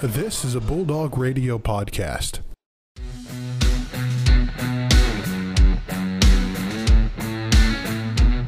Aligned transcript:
This 0.00 0.44
is 0.44 0.54
a 0.54 0.60
Bulldog 0.60 1.18
Radio 1.18 1.58
podcast. 1.58 2.38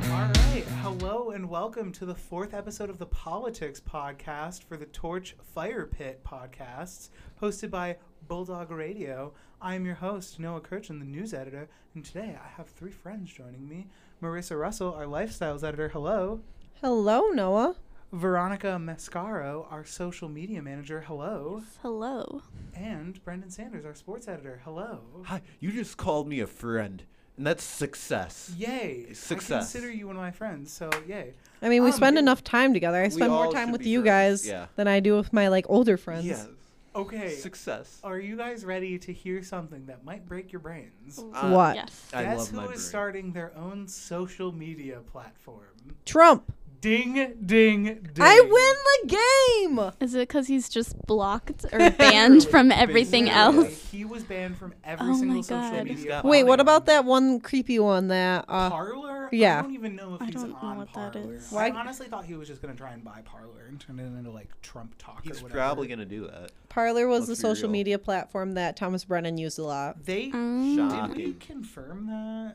All 0.08 0.28
right. 0.28 0.64
Hello 0.80 1.30
and 1.30 1.50
welcome 1.50 1.90
to 1.90 2.06
the 2.06 2.14
fourth 2.14 2.54
episode 2.54 2.88
of 2.88 2.98
the 2.98 3.06
Politics 3.06 3.80
Podcast 3.80 4.62
for 4.62 4.76
the 4.76 4.86
Torch 4.86 5.34
Fire 5.42 5.86
Pit 5.86 6.22
podcasts, 6.24 7.08
hosted 7.42 7.70
by 7.70 7.96
Bulldog 8.28 8.70
Radio. 8.70 9.34
I 9.60 9.74
am 9.74 9.84
your 9.84 9.96
host, 9.96 10.38
Noah 10.38 10.60
Kirchin, 10.60 11.00
the 11.00 11.04
news 11.04 11.34
editor, 11.34 11.68
and 11.96 12.04
today 12.04 12.38
I 12.40 12.46
have 12.56 12.68
three 12.68 12.92
friends 12.92 13.32
joining 13.32 13.68
me 13.68 13.88
Marissa 14.22 14.56
Russell, 14.56 14.94
our 14.94 15.06
lifestyles 15.06 15.64
editor. 15.64 15.88
Hello. 15.88 16.42
Hello, 16.80 17.22
Noah. 17.30 17.74
Veronica 18.12 18.76
Mascaro, 18.80 19.70
our 19.70 19.84
social 19.84 20.28
media 20.28 20.60
manager. 20.60 21.02
Hello. 21.06 21.62
Hello. 21.82 22.42
And 22.74 23.22
Brendan 23.24 23.50
Sanders, 23.50 23.84
our 23.84 23.94
sports 23.94 24.26
editor. 24.26 24.60
Hello. 24.64 25.00
Hi, 25.26 25.42
you 25.60 25.70
just 25.70 25.96
called 25.96 26.26
me 26.26 26.40
a 26.40 26.46
friend, 26.48 27.04
and 27.36 27.46
that's 27.46 27.62
success. 27.62 28.52
Yay. 28.56 29.04
Success. 29.10 29.10
I 29.10 29.14
Success. 29.14 29.72
consider 29.72 29.92
you 29.92 30.08
one 30.08 30.16
of 30.16 30.22
my 30.22 30.32
friends, 30.32 30.72
so 30.72 30.90
yay. 31.06 31.34
I 31.62 31.68
mean, 31.68 31.84
we 31.84 31.90
Um, 31.90 31.96
spend 31.96 32.16
it- 32.16 32.20
enough 32.20 32.42
time 32.42 32.72
together. 32.74 33.00
I 33.00 33.08
spend 33.10 33.30
more 33.30 33.52
time 33.52 33.70
with 33.70 33.86
you 33.86 34.00
friends. 34.02 34.42
guys 34.42 34.46
Yeah. 34.48 34.66
than 34.74 34.88
I 34.88 34.98
do 34.98 35.16
with 35.16 35.32
my 35.32 35.46
like 35.46 35.66
older 35.68 35.96
friends. 35.96 36.24
Yes. 36.26 36.48
Okay. 36.96 37.36
Success. 37.36 38.00
Are 38.02 38.18
you 38.18 38.36
guys 38.36 38.64
ready 38.64 38.98
to 38.98 39.12
hear 39.12 39.44
something 39.44 39.86
that 39.86 40.04
might 40.04 40.26
break 40.26 40.50
your 40.50 40.58
brains? 40.60 41.20
Uh, 41.20 41.50
What? 41.50 41.76
Yes. 41.76 42.10
I 42.12 42.24
Guess 42.24 42.38
love 42.38 42.48
who 42.48 42.56
my 42.56 42.62
is 42.64 42.68
brain. 42.70 42.78
starting 42.80 43.32
their 43.32 43.56
own 43.56 43.86
social 43.86 44.50
media 44.50 44.98
platform? 45.12 45.94
Trump. 46.04 46.52
Ding, 46.80 47.12
ding, 47.44 47.84
ding. 47.84 47.98
I 48.20 48.40
win 48.40 49.10
the 49.10 49.76
game. 49.76 49.92
Is 50.00 50.14
it 50.14 50.20
because 50.28 50.46
he's 50.46 50.68
just 50.70 50.96
blocked 51.06 51.66
or 51.72 51.90
banned 51.90 52.44
from 52.48 52.72
everything 52.72 53.26
Literally, 53.26 53.66
else? 53.66 53.90
He 53.90 54.06
was 54.06 54.22
banned 54.24 54.56
from 54.56 54.72
every 54.82 55.08
Oh 55.10 55.14
single 55.18 55.36
my 55.36 55.42
social 55.42 55.60
God. 55.70 55.72
media. 55.84 55.92
He's 55.94 56.04
got- 56.06 56.24
Wait, 56.24 56.44
what 56.44 56.56
platform. 56.56 56.60
about 56.76 56.86
that 56.86 57.04
one 57.04 57.40
creepy 57.40 57.78
one 57.78 58.08
that 58.08 58.46
uh 58.48 58.70
Parler? 58.70 59.28
yeah. 59.30 59.58
I 59.58 59.62
don't 59.62 59.74
even 59.74 59.94
know 59.94 60.14
if 60.14 60.22
I 60.22 60.26
he's 60.26 60.34
don't 60.36 60.50
know 60.50 60.56
on 60.62 60.78
what 60.78 60.92
that 60.94 61.12
Parler. 61.12 61.34
is. 61.34 61.52
I 61.52 61.70
honestly 61.70 62.06
thought 62.06 62.24
he 62.24 62.34
was 62.34 62.48
just 62.48 62.62
gonna 62.62 62.74
try 62.74 62.92
and 62.92 63.04
buy 63.04 63.20
Parler 63.26 63.66
and 63.68 63.78
turn 63.78 63.98
it 64.00 64.04
into 64.04 64.30
like 64.30 64.48
Trump 64.62 64.94
talk. 64.98 65.20
He's 65.22 65.40
or 65.40 65.44
whatever. 65.44 65.58
probably 65.58 65.86
gonna 65.86 66.06
do 66.06 66.28
that. 66.28 66.52
Parler 66.70 67.06
was 67.08 67.26
the 67.26 67.32
Let's 67.32 67.42
be 67.42 67.48
social 67.48 67.62
real. 67.68 67.72
media 67.72 67.98
platform 67.98 68.54
that 68.54 68.76
Thomas 68.76 69.04
Brennan 69.04 69.36
used 69.36 69.58
a 69.58 69.64
lot. 69.64 70.02
They 70.06 70.28
Mm. 70.30 71.08
did 71.14 71.16
we 71.16 71.32
confirm 71.34 72.06
that? 72.06 72.54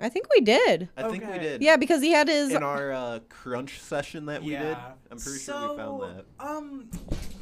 I 0.00 0.08
think 0.08 0.26
we 0.34 0.40
did. 0.40 0.88
I 0.96 1.08
think 1.10 1.24
we 1.24 1.30
Okay. 1.30 1.38
did. 1.38 1.62
Yeah, 1.62 1.76
because 1.76 2.00
he 2.02 2.12
had 2.12 2.28
his 2.28 2.52
In 2.52 2.62
our 2.62 2.92
uh, 2.92 3.18
crunch 3.28 3.80
session 3.80 4.26
that 4.26 4.42
we 4.42 4.50
did, 4.50 4.60
yeah. 4.62 4.92
I'm 5.10 5.18
pretty 5.18 5.38
so, 5.38 5.52
sure 5.52 5.70
we 5.72 5.76
found 5.76 6.02
that. 6.18 6.24
Um, 6.44 6.90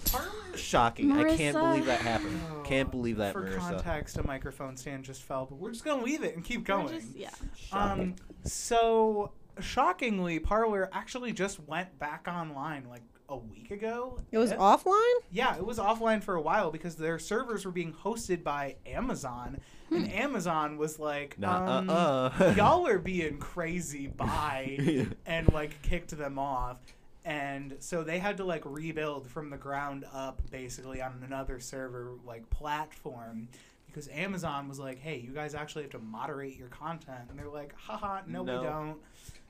Parler. 0.07 0.57
Shocking! 0.57 1.13
I 1.13 1.37
can't 1.37 1.57
Marissa. 1.57 1.61
believe 1.71 1.87
that 1.87 2.01
happened. 2.01 2.41
Can't 2.65 2.91
believe 2.91 3.19
that, 3.19 3.33
For 3.33 3.43
Marissa. 3.43 3.59
context, 3.59 4.19
a 4.19 4.27
microphone 4.27 4.77
stand 4.77 5.05
just 5.05 5.23
fell, 5.23 5.47
but 5.47 5.57
we're 5.59 5.71
just 5.71 5.85
gonna 5.85 6.03
leave 6.03 6.25
it 6.25 6.35
and 6.35 6.45
keep 6.45 6.61
We're 6.69 6.77
going. 6.77 6.89
just- 6.89 7.15
yeah. 7.17 7.31
Um, 7.73 8.17
so 8.45 9.33
shockingly, 9.61 10.41
Parler 10.41 10.89
actually 10.93 11.33
just 11.33 11.61
went 11.61 11.97
back 12.01 12.27
online 12.29 12.87
like 12.89 13.03
a 13.29 13.37
week 13.37 13.71
ago. 13.71 14.19
it 14.33 14.39
was 14.39 14.51
If- 14.51 14.59
offline? 14.59 15.15
Yeah, 15.31 15.57
it 15.57 15.65
was 15.65 15.79
offline 15.79 16.21
for 16.25 16.35
a 16.35 16.43
while 16.43 16.73
because 16.73 16.97
their 16.97 17.21
servers 17.21 17.65
were 17.65 17.71
being 17.71 17.93
hosted 17.93 18.43
by 18.43 18.75
Amazon, 18.85 19.61
and 19.91 20.13
Amazon 20.13 20.77
was 20.77 20.99
like, 20.99 21.39
Nah, 21.39 21.79
um, 21.79 21.91
uh-uh. 21.91 22.55
y'all 22.57 22.87
are 22.87 22.99
being 22.99 23.39
crazy, 23.39 24.07
bye, 24.07 25.07
and 25.27 25.53
like 25.53 25.81
kicked 25.83 26.17
them 26.17 26.39
off. 26.39 26.79
And 27.25 27.77
so 27.81 28.03
they 28.03 28.19
had 28.19 28.39
to 28.39 28.45
like 28.45 28.63
rebuild 28.65 29.29
from 29.29 29.51
the 29.51 29.57
ground 29.59 30.05
up 30.13 30.41
basically 30.51 31.03
on 31.03 31.23
another 31.27 31.61
server 31.61 32.13
like 32.25 32.49
platform 32.51 33.49
because 33.87 34.09
Amazon 34.09 34.69
was 34.69 34.79
like, 34.79 34.99
hey, 35.01 35.19
you 35.19 35.33
guys 35.33 35.55
actually 35.55 35.83
have 35.83 35.91
to 35.93 35.99
moderate 35.99 36.57
your 36.57 36.69
content. 36.69 37.29
And 37.29 37.39
they're 37.39 37.49
like, 37.49 37.75
haha, 37.77 38.21
no, 38.27 38.43
No. 38.43 38.61
we 38.61 38.67
don't. 38.67 38.97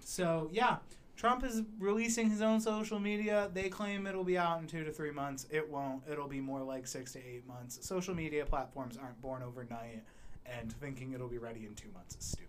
So 0.01 0.49
yeah, 0.53 0.79
Trump 1.17 1.45
is 1.45 1.63
releasing 1.79 2.29
his 2.31 2.41
own 2.43 2.61
social 2.61 2.99
media. 2.99 3.51
They 3.53 3.69
claim 3.69 4.07
it'll 4.07 4.25
be 4.25 4.39
out 4.39 4.61
in 4.61 4.67
two 4.67 4.83
to 4.85 4.91
three 4.91 5.11
months. 5.13 5.47
It 5.51 5.69
won't. 5.71 6.03
It'll 6.11 6.27
be 6.29 6.41
more 6.41 6.63
like 6.63 6.87
six 6.87 7.13
to 7.13 7.19
eight 7.19 7.47
months. 7.47 7.79
Social 7.87 8.15
media 8.15 8.45
platforms 8.47 8.97
aren't 8.97 9.21
born 9.23 9.43
overnight, 9.43 10.03
and 10.47 10.73
thinking 10.73 11.13
it'll 11.13 11.29
be 11.29 11.39
ready 11.39 11.67
in 11.67 11.75
two 11.75 11.89
months 11.95 12.17
is 12.17 12.25
stupid. 12.25 12.47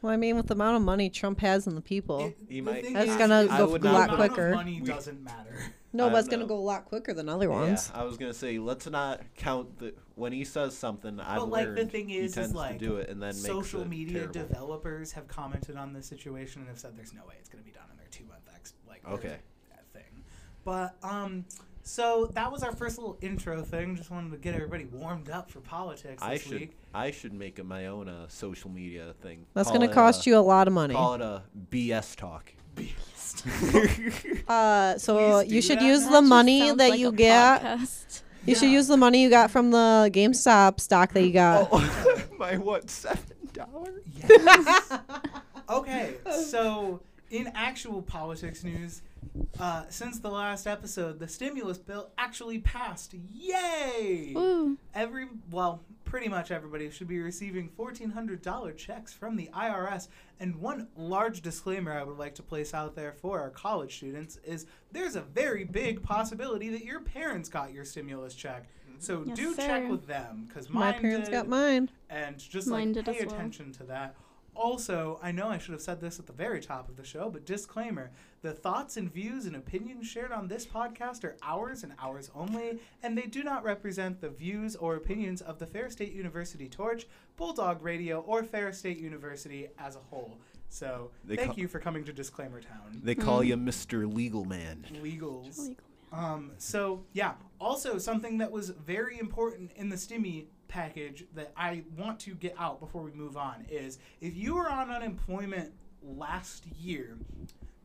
Well, 0.00 0.12
I 0.12 0.16
mean, 0.16 0.36
with 0.36 0.46
the 0.46 0.54
amount 0.54 0.76
of 0.76 0.82
money 0.82 1.10
Trump 1.10 1.40
has 1.40 1.66
and 1.66 1.76
the 1.76 1.80
people. 1.80 2.26
It- 2.26 2.36
He 2.48 2.54
the 2.56 2.60
might- 2.60 2.92
That's 2.92 3.16
gonna 3.16 3.40
is 3.40 3.48
go 3.48 3.56
the 3.56 3.62
a 3.62 3.66
amount 3.90 3.94
lot 3.94 4.10
of 4.10 4.16
quicker. 4.16 4.54
Money 4.54 4.80
We- 4.80 4.86
doesn't 4.86 5.22
matter. 5.24 5.56
no, 5.92 6.08
but 6.08 6.18
it's 6.20 6.28
don't 6.28 6.38
gonna 6.40 6.48
go 6.48 6.56
a 6.58 6.60
lot 6.60 6.84
quicker 6.84 7.12
than 7.12 7.28
other 7.28 7.46
Yeah, 7.46 7.50
ones. 7.60 7.90
I 7.92 8.04
was 8.04 8.16
gonna 8.16 8.32
say 8.34 8.58
let's 8.60 8.86
not 8.88 9.22
count 9.34 9.78
the 9.80 9.94
when 10.14 10.32
he 10.32 10.44
says 10.44 10.76
something. 10.78 11.18
I've 11.18 11.40
But 11.40 11.48
like 11.50 11.66
the 11.66 11.72
learned 11.74 11.90
thing 11.90 12.08
he 12.10 12.18
is, 12.18 12.34
tends 12.34 12.50
is 12.50 12.54
like 12.54 12.78
to 12.78 12.84
do 12.84 12.96
it 12.98 13.08
and 13.08 13.20
then 13.20 13.32
social 13.34 13.82
it 13.82 13.88
media 13.88 14.12
terrible. 14.28 14.32
developers 14.34 15.12
have 15.12 15.26
commented 15.26 15.76
on 15.76 15.92
this 15.92 16.06
situation 16.06 16.60
and 16.60 16.68
have 16.68 16.78
said 16.78 16.96
there's 16.96 17.12
no 17.14 17.24
way 17.26 17.34
it's 17.40 17.48
going 17.48 17.62
to 17.62 17.68
be 17.68 17.74
done 17.74 17.86
in 17.90 17.96
their 17.98 18.06
two 18.10 18.24
month 18.24 18.42
ex 18.54 18.74
like 18.88 19.02
Okay. 19.08 19.36
thing. 19.92 20.24
But 20.64 20.96
um, 21.02 21.44
so 21.88 22.30
that 22.34 22.52
was 22.52 22.62
our 22.62 22.72
first 22.72 22.98
little 22.98 23.16
intro 23.22 23.62
thing. 23.62 23.96
Just 23.96 24.10
wanted 24.10 24.30
to 24.32 24.36
get 24.36 24.54
everybody 24.54 24.84
warmed 24.84 25.30
up 25.30 25.50
for 25.50 25.60
politics 25.60 26.22
I 26.22 26.34
this 26.34 26.42
should 26.42 26.52
week. 26.52 26.76
I 26.92 27.10
should 27.10 27.32
make 27.32 27.58
it 27.58 27.64
my 27.64 27.86
own 27.86 28.08
uh, 28.08 28.28
social 28.28 28.70
media 28.70 29.14
thing. 29.22 29.46
That's 29.54 29.70
gonna 29.70 29.88
cost 29.88 30.26
uh, 30.26 30.30
you 30.30 30.38
a 30.38 30.40
lot 30.40 30.66
of 30.68 30.74
money. 30.74 30.94
Call 30.94 31.14
it 31.14 31.20
a 31.22 31.42
BS 31.70 32.14
talk. 32.16 32.52
Uh, 34.48 34.96
so 34.96 35.42
Please 35.42 35.52
you 35.52 35.62
should 35.62 35.78
that. 35.78 35.84
use 35.84 36.04
That 36.04 36.12
the 36.12 36.22
money 36.22 36.70
that 36.72 36.90
like 36.90 36.98
you 36.98 37.12
get. 37.12 37.60
podcast. 37.60 38.22
You 38.46 38.54
should 38.54 38.70
use 38.70 38.86
the 38.86 38.96
money 38.96 39.22
you 39.22 39.28
got 39.28 39.50
from 39.50 39.70
the 39.70 40.10
GameStop 40.12 40.80
stock 40.80 41.12
that 41.12 41.22
you 41.22 41.32
got. 41.32 41.68
Oh, 41.72 42.22
my 42.38 42.56
what 42.56 42.88
seven 42.88 43.36
dollars? 43.52 44.02
Yes. 44.26 44.92
okay, 45.68 46.14
so 46.46 47.02
in 47.30 47.48
actual 47.54 48.00
politics 48.00 48.64
news, 48.64 49.02
uh, 49.60 49.84
since 49.88 50.18
the 50.20 50.30
last 50.30 50.66
episode, 50.66 51.18
the 51.18 51.28
stimulus 51.28 51.78
bill 51.78 52.10
actually 52.18 52.58
passed. 52.58 53.14
Yay! 53.32 54.32
Woo. 54.34 54.76
every 54.94 55.28
well 55.50 55.82
pretty 56.04 56.28
much 56.28 56.50
everybody 56.50 56.88
should 56.90 57.06
be 57.08 57.18
receiving 57.20 57.68
$1400 57.78 58.76
checks 58.78 59.12
from 59.12 59.36
the 59.36 59.50
irs 59.54 60.08
and 60.40 60.56
one 60.56 60.88
large 60.96 61.42
disclaimer 61.42 61.92
i 61.92 62.02
would 62.02 62.16
like 62.16 62.34
to 62.34 62.42
place 62.42 62.72
out 62.72 62.96
there 62.96 63.12
for 63.12 63.38
our 63.40 63.50
college 63.50 63.94
students 63.96 64.38
is 64.42 64.64
there's 64.90 65.16
a 65.16 65.20
very 65.20 65.64
big 65.64 66.02
possibility 66.02 66.70
that 66.70 66.82
your 66.82 67.00
parents 67.00 67.50
got 67.50 67.74
your 67.74 67.84
stimulus 67.84 68.34
check 68.34 68.68
so 69.00 69.22
Yes, 69.26 69.36
do 69.36 69.54
sir. 69.54 69.66
check 69.66 69.88
with 69.90 70.06
them 70.06 70.46
because 70.48 70.70
My 70.70 70.92
parents 70.92 71.28
got 71.28 71.46
mine. 71.46 71.90
and 72.10 72.38
just 72.38 72.66
Mine 72.68 72.94
like 72.94 73.04
pay 73.04 73.18
as 73.18 73.26
well. 73.26 73.34
attention 73.34 73.70
to 73.74 73.84
that. 73.84 74.16
Also, 74.58 75.20
I 75.22 75.30
know 75.30 75.48
I 75.48 75.58
should 75.58 75.72
have 75.72 75.80
said 75.80 76.00
this 76.00 76.18
at 76.18 76.26
the 76.26 76.32
very 76.32 76.60
top 76.60 76.88
of 76.88 76.96
the 76.96 77.04
show, 77.04 77.30
but 77.30 77.46
disclaimer: 77.46 78.10
the 78.42 78.52
thoughts 78.52 78.96
and 78.96 79.12
views 79.12 79.46
and 79.46 79.54
opinions 79.54 80.08
shared 80.08 80.32
on 80.32 80.48
this 80.48 80.66
podcast 80.66 81.22
are 81.22 81.36
ours 81.44 81.84
and 81.84 81.92
ours 82.00 82.28
only, 82.34 82.80
and 83.04 83.16
they 83.16 83.26
do 83.26 83.44
not 83.44 83.62
represent 83.62 84.20
the 84.20 84.28
views 84.28 84.74
or 84.74 84.96
opinions 84.96 85.40
of 85.42 85.60
the 85.60 85.66
Ferris 85.66 85.92
State 85.92 86.12
University 86.12 86.68
Torch, 86.68 87.06
Bulldog 87.36 87.82
Radio, 87.82 88.20
or 88.22 88.42
Ferris 88.42 88.78
State 88.78 88.98
University 88.98 89.68
as 89.78 89.94
a 89.94 90.00
whole. 90.00 90.38
So, 90.70 91.12
They 91.24 91.36
thank 91.36 91.52
ca- 91.52 91.60
you 91.60 91.68
for 91.68 91.78
coming 91.78 92.04
to 92.04 92.12
Disclaimer 92.12 92.60
Town. 92.60 93.00
They 93.02 93.14
call 93.14 93.44
you 93.44 93.56
Mr. 93.56 94.12
Legal 94.12 94.44
Man. 94.44 94.84
Legals. 95.02 95.58
Legal 95.60 95.76
Um, 96.12 96.52
so 96.58 97.04
yeah, 97.12 97.34
also 97.60 97.98
something 97.98 98.38
that 98.38 98.50
was 98.50 98.70
very 98.70 99.18
important 99.18 99.70
in 99.76 99.88
the 99.88 99.96
STIMI 99.96 100.46
package 100.68 101.24
that 101.34 101.52
I 101.56 101.82
want 101.96 102.20
to 102.20 102.34
get 102.34 102.54
out 102.58 102.80
before 102.80 103.02
we 103.02 103.10
move 103.12 103.36
on 103.36 103.64
is 103.70 103.98
if 104.20 104.36
you 104.36 104.54
were 104.54 104.70
on 104.70 104.90
unemployment 104.90 105.72
last 106.02 106.66
year, 106.78 107.16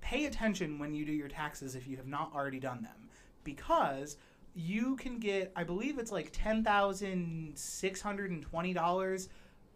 pay 0.01 0.25
attention 0.25 0.79
when 0.79 0.93
you 0.93 1.05
do 1.05 1.13
your 1.13 1.29
taxes 1.29 1.75
if 1.75 1.87
you 1.87 1.97
have 1.97 2.07
not 2.07 2.31
already 2.35 2.59
done 2.59 2.83
them 2.83 3.09
because 3.43 4.17
you 4.55 4.95
can 4.97 5.17
get 5.17 5.51
I 5.55 5.63
believe 5.63 5.97
it's 5.97 6.11
like 6.11 6.29
ten 6.31 6.63
thousand 6.63 7.53
six 7.55 8.01
hundred 8.01 8.31
and 8.31 8.43
twenty 8.43 8.73
dollars 8.73 9.29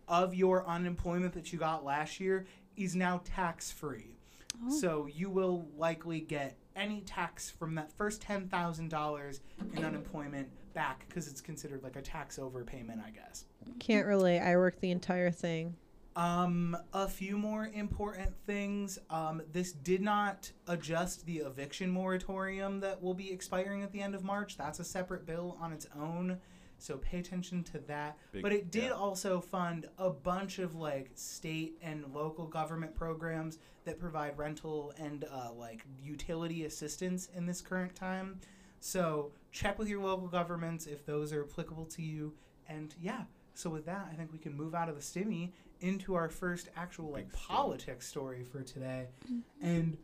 of 0.08 0.36
your 0.36 0.66
unemployment 0.68 1.34
that 1.34 1.52
you 1.52 1.60
got 1.60 1.84
last 1.84 2.20
year 2.20 2.46
is 2.76 2.96
now 2.96 3.22
tax 3.24 3.72
free. 3.72 4.18
Oh. 4.66 4.70
So 4.80 5.08
you 5.08 5.30
will 5.30 5.68
likely 5.78 6.20
get 6.20 6.58
any 6.76 7.02
tax 7.02 7.50
from 7.50 7.76
that 7.76 7.92
first 7.92 8.22
ten 8.22 8.48
thousand 8.48 8.90
dollars 8.90 9.42
in 9.74 9.84
unemployment 9.84 10.50
back 10.78 11.06
because 11.10 11.28
it's 11.28 11.42
considered 11.42 11.82
like 11.82 11.96
a 11.96 12.02
tax 12.04 12.38
overpayment, 12.38 13.04
I 13.04 13.10
guess. 13.10 13.46
Can't 13.80 14.06
relate. 14.06 14.42
I 14.42 14.56
worked 14.58 14.80
the 14.80 14.92
entire 14.92 15.32
thing. 15.32 15.76
Um, 16.16 16.78
a 16.94 17.08
few 17.08 17.36
more 17.36 17.72
important 17.74 18.32
things. 18.46 19.00
Um, 19.10 19.42
this 19.52 19.72
did 19.72 20.02
not 20.02 20.52
adjust 20.68 21.26
the 21.26 21.38
eviction 21.38 21.90
moratorium 21.90 22.80
that 22.82 23.02
will 23.02 23.16
be 23.16 23.32
expiring 23.32 23.82
at 23.82 23.92
the 23.92 24.02
end 24.02 24.14
of 24.14 24.24
March. 24.24 24.56
That's 24.56 24.80
a 24.80 24.84
separate 24.84 25.26
bill 25.26 25.58
on 25.60 25.74
its 25.74 25.88
own. 26.00 26.38
So 26.78 26.98
pay 26.98 27.18
attention 27.18 27.64
to 27.66 27.80
that. 27.88 28.20
Big- 28.32 28.44
but 28.44 28.52
it 28.52 28.70
did 28.70 28.84
yeah. 28.84 28.92
also 28.92 29.42
fund 29.42 29.88
a 29.98 30.12
bunch 30.12 30.60
of 30.60 30.76
like 30.76 31.10
state 31.16 31.80
and 31.82 32.06
local 32.14 32.46
government 32.46 32.94
programs 32.94 33.58
that 33.86 34.00
provide 34.00 34.38
rental 34.38 34.94
and 35.00 35.26
uh, 35.32 35.52
like 35.54 35.86
utility 36.04 36.66
assistance 36.66 37.30
in 37.36 37.48
this 37.48 37.62
current 37.62 37.96
time. 37.96 38.40
So 38.80 39.32
check 39.52 39.80
with 39.80 39.90
your 39.90 40.02
local 40.02 40.28
governments 40.28 40.86
if 40.88 41.06
those 41.06 41.34
are 41.34 41.44
applicable 41.44 41.86
to 41.86 42.02
you. 42.02 42.34
And 42.70 42.94
yeah, 43.02 43.24
so 43.54 43.70
with 43.70 43.86
that, 43.86 44.08
I 44.12 44.16
think 44.16 44.32
we 44.32 44.38
can 44.40 44.56
move 44.56 44.76
out 44.76 44.90
of 44.90 44.96
the 44.96 45.02
stimmy 45.02 45.52
into 45.80 46.16
our 46.16 46.30
first 46.30 46.70
actual 46.76 47.12
like 47.12 47.32
Big 47.32 47.34
politics 47.34 48.08
story 48.08 48.44
for 48.44 48.62
today. 48.62 49.08
Mm-hmm. 49.26 49.66
And 49.66 49.98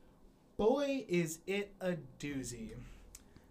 boy, 0.57 1.05
is 1.07 1.39
it 1.47 1.73
a 1.81 1.95
doozy. 2.19 2.71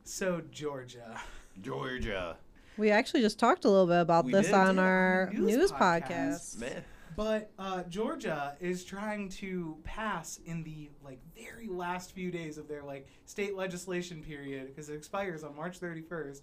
So 0.04 0.42
Georgia. 0.50 1.20
Georgia. 1.60 2.36
We 2.78 2.90
actually 2.90 3.20
just 3.20 3.38
talked 3.38 3.64
a 3.64 3.68
little 3.68 3.86
bit 3.86 4.00
about 4.00 4.24
We 4.24 4.32
this 4.32 4.46
did. 4.46 4.54
on 4.54 4.76
Did 4.76 4.82
our 4.82 5.30
news 5.32 5.56
news, 5.56 5.72
podcast. 5.72 6.08
podcast. 6.08 6.58
Man. 6.60 6.84
But 7.16 7.50
uh, 7.58 7.82
Georgia 7.84 8.56
is 8.60 8.84
trying 8.84 9.28
to 9.30 9.76
pass 9.84 10.38
in 10.46 10.62
the 10.62 10.90
like 11.04 11.20
very 11.36 11.68
last 11.68 12.12
few 12.12 12.30
days 12.30 12.58
of 12.58 12.68
their 12.68 12.82
like 12.82 13.06
state 13.26 13.56
legislation 13.56 14.22
period 14.22 14.68
because 14.68 14.88
it 14.88 14.94
expires 14.94 15.44
on 15.44 15.56
March 15.56 15.80
31st. 15.80 16.40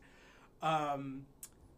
Um, 0.61 1.25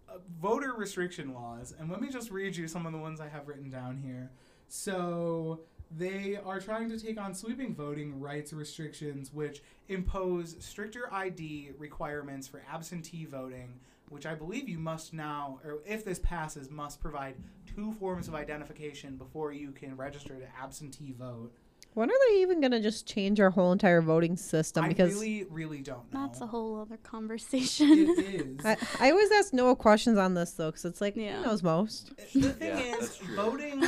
uh, 0.09 0.17
voter 0.41 0.73
restriction 0.73 1.33
laws, 1.33 1.73
and 1.79 1.89
let 1.89 2.01
me 2.01 2.09
just 2.09 2.31
read 2.31 2.55
you 2.55 2.67
some 2.67 2.85
of 2.85 2.91
the 2.91 2.97
ones 2.97 3.21
I 3.21 3.29
have 3.29 3.47
written 3.47 3.69
down 3.69 3.97
here. 3.97 4.31
So 4.67 5.61
they 5.97 6.37
are 6.45 6.59
trying 6.59 6.89
to 6.89 6.99
take 6.99 7.19
on 7.19 7.33
sweeping 7.33 7.75
voting 7.75 8.19
rights 8.19 8.53
restrictions, 8.53 9.33
which 9.33 9.61
impose 9.89 10.55
stricter 10.59 11.13
ID 11.13 11.71
requirements 11.77 12.47
for 12.47 12.63
absentee 12.71 13.25
voting, 13.25 13.79
which 14.11 14.25
I 14.25 14.35
believe 14.35 14.67
you 14.67 14.77
must 14.77 15.13
now, 15.13 15.59
or 15.63 15.79
if 15.85 16.03
this 16.03 16.19
passes, 16.19 16.69
must 16.69 16.99
provide 16.99 17.35
two 17.65 17.93
forms 17.93 18.27
of 18.27 18.35
identification 18.35 19.15
before 19.15 19.53
you 19.53 19.71
can 19.71 19.95
register 19.95 20.37
to 20.37 20.45
absentee 20.61 21.13
vote. 21.17 21.51
When 21.93 22.09
are 22.09 22.13
they 22.29 22.41
even 22.41 22.61
gonna 22.61 22.79
just 22.81 23.07
change 23.07 23.39
our 23.39 23.49
whole 23.49 23.71
entire 23.71 24.01
voting 24.01 24.37
system? 24.37 24.85
I 24.85 24.89
Because 24.89 25.13
really, 25.13 25.45
really 25.49 25.81
don't 25.81 26.11
know. 26.13 26.21
That's 26.21 26.39
a 26.41 26.47
whole 26.47 26.79
other 26.79 26.97
conversation. 26.97 27.89
It 27.91 28.19
is. 28.19 28.57
I, 28.65 28.77
I 28.99 29.11
always 29.11 29.31
ask 29.31 29.51
Noah 29.53 29.75
questions 29.75 30.17
on 30.17 30.33
this 30.33 30.51
though, 30.51 30.71
because 30.71 30.85
it's 30.85 31.01
like 31.01 31.15
Yeah. 31.15 31.37
he 31.39 31.43
knows 31.45 31.63
most. 31.63 32.11
Uh, 32.11 32.23
the 32.35 32.49
thing 32.53 32.67
Yeah, 32.69 32.95
is, 32.97 33.17
voting. 33.35 33.83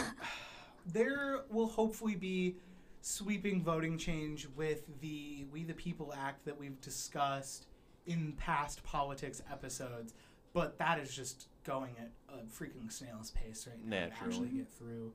There 0.86 1.42
will 1.50 1.68
hopefully 1.68 2.16
be 2.16 2.58
sweeping 3.02 3.62
voting 3.64 3.98
change 3.98 4.48
with 4.56 4.84
the 5.02 5.46
We 5.52 5.64
the 5.64 5.74
People 5.74 6.14
Act 6.18 6.44
that 6.46 6.58
we've 6.58 6.80
discussed 6.82 7.68
in 8.06 8.34
past 8.34 8.84
politics 8.84 9.42
episodes, 9.52 10.14
but 10.54 10.78
that 10.80 11.00
is 11.00 11.16
just 11.16 11.48
going 11.64 11.96
at 12.00 12.12
a 12.30 12.44
freaking 12.46 12.92
snail's 12.92 13.32
pace 13.32 13.68
right 13.68 13.84
now 13.86 14.08
to 14.08 14.14
actually 14.14 14.50
get 14.50 14.70
through. 14.72 15.14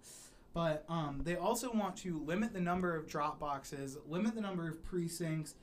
But 0.55 0.85
um, 0.89 1.21
they 1.25 1.37
also 1.37 1.71
want 1.73 1.97
to 1.99 2.19
limit 2.19 2.53
the 2.53 2.61
number 2.61 2.97
of 2.97 3.07
drop 3.07 3.39
boxes, 3.39 3.99
limit 4.07 4.35
the 4.35 4.41
number 4.41 4.67
of 4.69 4.83
precincts, 4.83 5.55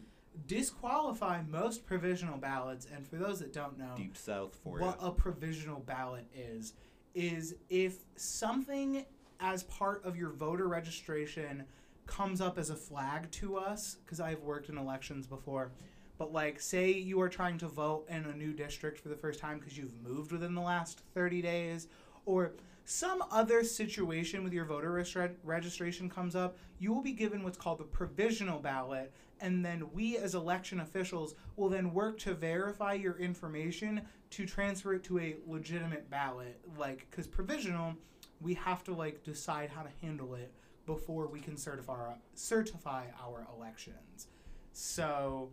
disqualify 0.47 1.41
most 1.49 1.85
provisional 1.85 2.37
ballots, 2.37 2.87
and 2.93 3.05
for 3.05 3.15
those 3.15 3.39
that 3.39 3.51
don't 3.51 3.77
know, 3.77 3.93
Deep 3.97 4.15
South 4.15 4.55
for 4.63 4.79
what 4.79 5.01
you. 5.01 5.07
a 5.07 5.11
provisional 5.11 5.79
ballot 5.79 6.25
is 6.35 6.73
is 7.13 7.55
if 7.69 7.99
something 8.17 9.05
as 9.39 9.63
part 9.63 10.03
of 10.05 10.17
your 10.17 10.29
voter 10.31 10.67
registration 10.67 11.63
comes 12.05 12.41
up 12.41 12.57
as 12.57 12.69
a 12.69 12.75
flag 12.75 13.29
to 13.31 13.57
us 13.57 13.97
because 14.05 14.19
i've 14.19 14.41
worked 14.43 14.69
in 14.69 14.77
elections 14.77 15.25
before 15.25 15.71
but 16.17 16.31
like 16.33 16.59
say 16.59 16.91
you 16.91 17.19
are 17.21 17.29
trying 17.29 17.57
to 17.57 17.67
vote 17.67 18.05
in 18.09 18.25
a 18.25 18.35
new 18.35 18.53
district 18.53 18.99
for 18.99 19.09
the 19.09 19.15
first 19.15 19.39
time 19.39 19.59
because 19.59 19.77
you've 19.77 19.93
moved 20.03 20.31
within 20.31 20.55
the 20.55 20.61
last 20.61 21.01
30 21.13 21.41
days 21.41 21.87
or 22.25 22.53
some 22.87 23.23
other 23.31 23.63
situation 23.63 24.43
with 24.43 24.53
your 24.53 24.65
voter 24.65 25.03
registration 25.43 26.09
comes 26.09 26.35
up 26.35 26.57
you 26.79 26.93
will 26.93 27.01
be 27.01 27.13
given 27.13 27.43
what's 27.43 27.57
called 27.57 27.79
the 27.79 27.83
provisional 27.83 28.59
ballot 28.59 29.11
and 29.41 29.65
then 29.65 29.83
we 29.93 30.17
as 30.17 30.35
election 30.35 30.79
officials 30.79 31.35
will 31.55 31.69
then 31.69 31.93
work 31.93 32.17
to 32.19 32.33
verify 32.33 32.93
your 32.93 33.17
information 33.17 34.01
to 34.31 34.45
transfer 34.45 34.93
it 34.93 35.03
to 35.03 35.19
a 35.19 35.35
legitimate 35.45 36.09
ballot. 36.09 36.59
Like 36.77 37.07
because 37.09 37.27
provisional 37.27 37.95
we 38.41 38.53
have 38.55 38.83
to 38.83 38.93
like 38.93 39.23
decide 39.23 39.69
how 39.69 39.81
to 39.81 39.89
handle 40.01 40.35
it 40.35 40.51
before 40.85 41.27
we 41.27 41.39
can 41.39 41.57
certify 41.57 42.13
certify 42.33 43.05
our 43.23 43.45
elections. 43.55 44.27
So 44.73 45.49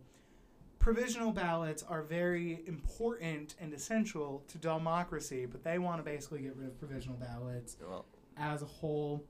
provisional 0.83 1.31
ballots 1.31 1.81
are 1.87 2.01
very 2.03 2.61
important 2.67 3.55
and 3.61 3.73
essential 3.73 4.43
to 4.49 4.57
democracy 4.57 5.45
but 5.45 5.63
they 5.63 5.79
want 5.79 5.97
to 5.97 6.03
basically 6.03 6.41
get 6.41 6.53
rid 6.57 6.67
of 6.67 6.77
provisional 6.77 7.15
ballots 7.17 7.77
Well, 7.81 8.05
as 8.37 8.61
a 8.61 8.65
whole. 8.65 9.23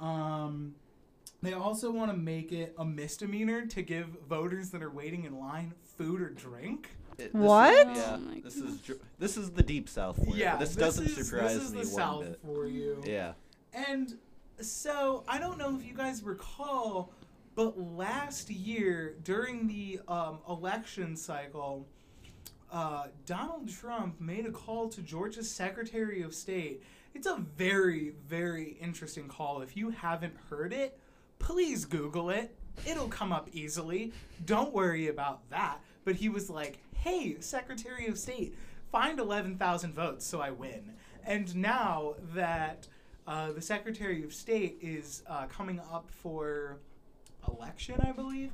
Um, 0.00 0.74
they 1.40 1.52
also 1.52 1.90
want 1.92 2.10
to 2.10 2.16
make 2.16 2.50
it 2.50 2.74
a 2.78 2.84
misdemeanor 2.84 3.66
to 3.66 3.82
give 3.82 4.06
voters 4.28 4.70
that 4.70 4.82
are 4.82 4.90
waiting 4.90 5.24
in 5.24 5.38
line 5.38 5.72
food 5.96 6.20
or 6.20 6.30
drink. 6.30 6.90
it- 7.18 7.32
this 7.32 7.32
What? 7.32 7.86
Is, 7.88 7.98
yeah, 7.98 8.14
Oh 8.14 8.18
my 8.18 8.40
this 8.40 8.56
is 8.56 8.90
this 9.20 9.36
is 9.36 9.50
the 9.52 9.62
Deep 9.62 9.88
South 9.88 10.16
for 10.16 10.30
you. 10.30 10.34
yeah, 10.42 10.56
This, 10.56 10.74
doesn't 10.74 11.06
is, 11.06 11.28
surprise 11.28 11.54
this 11.54 11.64
is 11.64 11.72
me 11.72 11.82
the 11.82 11.86
one 11.88 11.94
South 11.94 12.24
bit. 12.24 12.40
for 12.44 12.66
you. 12.66 13.02
Yeah. 13.06 13.34
And 13.72 14.16
so 14.60 15.22
I 15.28 15.38
don't 15.38 15.58
know 15.58 15.76
if 15.76 15.84
you 15.86 15.94
guys 15.94 16.22
recall, 16.24 17.12
but 17.54 17.78
last 17.78 18.50
year 18.50 19.16
during 19.22 19.66
the 19.66 20.00
um, 20.08 20.38
election 20.48 21.16
cycle, 21.16 21.86
uh, 22.70 23.08
Donald 23.26 23.68
Trump 23.68 24.20
made 24.20 24.46
a 24.46 24.50
call 24.50 24.88
to 24.88 25.02
Georgia's 25.02 25.50
Secretary 25.50 26.22
of 26.22 26.34
State. 26.34 26.82
It's 27.14 27.26
a 27.26 27.36
very, 27.56 28.14
very 28.26 28.78
interesting 28.80 29.28
call. 29.28 29.60
If 29.60 29.76
you 29.76 29.90
haven't 29.90 30.34
heard 30.48 30.72
it, 30.72 30.98
please 31.38 31.84
Google 31.84 32.30
it. 32.30 32.56
It'll 32.86 33.08
come 33.08 33.32
up 33.32 33.50
easily. 33.52 34.12
Don't 34.46 34.72
worry 34.72 35.08
about 35.08 35.48
that. 35.50 35.80
But 36.04 36.16
he 36.16 36.30
was 36.30 36.48
like, 36.48 36.78
hey, 36.94 37.36
Secretary 37.40 38.06
of 38.06 38.18
State, 38.18 38.56
find 38.90 39.18
11,000 39.18 39.94
votes 39.94 40.26
so 40.26 40.40
I 40.40 40.50
win. 40.50 40.94
And 41.24 41.54
now 41.54 42.14
that 42.34 42.88
uh, 43.26 43.52
the 43.52 43.60
Secretary 43.60 44.24
of 44.24 44.32
State 44.32 44.78
is 44.80 45.22
uh, 45.28 45.46
coming 45.46 45.80
up 45.92 46.08
for 46.10 46.78
election, 47.48 47.96
I 48.02 48.12
believe, 48.12 48.50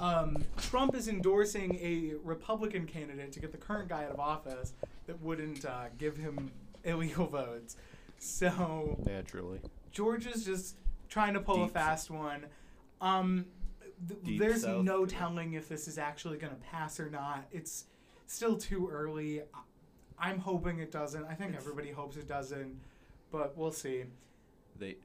um, 0.00 0.44
Trump 0.58 0.94
is 0.94 1.08
endorsing 1.08 1.76
a 1.80 2.14
Republican 2.22 2.86
candidate 2.86 3.32
to 3.32 3.40
get 3.40 3.52
the 3.52 3.58
current 3.58 3.88
guy 3.88 4.04
out 4.04 4.10
of 4.10 4.20
office 4.20 4.74
that 5.06 5.20
wouldn't 5.20 5.64
uh, 5.64 5.86
give 5.96 6.16
him 6.16 6.50
illegal 6.84 7.26
votes. 7.26 7.76
So 8.18 8.98
Naturally. 9.04 9.60
Georgia's 9.90 10.44
just 10.44 10.76
trying 11.08 11.34
to 11.34 11.40
pull 11.40 11.62
a 11.62 11.66
Deep 11.66 11.74
fast 11.74 12.10
one. 12.10 12.46
Um, 13.00 13.46
th- 14.08 14.38
there's 14.38 14.62
South, 14.62 14.84
no 14.84 15.06
telling 15.06 15.54
if 15.54 15.68
this 15.68 15.88
is 15.88 15.98
actually 15.98 16.38
going 16.38 16.52
to 16.52 16.60
pass 16.60 17.00
or 17.00 17.10
not. 17.10 17.46
It's 17.52 17.84
still 18.26 18.56
too 18.56 18.88
early. 18.92 19.42
I'm 20.18 20.38
hoping 20.38 20.80
it 20.80 20.90
doesn't. 20.90 21.24
I 21.26 21.34
think 21.34 21.54
everybody 21.56 21.90
hopes 21.90 22.16
it 22.16 22.28
doesn't, 22.28 22.76
but 23.30 23.56
we'll 23.56 23.72
see. 23.72 24.04
They 24.78 24.96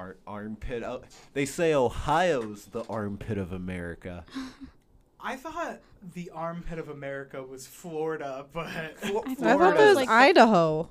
ar- 0.00 0.16
armpit 0.26 0.82
out. 0.82 1.04
They 1.34 1.44
say 1.44 1.74
Ohio's 1.74 2.66
the 2.66 2.84
armpit 2.88 3.38
of 3.38 3.52
America. 3.52 4.24
I 5.22 5.36
thought 5.36 5.80
the 6.14 6.30
armpit 6.30 6.78
of 6.78 6.88
America 6.88 7.42
was 7.42 7.66
Florida, 7.66 8.46
but 8.52 8.66
I 8.68 8.90
I 9.02 9.08
thought 9.10 9.24
Florida's 9.36 9.38
that 9.38 9.86
was 9.88 9.96
like 9.96 10.08
the- 10.08 10.14
Idaho. 10.14 10.88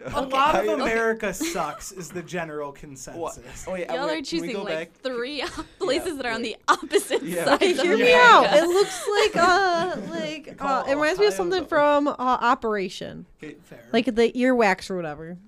a 0.04 0.20
lot 0.20 0.54
of 0.54 0.68
America 0.80 1.32
sucks 1.32 1.92
is 1.92 2.10
the 2.10 2.22
general 2.22 2.72
consensus. 2.72 3.18
What? 3.18 3.38
Oh, 3.66 3.72
wait, 3.72 3.86
uh, 3.86 3.94
Y'all 3.94 4.06
wait, 4.06 4.10
are 4.10 4.14
can 4.16 4.16
we 4.18 4.22
choosing 4.22 4.52
go 4.52 4.62
like 4.62 4.92
back? 4.92 5.00
three 5.02 5.42
places 5.78 6.18
that 6.18 6.26
are 6.26 6.32
on 6.32 6.42
the 6.42 6.56
opposite 6.68 7.22
Yeah. 7.22 7.44
sides 7.46 7.62
Okay, 7.62 7.70
of 7.72 7.78
hear 7.78 7.96
me 7.96 8.12
America. 8.12 8.20
out. 8.22 8.52
It 8.58 8.68
looks 8.68 9.08
like 9.08 9.36
uh 9.42 9.96
like 10.10 10.56
uh, 10.60 10.84
it 10.88 10.94
reminds 10.94 11.18
me 11.18 11.28
of 11.28 11.32
something 11.32 11.64
from 11.64 12.06
uh, 12.06 12.14
Operation, 12.18 13.24
Okay, 13.42 13.54
Fair. 13.64 13.82
like 13.90 14.04
the 14.14 14.30
earwax 14.32 14.90
or 14.90 14.96
whatever. 14.96 15.38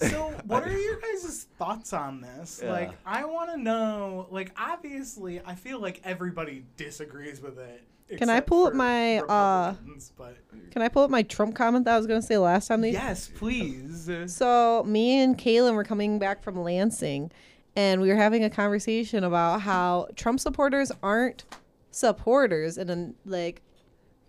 So, 0.00 0.34
what 0.46 0.64
are 0.66 0.76
your 0.78 0.96
guys' 1.00 1.46
thoughts 1.58 1.92
on 1.92 2.20
this? 2.20 2.60
Yeah. 2.62 2.72
Like, 2.72 2.92
I 3.04 3.24
want 3.24 3.50
to 3.52 3.56
know. 3.58 4.26
Like, 4.30 4.52
obviously, 4.58 5.40
I 5.44 5.54
feel 5.54 5.80
like 5.80 6.00
everybody 6.04 6.64
disagrees 6.76 7.40
with 7.40 7.58
it. 7.58 7.84
Can 8.18 8.28
I 8.28 8.40
pull 8.40 8.66
up 8.66 8.74
my, 8.74 9.18
uh, 9.18 9.74
but 10.16 10.36
Can 10.72 10.82
I 10.82 10.88
pull 10.88 11.04
up 11.04 11.10
my 11.10 11.22
Trump 11.22 11.54
comment 11.54 11.84
that 11.84 11.94
I 11.94 11.96
was 11.96 12.08
gonna 12.08 12.20
say 12.20 12.38
last 12.38 12.66
time? 12.66 12.80
They- 12.80 12.90
yes, 12.90 13.28
please. 13.32 14.10
So 14.26 14.82
me 14.84 15.20
and 15.20 15.38
Kaylin 15.38 15.74
were 15.74 15.84
coming 15.84 16.18
back 16.18 16.42
from 16.42 16.60
Lansing, 16.60 17.30
and 17.76 18.00
we 18.00 18.08
were 18.08 18.16
having 18.16 18.42
a 18.42 18.50
conversation 18.50 19.22
about 19.22 19.60
how 19.60 20.08
Trump 20.16 20.40
supporters 20.40 20.90
aren't 21.04 21.44
supporters 21.92 22.78
in 22.78 22.90
a 22.90 23.12
like 23.28 23.62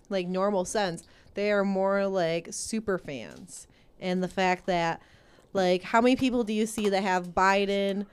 like 0.10 0.28
normal 0.28 0.64
sense. 0.66 1.04
They 1.34 1.52
are 1.52 1.64
more 1.64 2.06
like 2.06 2.50
super 2.52 3.00
fans, 3.00 3.66
and 4.00 4.22
the 4.22 4.28
fact 4.28 4.68
that 4.68 5.02
like 5.54 5.84
how 5.84 6.02
many 6.02 6.16
people 6.16 6.44
do 6.44 6.54
you 6.54 6.66
see 6.66 6.90
that 6.90 7.04
have 7.04 7.30
Biden 7.30 8.06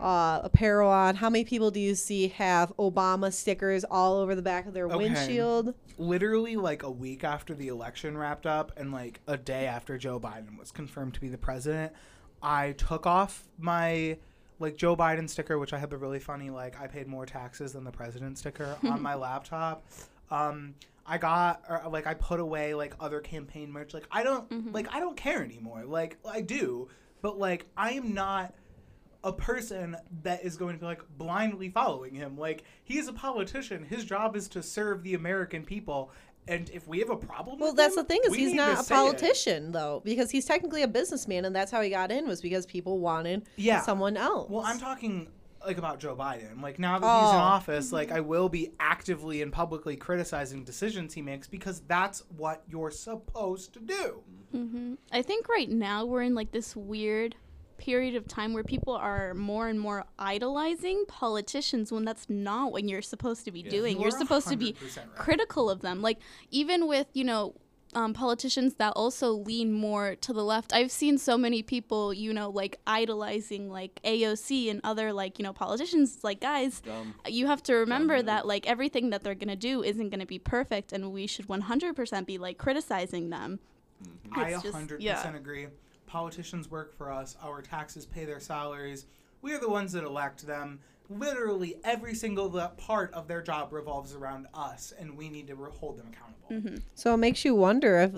uh, 0.00 0.40
apparel 0.44 0.90
on? 0.90 1.16
How 1.16 1.28
many 1.28 1.44
people 1.44 1.70
do 1.70 1.80
you 1.80 1.94
see 1.94 2.28
have 2.28 2.72
Obama 2.76 3.32
stickers 3.32 3.84
all 3.84 4.18
over 4.18 4.34
the 4.34 4.42
back 4.42 4.66
of 4.66 4.74
their 4.74 4.86
Okay. 4.86 4.96
windshield? 4.96 5.74
Literally, 5.98 6.56
like 6.56 6.82
a 6.84 6.90
week 6.90 7.24
after 7.24 7.54
the 7.54 7.68
election 7.68 8.16
wrapped 8.16 8.46
up, 8.46 8.72
and 8.76 8.92
like 8.92 9.20
a 9.26 9.36
day 9.36 9.66
after 9.66 9.98
Joe 9.98 10.20
Biden 10.20 10.56
was 10.58 10.70
confirmed 10.70 11.14
to 11.14 11.20
be 11.20 11.28
the 11.28 11.38
president, 11.38 11.92
I 12.42 12.72
took 12.72 13.06
off 13.06 13.44
my 13.58 14.16
like 14.60 14.76
Joe 14.76 14.96
Biden 14.96 15.28
sticker, 15.28 15.58
which 15.58 15.72
I 15.72 15.78
had 15.78 15.90
the 15.90 15.96
really 15.96 16.20
funny 16.20 16.50
like 16.50 16.80
I 16.80 16.86
paid 16.86 17.06
more 17.08 17.26
taxes 17.26 17.72
than 17.72 17.84
the 17.84 17.90
president 17.92 18.38
sticker 18.38 18.76
on 18.84 19.02
my 19.02 19.14
laptop. 19.14 19.84
Um, 20.30 20.74
I 21.06 21.16
got 21.18 21.62
or, 21.68 21.82
like 21.90 22.06
I 22.06 22.14
put 22.14 22.38
away 22.40 22.74
like 22.74 22.94
other 23.00 23.20
campaign 23.20 23.70
merch. 23.72 23.94
Like 23.94 24.06
I 24.10 24.22
don't 24.22 24.72
like 24.72 24.94
I 24.94 25.00
don't 25.00 25.16
care 25.16 25.42
anymore. 25.42 25.84
Like 25.86 26.18
I 26.28 26.40
do, 26.42 26.88
but 27.22 27.38
like 27.38 27.66
I 27.76 27.92
am 27.92 28.12
not 28.14 28.54
a 29.24 29.32
person 29.32 29.96
that 30.22 30.44
is 30.44 30.56
going 30.56 30.74
to 30.76 30.80
be 30.80 30.86
like 30.86 31.02
blindly 31.16 31.70
following 31.70 32.14
him. 32.14 32.36
Like 32.38 32.64
he 32.84 32.98
is 32.98 33.08
a 33.08 33.12
politician. 33.12 33.84
His 33.84 34.04
job 34.04 34.36
is 34.36 34.48
to 34.50 34.62
serve 34.62 35.02
the 35.02 35.14
American 35.14 35.64
people. 35.64 36.10
And 36.46 36.70
if 36.70 36.88
we 36.88 37.00
have 37.00 37.10
a 37.10 37.16
problem, 37.16 37.58
Well, 37.58 37.74
that's 37.74 37.94
him, 37.96 38.04
the 38.04 38.08
thing 38.08 38.20
is 38.24 38.34
he's 38.34 38.54
not 38.54 38.80
a 38.80 38.82
say 38.82 38.94
it. 38.94 38.96
politician 38.96 39.72
though, 39.72 40.00
because 40.04 40.30
he's 40.30 40.44
technically 40.46 40.82
a 40.82 40.88
businessman, 40.88 41.44
and 41.44 41.54
that's 41.54 41.70
how 41.70 41.82
he 41.82 41.90
got 41.90 42.10
in 42.10 42.26
was 42.26 42.40
because 42.40 42.64
people 42.64 43.00
wanted 43.00 43.44
Yeah. 43.56 43.82
someone 43.82 44.16
else. 44.16 44.48
Well, 44.50 44.64
I'm 44.64 44.78
talking 44.78 45.28
like 45.66 45.78
about 45.78 45.98
Joe 46.00 46.14
Biden. 46.16 46.62
Like 46.62 46.78
now 46.78 46.98
that 46.98 47.06
he's 47.06 47.30
in 47.32 47.36
Oh. 47.36 47.40
office, 47.40 47.92
like 47.92 48.10
I 48.12 48.20
will 48.20 48.48
be 48.48 48.72
actively 48.80 49.42
and 49.42 49.52
publicly 49.52 49.96
criticizing 49.96 50.64
decisions 50.64 51.14
he 51.14 51.22
makes 51.22 51.46
because 51.46 51.80
that's 51.80 52.22
what 52.36 52.62
you're 52.68 52.90
supposed 52.90 53.72
to 53.74 53.80
do. 53.80 54.22
hmm 54.52 54.94
I 55.12 55.22
think 55.22 55.48
right 55.48 55.68
now 55.68 56.04
we're 56.04 56.22
in 56.22 56.34
like 56.34 56.52
this 56.52 56.74
weird 56.76 57.36
period 57.76 58.16
of 58.16 58.26
time 58.26 58.54
where 58.54 58.64
people 58.64 58.92
are 58.94 59.34
more 59.34 59.68
and 59.68 59.78
more 59.78 60.04
idolizing 60.18 61.04
politicians 61.06 61.92
when 61.92 62.04
that's 62.04 62.28
not 62.28 62.72
what 62.72 62.82
you're 62.88 63.02
supposed 63.02 63.44
to 63.44 63.52
be 63.52 63.62
doing. 63.62 63.96
You 63.96 64.02
You're 64.02 64.10
supposed 64.10 64.48
to 64.48 64.56
be 64.56 64.74
right. 64.96 65.06
critical 65.14 65.70
of 65.70 65.80
them. 65.80 66.02
Like 66.02 66.18
even 66.50 66.88
with, 66.88 67.06
you 67.14 67.22
know, 67.24 67.54
um, 67.94 68.12
politicians 68.12 68.74
that 68.74 68.92
also 68.96 69.32
lean 69.32 69.72
more 69.72 70.14
to 70.16 70.32
the 70.32 70.44
left. 70.44 70.72
I've 70.72 70.90
seen 70.90 71.16
so 71.18 71.38
many 71.38 71.62
people, 71.62 72.12
you 72.12 72.32
know, 72.34 72.50
like 72.50 72.78
idolizing 72.86 73.70
like 73.70 74.00
AOC 74.04 74.70
and 74.70 74.80
other 74.84 75.12
like, 75.12 75.38
you 75.38 75.42
know, 75.42 75.52
politicians. 75.52 76.18
Like, 76.22 76.40
guys, 76.40 76.80
Dumb. 76.80 77.14
you 77.26 77.46
have 77.46 77.62
to 77.64 77.74
remember 77.74 78.16
move. 78.16 78.26
that 78.26 78.46
like 78.46 78.66
everything 78.66 79.10
that 79.10 79.22
they're 79.22 79.34
going 79.34 79.48
to 79.48 79.56
do 79.56 79.82
isn't 79.82 80.10
going 80.10 80.20
to 80.20 80.26
be 80.26 80.38
perfect 80.38 80.92
and 80.92 81.12
we 81.12 81.26
should 81.26 81.46
100% 81.48 82.26
be 82.26 82.38
like 82.38 82.58
criticizing 82.58 83.30
them. 83.30 83.58
I 84.32 84.50
It's 84.50 84.62
just- 84.62 84.76
100% 84.76 84.96
yeah. 85.00 85.34
agree. 85.34 85.66
Politicians 86.06 86.70
work 86.70 86.96
for 86.96 87.10
us. 87.10 87.36
Our 87.42 87.60
taxes 87.62 88.06
pay 88.06 88.24
their 88.24 88.40
salaries. 88.40 89.06
We 89.42 89.52
are 89.54 89.58
the 89.60 89.68
ones 89.68 89.92
that 89.92 90.04
elect 90.04 90.46
them. 90.46 90.80
Literally 91.10 91.76
every 91.84 92.14
single 92.14 92.50
part 92.76 93.12
of 93.14 93.28
their 93.28 93.40
job 93.40 93.72
revolves 93.72 94.14
around 94.14 94.46
us, 94.52 94.92
and 94.98 95.16
we 95.16 95.28
need 95.28 95.46
to 95.46 95.56
hold 95.56 95.98
them 95.98 96.08
accountable. 96.12 96.70
Mm-hmm. 96.70 96.82
So 96.94 97.14
it 97.14 97.16
makes 97.18 97.44
you 97.44 97.54
wonder 97.54 97.98
if 98.00 98.12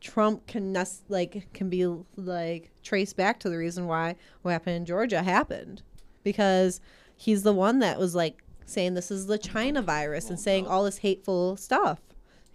Trump 0.00 0.46
can 0.46 0.72
nes- 0.72 1.02
like 1.08 1.52
can 1.52 1.68
be 1.68 1.86
like 2.16 2.70
traced 2.82 3.16
back 3.16 3.38
to 3.40 3.50
the 3.50 3.56
reason 3.56 3.86
why 3.86 4.16
what 4.42 4.52
happened 4.52 4.76
in 4.76 4.86
Georgia 4.86 5.22
happened, 5.22 5.82
because 6.24 6.80
he's 7.14 7.42
the 7.42 7.52
one 7.52 7.78
that 7.80 7.98
was 7.98 8.14
like 8.14 8.42
saying 8.64 8.94
this 8.94 9.10
is 9.10 9.26
the 9.26 9.38
China 9.38 9.82
virus 9.82 10.30
and 10.30 10.38
oh, 10.38 10.42
saying 10.42 10.66
all 10.66 10.84
this 10.84 10.98
hateful 10.98 11.56
stuff. 11.56 12.00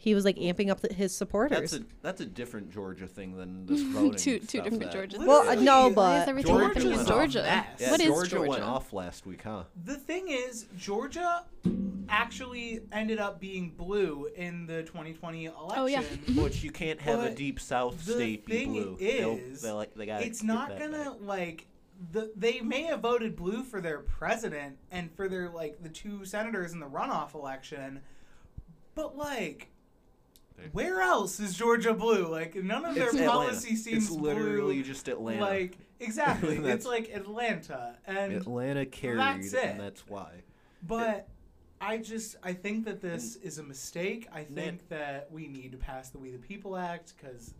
He 0.06 0.14
was 0.14 0.24
like 0.24 0.38
amping 0.38 0.70
up 0.70 0.82
the, 0.82 0.94
his 0.94 1.18
supporters. 1.18 1.72
That's 1.72 1.74
a 1.74 1.86
that's 2.04 2.22
a 2.22 2.28
different 2.28 2.70
Georgia 2.72 3.08
thing 3.08 3.36
than 3.36 3.66
this 3.66 3.82
voting. 3.82 4.12
two 4.20 4.38
two 4.38 4.60
stuff 4.60 4.64
different 4.66 4.92
that- 4.92 4.94
Georgias. 5.10 5.26
well, 5.26 5.42
uh, 5.50 5.56
no, 5.56 5.88
Literally, 5.88 5.90
Why 5.90 5.94
but 5.96 6.22
is 6.22 6.28
everything 6.30 6.52
Georgia 6.52 6.68
happening 6.68 7.00
in 7.00 7.06
Georgia? 7.08 7.66
Yeah, 7.80 7.90
what 7.92 8.00
is 8.00 8.06
Georgia, 8.06 8.30
Georgia? 8.36 8.50
went 8.52 8.64
off 8.64 8.94
last 8.94 9.26
week, 9.26 9.42
huh? 9.42 9.64
The 9.84 9.96
thing 9.96 10.28
is, 10.30 10.68
Georgia 10.78 11.44
actually 12.08 12.82
ended 12.92 13.18
up 13.18 13.40
being 13.40 13.72
blue 13.72 14.30
in 14.36 14.68
the 14.68 14.84
2020 14.84 15.46
election. 15.46 15.74
Oh, 15.76 15.88
yeah. 15.88 16.02
Which 16.40 16.64
you 16.64 16.70
can't 16.70 17.02
have 17.02 17.22
a 17.24 17.32
deep 17.34 17.60
South 17.60 18.00
state 18.04 18.46
be 18.46 18.58
thing 18.60 18.72
blue. 18.74 18.98
They'll- 19.00 19.38
is, 19.38 19.64
they'll, 19.64 19.76
like, 19.76 19.96
they 19.96 20.06
gotta 20.06 20.24
it's 20.24 20.44
not 20.44 20.78
gonna 20.78 21.06
back. 21.12 21.14
like 21.22 21.66
the 22.12 22.32
they 22.36 22.60
may 22.60 22.84
have 22.84 23.00
voted 23.00 23.36
blue 23.36 23.64
for 23.64 23.82
their 23.82 24.00
president 24.02 24.78
and 24.92 25.12
for 25.16 25.28
their 25.28 25.50
like 25.50 25.82
the 25.82 25.90
two 25.90 26.26
senators 26.26 26.74
in 26.74 26.80
the 26.80 26.86
runoff 26.86 27.34
election, 27.34 28.02
but 28.94 29.18
like. 29.18 29.70
Where 30.72 31.02
else 31.02 31.40
is 31.40 31.56
Georgia 31.56 31.94
blue? 31.94 32.28
Like 32.28 32.56
none 32.56 32.86
of 32.86 32.96
their 32.96 33.06
It's 33.06 33.14
Atlanta. 33.16 33.32
policy 33.32 33.76
seems 33.76 34.06
It's 34.06 34.12
literally 34.12 34.76
blue. 34.76 34.84
just 34.84 35.08
Atlanta. 35.08 35.42
Like 35.42 35.78
exactly, 36.00 36.58
it's 36.64 36.86
like 36.86 37.10
Atlanta, 37.14 37.98
and 38.06 38.34
Atlanta 38.34 38.86
carried, 38.86 39.20
that's 39.20 39.54
it. 39.54 39.64
and 39.66 39.80
that's 39.80 40.08
why. 40.08 40.44
But 40.82 41.28
I 41.82 41.98
just 41.98 42.38
I 42.44 42.54
think 42.54 42.86
that 42.86 43.02
this 43.02 43.38
mm. 43.38 43.44
is 43.44 43.58
a 43.60 43.64
mistake. 43.64 44.28
I 44.34 44.40
Nan- 44.50 44.56
think 44.56 44.90
that 44.90 45.30
we 45.32 45.48
need 45.48 45.72
to 45.74 45.78
pass 45.78 46.10
the 46.10 46.18
We 46.18 46.32
the 46.32 46.38
People 46.38 46.76
Act 46.78 47.14
because 47.18 47.54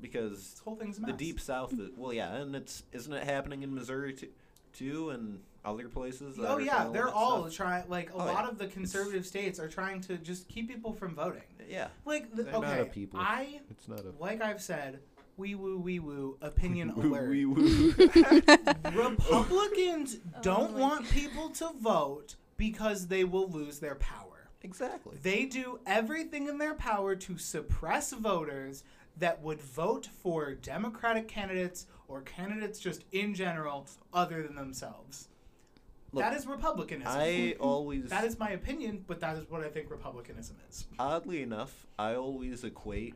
Because 0.00 0.32
this 0.32 0.60
whole 0.64 0.76
thing's 0.76 0.98
a 0.98 1.02
the 1.02 1.12
deep 1.12 1.40
South, 1.40 1.72
is, 1.72 1.90
well, 1.96 2.12
yeah, 2.12 2.34
and 2.36 2.54
it's 2.54 2.82
isn't 2.92 3.12
it 3.12 3.24
happening 3.24 3.62
in 3.62 3.74
Missouri 3.74 4.14
too, 4.14 4.28
too 4.72 5.10
and 5.10 5.40
other 5.64 5.88
places? 5.88 6.38
Oh 6.40 6.58
yeah, 6.58 6.72
trying 6.74 6.86
to 6.86 6.92
they're 6.92 7.08
all 7.08 7.50
trying. 7.50 7.84
Like 7.88 8.10
a 8.10 8.14
Oh, 8.14 8.18
lot 8.18 8.44
yeah. 8.44 8.48
of 8.48 8.58
the 8.58 8.66
conservative 8.68 9.26
states 9.26 9.58
are 9.60 9.68
trying 9.68 10.00
to 10.02 10.16
just 10.18 10.48
keep 10.48 10.68
people 10.68 10.92
from 10.92 11.14
voting. 11.14 11.42
Yeah, 11.68 11.88
Like 12.04 12.34
the, 12.34 12.44
They're 12.44 12.52
not 12.52 12.64
okay, 12.64 12.80
a 12.80 12.84
people. 12.86 13.20
I 13.20 13.60
It's 13.70 13.88
not 13.88 14.00
a. 14.00 14.12
like 14.18 14.40
I've 14.40 14.62
said, 14.62 15.00
wee 15.36 15.54
woo 15.54 15.78
wee 15.78 15.98
woo 15.98 16.38
opinion 16.40 16.90
alert. 16.96 17.28
Wee 17.30 17.44
woo. 17.44 17.92
Republicans 18.94 20.16
oh 20.36 20.40
don't 20.42 20.74
my 20.74 20.80
want 20.80 21.10
people 21.10 21.50
to 21.50 21.70
vote 21.80 22.36
because 22.56 23.06
they 23.08 23.24
will 23.24 23.48
lose 23.48 23.78
their 23.78 23.94
power. 23.96 24.50
exactly. 24.62 25.16
They 25.22 25.44
do 25.44 25.78
everything 25.86 26.48
in 26.48 26.58
their 26.58 26.74
power 26.74 27.14
to 27.16 27.38
suppress 27.38 28.12
voters 28.12 28.82
that 29.16 29.42
would 29.42 29.60
vote 29.60 30.08
for 30.22 30.54
Democratic 30.54 31.28
candidates 31.28 31.86
or 32.08 32.22
candidates 32.22 32.78
just 32.80 33.04
in 33.12 33.34
general 33.34 33.86
other 34.12 34.42
than 34.42 34.54
themselves. 34.56 35.28
Look, 36.12 36.24
that 36.24 36.34
is 36.34 36.46
republicanism. 36.46 37.12
I 37.14 37.54
always, 37.60 38.04
that 38.10 38.24
is 38.24 38.38
my 38.38 38.50
opinion, 38.50 39.04
but 39.06 39.20
that 39.20 39.36
is 39.36 39.48
what 39.50 39.62
I 39.62 39.68
think 39.68 39.90
republicanism 39.90 40.56
is. 40.68 40.86
oddly 40.98 41.42
enough, 41.42 41.86
I 41.98 42.14
always 42.14 42.64
equate 42.64 43.14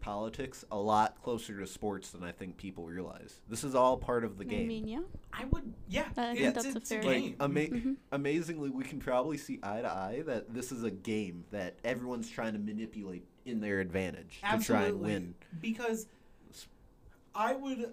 politics 0.00 0.64
a 0.70 0.76
lot 0.76 1.20
closer 1.22 1.58
to 1.58 1.66
sports 1.66 2.10
than 2.10 2.22
I 2.22 2.30
think 2.30 2.56
people 2.58 2.86
realize. 2.86 3.40
This 3.48 3.64
is 3.64 3.74
all 3.74 3.96
part 3.96 4.22
of 4.22 4.38
the 4.38 4.44
game. 4.44 4.54
I 4.54 4.60
game. 4.60 4.68
mean, 4.68 4.88
yeah. 4.88 5.00
I 5.32 5.44
would, 5.46 5.72
yeah. 5.88 6.04
I 6.16 6.34
think 6.34 6.40
it's, 6.40 6.54
that's 6.62 6.74
a 6.74 6.78
it's 6.78 6.88
fair- 6.90 7.02
like 7.02 7.22
game. 7.22 7.36
ama- 7.40 7.60
mm-hmm. 7.60 7.92
amazingly 8.12 8.70
we 8.70 8.84
can 8.84 9.00
probably 9.00 9.38
see 9.38 9.58
eye 9.62 9.80
to 9.80 9.90
eye 9.90 10.22
that 10.26 10.52
this 10.52 10.70
is 10.70 10.84
a 10.84 10.90
game 10.90 11.44
that 11.50 11.74
everyone's 11.84 12.30
trying 12.30 12.52
to 12.52 12.58
manipulate 12.58 13.24
in 13.46 13.60
their 13.60 13.80
advantage 13.80 14.40
to 14.48 14.58
try 14.62 14.84
and 14.84 15.00
win 15.00 15.34
Because 15.60 16.06
I 17.34 17.54
would. 17.54 17.92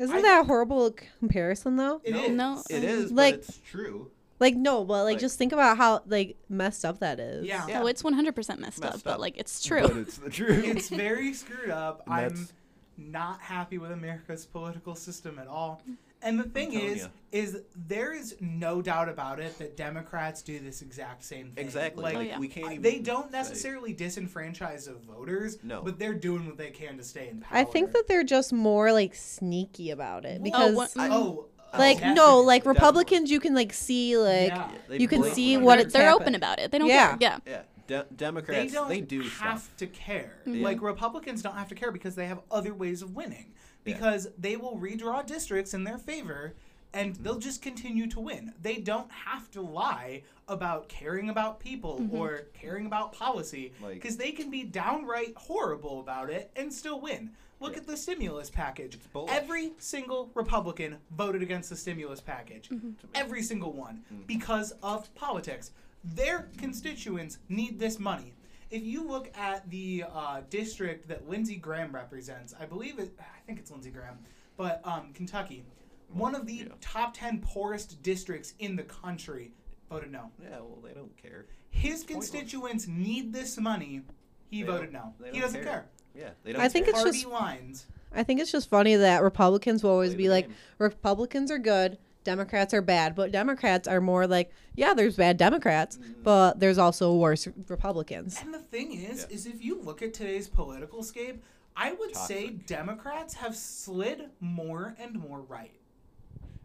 Isn't 0.00 0.16
I- 0.16 0.22
that 0.22 0.40
a 0.42 0.44
horrible 0.44 0.90
comparison 1.20 1.76
though? 1.76 2.00
It 2.02 2.12
no, 2.12 2.22
is. 2.24 2.30
No, 2.30 2.62
it 2.70 2.84
is 2.84 3.12
Like- 3.12 3.34
but 3.40 3.48
it's 3.48 3.58
true 3.70 4.10
Like 4.40 4.56
no, 4.56 4.84
but 4.84 5.04
like 5.04 5.14
Like- 5.14 5.20
just 5.20 5.36
think 5.38 5.52
about 5.52 5.76
how 5.76 6.02
like 6.06 6.36
messed 6.48 6.84
up 6.84 7.00
that 7.00 7.20
is. 7.20 7.44
Yeah. 7.46 7.66
Yeah. 7.68 7.82
Oh, 7.82 7.86
it's 7.86 8.02
100% 8.02 8.34
messed, 8.58 8.80
Messed 8.80 8.82
up, 8.82 9.02
but 9.04 9.20
like 9.20 9.36
it's 9.36 9.62
true. 9.62 9.82
but 9.82 9.96
it's 9.98 10.16
the 10.16 10.30
truth 10.38 10.64
It's 10.64 10.88
very 10.88 11.34
screwed 11.34 11.70
up. 11.70 12.02
I'm 12.08 12.48
not 12.96 13.40
happy 13.40 13.78
with 13.78 13.92
America's 13.92 14.46
political 14.46 14.94
system 14.94 15.38
at 15.38 15.46
all. 15.46 15.82
And 16.22 16.38
the 16.38 16.44
thing 16.44 16.72
is, 16.74 17.02
ya. 17.02 17.06
is 17.32 17.60
there 17.74 18.12
is 18.12 18.36
no 18.40 18.82
doubt 18.82 19.08
about 19.08 19.40
it 19.40 19.58
that 19.58 19.76
Democrats 19.76 20.42
do 20.42 20.58
this 20.58 20.82
exact 20.82 21.24
same 21.24 21.50
thing. 21.52 21.64
exactly 21.64 22.02
Like, 22.02 22.16
Oh, 22.16 22.20
yeah. 22.20 22.38
we 22.38 22.48
can't 22.48 22.66
even 22.72 22.82
they 22.82 22.98
don't 22.98 23.30
say- 23.30 23.38
necessarily 23.38 23.94
disenfranchise 23.94 24.84
the 24.86 24.94
voters, 24.94 25.58
No. 25.62 25.82
but 25.82 25.98
they're 25.98 26.14
doing 26.14 26.46
what 26.46 26.58
they 26.58 26.70
can 26.70 26.96
to 26.98 27.02
stay 27.04 27.28
in 27.28 27.40
power. 27.40 27.58
I 27.58 27.64
think 27.64 27.92
that 27.92 28.04
they're 28.08 28.24
just 28.24 28.52
more 28.52 28.92
like 28.92 29.14
sneaky 29.14 29.90
about 29.90 30.24
it 30.24 30.40
Well, 30.40 30.44
because 30.44 30.74
what- 30.74 30.92
I- 30.98 31.08
oh, 31.08 31.46
oh, 31.72 31.78
like 31.78 31.98
no, 32.00 32.06
definitely, 32.08 32.44
like 32.44 32.62
definitely. 32.64 32.72
Republicans 32.80 33.30
you 33.30 33.40
can 33.40 33.54
like 33.54 33.72
see 33.72 34.16
like 34.18 34.48
Yeah. 34.48 34.70
You 34.90 35.08
can 35.08 35.20
blatantly 35.20 35.30
see 35.30 35.54
do. 35.56 35.60
what 35.60 35.76
they're 35.76 35.84
it's 35.86 35.92
they're 35.94 36.02
happened. 36.04 36.22
open 36.22 36.34
about 36.34 36.58
it. 36.58 36.70
They 36.70 36.78
don't 36.78 36.88
Yeah. 36.88 37.16
care. 37.16 37.18
Yeah. 37.20 37.38
yeah 37.46 37.62
De- 37.86 38.06
They 38.10 38.16
democrats 38.16 38.72
don't 38.72 38.88
they, 38.88 39.00
do 39.00 39.22
have 39.22 39.60
stuff 39.60 39.76
to 39.78 39.86
care. 39.86 40.34
Yeah. 40.46 40.62
Like 40.62 40.80
Republicans 40.82 41.42
don't 41.42 41.56
have 41.56 41.68
to 41.70 41.74
care 41.74 41.90
because 41.90 42.14
they 42.14 42.26
have 42.26 42.40
other 42.50 42.72
ways 42.74 43.02
of 43.02 43.16
winning. 43.16 43.52
Yeah. 43.84 43.94
Because 43.94 44.28
they 44.38 44.56
will 44.56 44.76
redraw 44.76 45.24
districts 45.26 45.74
in 45.74 45.84
their 45.84 45.98
favor 45.98 46.54
and 46.92 47.14
Mm-hmm. 47.14 47.22
they'll 47.22 47.38
just 47.38 47.62
continue 47.62 48.08
to 48.08 48.18
win. 48.20 48.52
They 48.60 48.76
don't 48.78 49.10
have 49.12 49.48
to 49.52 49.60
lie 49.62 50.22
about 50.48 50.88
caring 50.88 51.28
about 51.30 51.60
people 51.60 52.04
or 52.10 52.46
caring 52.52 52.86
about 52.86 53.12
policy 53.12 53.72
Like- 53.80 53.94
because 53.94 54.16
they 54.16 54.32
can 54.32 54.50
be 54.50 54.64
downright 54.64 55.34
horrible 55.36 56.00
about 56.00 56.30
it 56.30 56.50
and 56.56 56.72
still 56.72 57.00
win. 57.00 57.30
Look 57.60 57.72
Yeah. 57.74 57.78
at 57.82 57.86
the 57.86 57.96
stimulus 57.96 58.50
package. 58.50 58.98
Every 59.28 59.72
single 59.78 60.30
Republican 60.34 60.96
voted 61.12 61.42
against 61.42 61.70
the 61.70 61.76
stimulus 61.76 62.20
package. 62.20 62.68
Every 63.14 63.42
single 63.42 63.72
one 63.72 64.04
Mm-hmm. 64.12 64.22
because 64.26 64.72
of 64.82 65.14
politics. 65.14 65.70
Their 66.02 66.48
constituents 66.56 67.38
need 67.48 67.78
this 67.78 67.98
money. 68.00 68.32
If 68.70 68.84
you 68.84 69.06
look 69.06 69.30
at 69.36 69.68
the 69.70 70.04
uh, 70.12 70.42
district 70.48 71.08
that 71.08 71.28
Lindsey 71.28 71.56
Graham 71.56 71.92
represents, 71.94 72.54
I 72.60 72.66
believe 72.66 72.98
it. 72.98 73.12
I 73.18 73.24
think 73.46 73.58
it's 73.58 73.70
Lindsey 73.70 73.90
Graham, 73.90 74.18
but 74.56 74.80
um, 74.84 75.12
Kentucky, 75.12 75.64
one 76.12 76.34
of 76.34 76.46
the 76.46 76.54
yeah. 76.54 76.64
top 76.80 77.14
ten 77.14 77.40
poorest 77.40 78.00
districts 78.02 78.54
in 78.60 78.76
the 78.76 78.82
country, 78.84 79.52
voted 79.90 80.12
no. 80.12 80.30
yeah 80.40 80.58
well 80.60 80.78
they 80.84 80.92
don't 80.92 81.16
care 81.20 81.46
His 81.70 82.04
pointless. 82.04 82.30
constituents 82.30 82.86
need 82.86 83.32
this 83.32 83.58
money. 83.58 84.02
He 84.50 84.62
They 84.62 84.66
voted 84.70 84.92
no. 84.92 85.14
He 85.32 85.40
doesn't 85.40 85.62
care. 85.62 85.70
care. 85.72 85.86
yeah 86.14 86.30
they 86.44 86.52
don't 86.52 86.62
I 86.62 86.68
think 86.68 86.86
care. 86.86 86.94
it's 86.94 87.02
Party 87.02 87.18
just- 87.22 87.32
lines. 87.32 87.86
I 88.12 88.24
think 88.24 88.40
it's 88.40 88.50
just 88.50 88.68
funny 88.68 88.96
that 88.96 89.22
Republicans 89.22 89.84
will 89.84 89.90
always 89.92 90.10
Play 90.14 90.24
be 90.24 90.28
like 90.28 90.46
game. 90.48 90.56
Republicans 90.78 91.50
are 91.52 91.58
good, 91.58 91.96
Democrats 92.24 92.74
are 92.74 92.82
bad, 92.82 93.14
but 93.14 93.32
Democrats 93.32 93.88
are 93.88 94.00
more 94.00 94.26
like, 94.26 94.52
yeah, 94.76 94.92
there's 94.94 95.16
bad 95.16 95.36
Democrats, 95.36 95.96
Mm-hmm. 95.96 96.22
but 96.22 96.60
there's 96.60 96.78
also 96.78 97.14
worse 97.14 97.48
Republicans. 97.68 98.38
And 98.42 98.52
the 98.52 98.58
thing 98.58 98.92
is, 98.92 99.26
Yeah. 99.28 99.34
is 99.34 99.46
if 99.46 99.64
you 99.64 99.80
look 99.80 100.02
at 100.02 100.12
today's 100.12 100.48
political 100.48 101.02
scape, 101.02 101.42
I 101.76 101.92
would 101.92 102.14
say 102.14 102.50
Democrats 102.50 103.34
have 103.34 103.56
slid 103.56 104.24
more 104.40 104.94
and 104.98 105.18
more 105.18 105.40
right. 105.40 105.72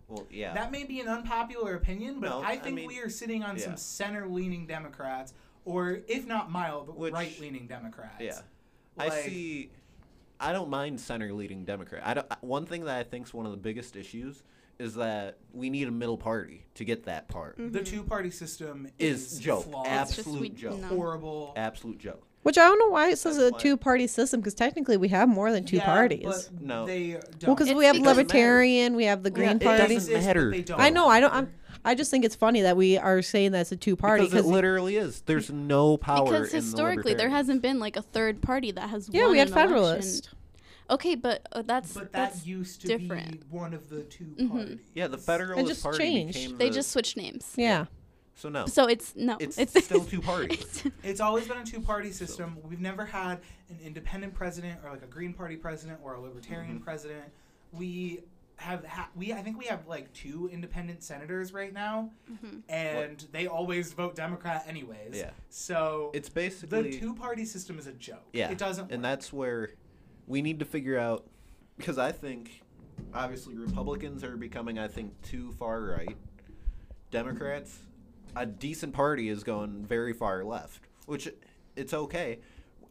Well, 0.08 0.28
yeah. 0.30 0.54
That 0.54 0.72
may 0.72 0.84
be 0.84 1.00
an 1.00 1.08
unpopular 1.08 1.76
opinion, 1.76 2.20
but 2.20 2.30
No, 2.30 2.42
I 2.42 2.52
I 2.52 2.58
think 2.58 2.76
mean, 2.76 2.88
we 2.88 3.00
are 3.00 3.10
sitting 3.10 3.42
on 3.44 3.56
yeah. 3.58 3.64
some 3.64 3.78
center-leaning 3.78 4.68
Democrats, 4.68 5.34
or 5.64 6.00
if 6.08 6.28
not 6.28 6.52
mild, 6.52 6.96
Which- 6.96 7.14
right-leaning 7.14 7.68
Democrats. 7.68 8.16
Yeah, 8.20 8.40
Like- 8.98 9.12
I 9.14 9.22
see. 9.24 9.72
I 10.40 10.52
don't 10.52 10.70
mind 10.70 11.00
center 11.00 11.32
leading 11.34 11.64
Democrat. 11.64 12.06
I 12.06 12.14
don't. 12.14 12.44
One 12.44 12.66
thing 12.66 12.84
that 12.86 12.98
I 12.98 13.04
think 13.04 13.26
is 13.28 13.34
one 13.34 13.46
of 13.46 13.52
the 13.54 13.58
biggest 13.58 13.96
issues 13.96 14.44
is 14.80 14.96
that 14.96 15.38
we 15.54 15.70
need 15.70 15.88
a 15.88 15.92
middle 15.92 16.18
party 16.18 16.66
to 16.76 16.86
get 16.86 17.06
that 17.06 17.28
part. 17.28 17.58
The 17.58 17.64
mm-hmm. 17.64 17.84
two-party 17.84 18.32
system 18.32 18.88
Is 19.00 19.34
is, 19.34 19.40
joke. 19.40 19.64
flawed, 19.66 19.88
It's 19.88 20.16
just 20.16 20.20
Absolute 20.20 20.42
we- 20.42 20.50
joke. 20.50 20.80
no. 20.80 20.88
horrible. 20.88 21.54
Absolute 21.56 21.98
joke. 21.98 22.24
Which 22.44 22.60
I 22.60 22.66
don't 22.66 22.78
know 22.78 22.90
why 22.90 23.10
it 23.10 23.18
says 23.18 23.38
That's 23.38 23.56
a 23.56 23.60
two-party 23.60 24.06
system 24.06 24.40
because 24.40 24.54
technically 24.54 24.98
we 24.98 25.08
have 25.08 25.28
more 25.28 25.52
than 25.52 25.66
two 25.66 25.78
Yeah, 25.78 25.86
parties. 25.86 26.24
but 26.26 26.62
No. 26.62 26.86
they 26.86 27.14
well, 27.14 27.22
don't. 27.40 27.48
well, 27.48 27.56
because 27.56 27.70
It's 27.70 27.78
we 27.78 27.86
have 27.86 27.96
because- 27.96 28.18
Libertarian, 28.18 28.96
we 28.96 29.06
have 29.06 29.24
the 29.24 29.32
Green 29.32 29.50
it 29.50 29.64
Party. 29.64 29.96
doesn't 29.96 30.14
matter. 30.14 30.54
I 30.78 30.92
know. 30.92 31.08
I 31.08 31.20
don't. 31.20 31.34
I'm, 31.34 31.54
I 31.84 31.94
just 31.96 32.10
think 32.12 32.26
it's 32.26 32.36
funny 32.36 32.62
that 32.62 32.76
we 32.78 32.98
are 32.98 33.22
saying 33.22 33.52
that 33.52 33.62
it's 33.62 33.72
a 33.72 33.76
two-party 33.76 34.26
Because 34.26 34.46
it 34.46 34.50
literally 34.50 34.98
is. 34.98 35.22
There's 35.22 35.52
no 35.52 35.98
power. 35.98 36.26
because 36.26 36.54
in 36.54 36.60
the 36.60 36.66
historically 36.66 37.14
there 37.14 37.30
hasn't 37.30 37.62
been 37.62 37.80
like 37.80 37.96
a 37.96 38.02
third 38.02 38.42
party 38.42 38.72
that 38.72 38.90
has 38.90 39.08
yeah, 39.12 39.24
won 39.24 39.32
we 39.32 39.38
had 39.40 39.52
an 39.52 39.74
election. 39.74 40.22
Federalist. 40.88 40.92
Okay, 41.06 41.16
but 41.16 41.48
uh, 41.52 41.62
that's 41.62 41.94
But 41.94 42.12
that 42.12 42.32
that's 42.34 42.46
used 42.46 42.82
to 42.82 42.88
different. 42.88 43.42
be 43.50 43.56
one 43.56 43.74
of 43.74 43.90
the 43.90 44.04
2 44.04 44.24
Mhm. 44.40 44.50
parties. 44.52 44.80
Yeah, 44.94 45.08
the 45.08 45.18
Federalist 45.18 45.68
just 45.68 45.84
Party 45.84 45.98
changed. 46.00 46.34
became 46.34 46.58
they 46.58 46.70
the- 46.70 46.76
just 46.76 46.92
switched 46.92 47.18
names. 47.18 47.54
Yeah. 47.58 47.86
So 48.38 48.50
no, 48.50 48.66
So 48.66 48.86
it's 48.88 49.16
no, 49.16 49.38
it's, 49.40 49.58
it's, 49.58 49.86
still 49.86 50.04
two 50.04 50.20
parties. 50.32 50.60
it's- 50.60 50.92
It's 51.04 51.22
always 51.22 51.48
been 51.48 51.58
a 51.58 51.64
two-party 51.64 52.12
system. 52.12 52.58
We've 52.64 52.82
never 52.82 53.06
had 53.06 53.40
an 53.70 53.80
independent 53.82 54.34
president 54.34 54.80
or 54.84 54.90
like 54.92 55.04
a 55.04 55.08
Green 55.08 55.34
Party 55.34 55.56
president 55.56 56.00
or 56.04 56.16
a 56.16 56.20
Libertarian 56.22 56.76
Mm-hmm. 56.76 56.84
president. 56.84 57.24
We 57.72 58.24
have 58.58 58.86
ha- 58.86 59.10
we 59.16 59.32
I 59.34 59.42
think 59.42 59.58
we 59.58 59.66
have 59.66 59.88
like 59.88 60.12
two 60.14 60.50
independent 60.52 61.02
senators 61.04 61.54
right 61.54 61.74
now, 61.74 62.10
Mhm. 62.32 62.62
and 62.70 63.26
they 63.32 63.48
always 63.48 63.92
vote 63.94 64.16
Democrat 64.16 64.66
anyways. 64.68 65.16
Yeah. 65.16 65.32
So 65.50 66.12
It's 66.14 66.30
basically 66.30 66.92
the 66.92 67.00
two-party 67.00 67.46
system 67.46 67.78
is 67.80 67.88
a 67.88 67.92
joke. 67.94 68.28
Yeah, 68.34 68.50
It 68.52 68.58
doesn't. 68.58 68.92
and 68.92 69.02
work. 69.02 69.02
that's 69.02 69.32
where 69.34 69.70
we 70.28 70.42
need 70.42 70.60
to 70.60 70.66
figure 70.66 70.98
out 70.98 71.26
because 71.78 71.98
I 71.98 72.12
think 72.12 72.62
obviously 73.14 73.56
Republicans 73.56 74.24
are 74.24 74.38
becoming 74.38 74.80
I 74.80 74.88
think 74.88 75.22
too 75.22 75.52
far 75.54 75.82
right. 75.82 76.16
Democrats, 77.12 77.78
a 78.36 78.46
decent 78.46 78.94
party 78.94 79.30
is 79.30 79.44
going 79.44 79.86
very 79.86 80.14
far 80.14 80.44
left, 80.44 80.82
which 81.06 81.30
it's 81.76 81.94
okay. 81.94 82.40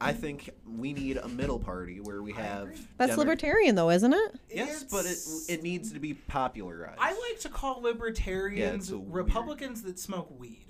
I 0.01 0.13
think 0.13 0.51
we 0.67 0.93
need 0.93 1.17
a 1.19 1.29
middle 1.29 1.59
party 1.59 2.01
where 2.01 2.21
we 2.21 2.33
have. 2.33 2.69
That's 2.99 3.11
Demo- 3.13 3.21
Libertarian, 3.23 3.75
though, 3.75 3.91
isn't 3.91 4.13
it? 4.13 4.35
Yes, 4.51 4.85
but 4.85 5.05
it 5.07 5.11
It's- 5.13 5.47
it 5.49 5.63
needs 5.63 5.93
to 5.93 6.01
be 6.01 6.15
popularized. 6.15 6.99
I 7.01 7.13
like 7.13 7.41
to 7.41 7.49
call 7.49 7.81
libertarians 7.81 8.91
a 8.91 8.99
weird- 8.99 9.27
Republicans 9.27 9.83
that 9.83 9.99
smoke 9.99 10.29
weed. 10.39 10.67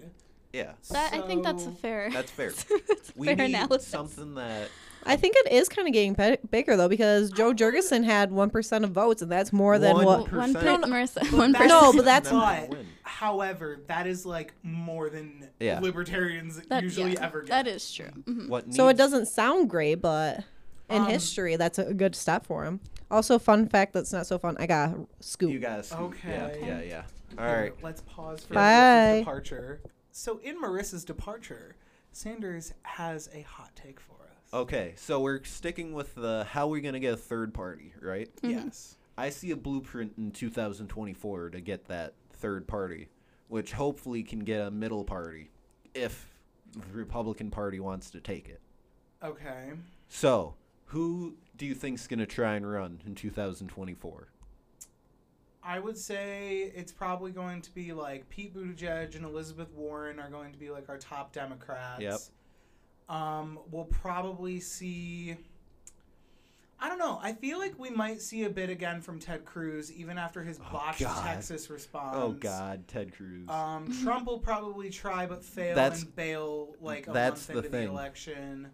Yeah, 0.54 0.72
that 0.90 1.12
I 1.12 1.20
think 1.22 1.42
that's 1.42 1.66
a 1.66 1.72
fair. 1.72 2.10
That's 2.12 2.30
fair. 2.30 2.50
that's 2.88 3.12
we 3.16 3.26
fair 3.26 3.36
need 3.36 3.54
analysis. 3.54 3.88
something 3.88 4.34
that 4.36 4.68
I 5.04 5.16
think 5.16 5.34
it 5.36 5.52
is 5.52 5.68
kind 5.68 5.88
of 5.88 5.92
getting 5.92 6.14
be- 6.14 6.38
bigger 6.50 6.76
though 6.76 6.88
because 6.88 7.30
Jo 7.32 7.52
Jorgensen 7.52 8.04
had 8.04 8.30
one 8.30 8.50
percent 8.50 8.84
of 8.84 8.92
votes, 8.92 9.20
and 9.20 9.30
that's 9.32 9.52
more 9.52 9.78
than 9.78 9.94
One 9.96 10.04
what. 10.04 10.32
One 10.32 10.54
per, 10.54 10.60
percent. 10.60 10.84
Marissa, 10.84 11.32
one 11.36 11.52
No, 11.52 11.92
but 11.92 12.04
that's- 12.04 12.32
But, 12.32 12.78
however, 13.02 13.80
that 13.88 14.06
is 14.06 14.24
like 14.24 14.54
more 14.62 15.10
than 15.10 15.48
Yeah. 15.58 15.80
libertarians 15.80 16.60
That- 16.68 16.82
usually 16.84 17.14
yeah, 17.14 17.26
ever 17.26 17.40
get. 17.42 17.48
That 17.50 17.66
is 17.66 17.92
true. 17.92 18.10
Mhm. 18.22 18.48
What 18.48 18.72
So 18.72 18.86
it 18.88 18.96
doesn't 18.96 19.26
sound 19.26 19.68
great, 19.68 19.96
but 19.96 20.44
in 20.88 21.02
Um, 21.02 21.08
history, 21.08 21.56
that's 21.56 21.78
a 21.80 21.92
good 21.92 22.14
step 22.14 22.46
for 22.46 22.64
him. 22.64 22.78
Also, 23.10 23.38
fun 23.38 23.68
fact 23.68 23.92
that's 23.92 24.12
not 24.12 24.26
so 24.26 24.38
fun. 24.38 24.56
I 24.60 24.66
got 24.66 24.90
a 24.90 25.06
scoop. 25.20 25.50
You 25.50 25.58
guys. 25.58 25.92
Okay. 25.92 26.28
Yeah, 26.60 26.66
yeah, 26.66 26.80
yeah. 26.82 27.02
All 27.38 27.44
Here, 27.46 27.60
right. 27.62 27.72
Let's 27.82 28.00
pause 28.02 28.44
for 28.44 28.54
Bye. 28.54 29.16
Departure. 29.18 29.80
So 30.16 30.38
in 30.44 30.62
Marissa's 30.62 31.04
departure, 31.04 31.74
Sanders 32.12 32.72
has 32.82 33.28
a 33.34 33.40
hot 33.42 33.72
take 33.74 33.98
for 33.98 34.14
us. 34.14 34.54
Okay, 34.54 34.94
so 34.96 35.18
we're 35.20 35.42
sticking 35.42 35.92
with 35.92 36.14
the 36.14 36.44
how 36.44 36.68
we're 36.68 36.82
gonna 36.82 37.00
get 37.00 37.14
a 37.14 37.16
third 37.16 37.52
party, 37.52 37.92
right? 38.00 38.30
Mhm. 38.36 38.50
Yes. 38.52 38.96
I 39.18 39.30
see 39.30 39.50
a 39.50 39.56
blueprint 39.56 40.12
in 40.16 40.30
2024 40.30 41.50
to 41.50 41.60
get 41.60 41.86
that 41.86 42.14
third 42.30 42.68
party, 42.68 43.08
which 43.48 43.72
hopefully 43.72 44.22
can 44.22 44.38
get 44.44 44.68
a 44.68 44.70
middle 44.70 45.02
party, 45.04 45.50
if 45.94 46.32
the 46.70 46.86
Republican 46.92 47.50
Party 47.50 47.80
wants 47.80 48.08
to 48.10 48.20
take 48.20 48.48
it. 48.48 48.60
Okay. 49.20 49.72
So, 50.08 50.54
who 50.86 51.38
do 51.56 51.66
you 51.66 51.74
think's 51.74 52.06
gonna 52.06 52.24
try 52.24 52.54
and 52.54 52.70
run 52.70 53.00
in 53.04 53.16
2024? 53.16 54.28
I 55.66 55.78
would 55.78 55.96
say 55.96 56.72
it's 56.74 56.92
probably 56.92 57.30
going 57.30 57.62
to 57.62 57.70
be 57.74 57.92
like 57.92 58.28
Pete 58.28 58.54
Buttigieg 58.54 59.16
and 59.16 59.24
Elizabeth 59.24 59.72
Warren 59.72 60.20
are 60.20 60.28
going 60.28 60.52
to 60.52 60.58
be 60.58 60.70
like 60.70 60.88
our 60.88 60.98
top 60.98 61.32
Democrats. 61.32 62.00
Yep. 62.02 62.18
Um, 63.08 63.58
we'll 63.70 63.84
probably 63.84 64.60
see. 64.60 65.36
I 66.80 66.88
don't 66.88 66.98
know. 66.98 67.18
I 67.22 67.32
feel 67.32 67.58
like 67.58 67.78
we 67.78 67.88
might 67.88 68.20
see 68.20 68.44
a 68.44 68.50
bit 68.50 68.68
again 68.68 69.00
from 69.00 69.18
Ted 69.18 69.46
Cruz, 69.46 69.90
even 69.92 70.18
after 70.18 70.42
his 70.42 70.58
Oh, 70.60 70.72
botched 70.72 71.00
God. 71.00 71.24
Texas 71.24 71.70
response. 71.70 72.16
Oh 72.18 72.32
God, 72.32 72.86
Ted 72.86 73.14
Cruz. 73.16 73.48
Um, 73.48 73.90
Trump 74.02 74.26
will 74.26 74.40
probably 74.40 74.90
try 74.90 75.24
but 75.24 75.42
fail 75.42 75.74
That's- 75.74 76.02
and 76.02 76.14
bail 76.14 76.74
like 76.82 77.06
a 77.06 77.12
that's 77.12 77.40
month 77.40 77.46
the 77.46 77.56
into 77.58 77.68
the 77.70 77.76
thing. 77.78 77.88
election. 77.88 78.68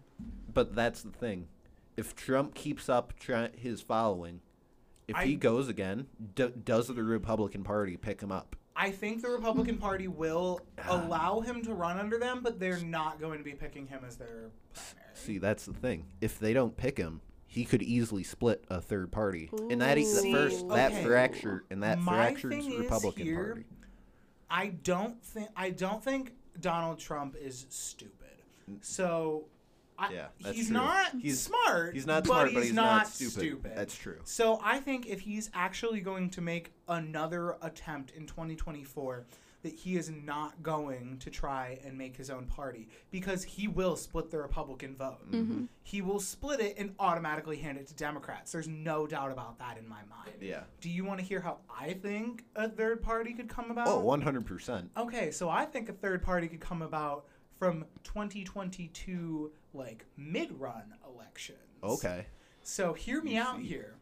but 0.53 0.75
that's 0.75 1.03
the 1.03 1.11
thing. 1.11 1.47
If 1.95 2.15
Trump 2.15 2.53
keeps 2.53 2.89
up 2.89 3.17
try- 3.17 3.51
his 3.55 3.81
following, 3.81 4.41
if 5.07 5.15
I- 5.15 5.25
he 5.25 5.35
goes 5.35 5.67
again, 5.67 6.07
d- 6.35 6.51
does 6.63 6.87
the 6.87 7.03
Republican 7.03 7.63
Party 7.63 7.97
pick 7.97 8.21
him 8.21 8.31
up? 8.31 8.55
I 8.75 8.89
think 8.91 9.21
the 9.21 9.29
Republican 9.29 9.77
Party 9.77 10.07
will 10.07 10.61
allow 10.87 11.41
him 11.41 11.61
to 11.63 11.73
run 11.73 11.99
under 11.99 12.17
them, 12.17 12.39
but 12.41 12.59
they're 12.59 12.79
not 12.79 13.19
going 13.19 13.37
to 13.37 13.43
be 13.43 13.53
picking 13.53 13.87
him 13.87 14.03
as 14.07 14.15
their 14.15 14.49
primary. 14.73 15.13
See, 15.13 15.37
that's 15.37 15.65
the 15.65 15.73
thing. 15.73 16.05
If 16.21 16.39
they 16.39 16.53
don't 16.53 16.75
pick 16.77 16.97
him, 16.97 17.21
he 17.45 17.65
could 17.65 17.81
easily 17.83 18.23
split 18.23 18.63
a 18.69 18.79
third 18.79 19.11
party, 19.11 19.51
and 19.69 19.81
that 19.81 19.97
is 19.97 20.15
the 20.15 20.21
See, 20.21 20.31
first 20.33 20.67
that 20.69 20.93
okay. 20.93 21.03
fracture 21.03 21.65
and 21.69 21.83
that 21.83 21.99
My 21.99 22.13
fractures 22.13 22.51
thing 22.53 22.69
the 22.69 22.75
is 22.77 22.81
Republican 22.83 23.25
here- 23.25 23.45
Party. 23.45 23.65
I 24.49 24.67
don't 24.67 25.21
think 25.23 25.49
I 25.55 25.69
don't 25.69 26.03
think 26.03 26.33
Donald 26.59 26.99
Trump 26.99 27.35
is 27.35 27.65
stupid. 27.69 28.17
So 28.81 29.45
I, 30.01 30.11
Yeah, 30.13 30.27
that's 30.41 30.55
he's 30.55 30.67
true. 30.67 30.73
not 30.77 31.11
He's- 31.21 31.39
smart. 31.39 31.93
He's 31.93 32.07
not 32.07 32.23
but 32.23 32.27
smart, 32.27 32.47
he's 32.49 32.55
but 32.55 32.63
he's 32.63 32.73
not, 32.73 32.97
not, 32.97 33.07
stupid. 33.07 33.71
That's 33.75 33.95
true. 33.95 34.19
So 34.23 34.59
I 34.63 34.79
think 34.79 35.05
if 35.07 35.21
he's 35.21 35.49
actually 35.53 36.01
going 36.01 36.29
to 36.31 36.41
make 36.41 36.73
another 36.87 37.55
attempt 37.61 38.11
in 38.11 38.25
2024, 38.25 39.25
that 39.63 39.73
he 39.75 39.95
is 39.95 40.09
not 40.09 40.63
going 40.63 41.17
to 41.19 41.29
try 41.29 41.77
and 41.85 41.95
make 41.95 42.17
his 42.17 42.31
own 42.31 42.45
party 42.47 42.87
because 43.11 43.43
he 43.43 43.67
will 43.67 43.95
split 43.95 44.31
the 44.31 44.37
Republican 44.39 44.95
vote. 44.95 45.31
Mm-hmm. 45.31 45.65
He 45.83 46.01
will 46.01 46.19
split 46.19 46.59
it 46.59 46.75
and 46.79 46.95
automatically 46.99 47.57
hand 47.57 47.77
it 47.77 47.85
to 47.89 47.93
Democrats. 47.93 48.51
There's 48.51 48.67
no 48.67 49.05
doubt 49.05 49.31
about 49.31 49.59
that 49.59 49.77
in 49.77 49.87
my 49.87 49.99
mind. 50.09 50.31
Yeah. 50.41 50.61
Do 50.79 50.89
you 50.89 51.05
want 51.05 51.19
to 51.19 51.25
hear 51.25 51.39
how 51.41 51.59
I 51.79 51.93
think 51.93 52.43
a 52.55 52.67
third 52.67 53.03
party 53.03 53.33
could 53.33 53.49
come 53.49 53.69
about? 53.69 53.87
Oh, 53.87 54.01
100%. 54.03 54.87
Okay, 54.97 55.29
so 55.29 55.47
I 55.47 55.65
think 55.65 55.89
a 55.89 55.93
third 55.93 56.23
party 56.23 56.47
could 56.47 56.59
come 56.59 56.81
about 56.81 57.25
from 57.61 57.85
2022 58.03 59.51
like 59.75 60.03
mid-run 60.17 60.95
elections. 61.07 61.59
Okay. 61.83 62.25
So 62.63 62.93
hear 62.93 63.21
me 63.21 63.37
out 63.37 63.59
here. 63.59 63.93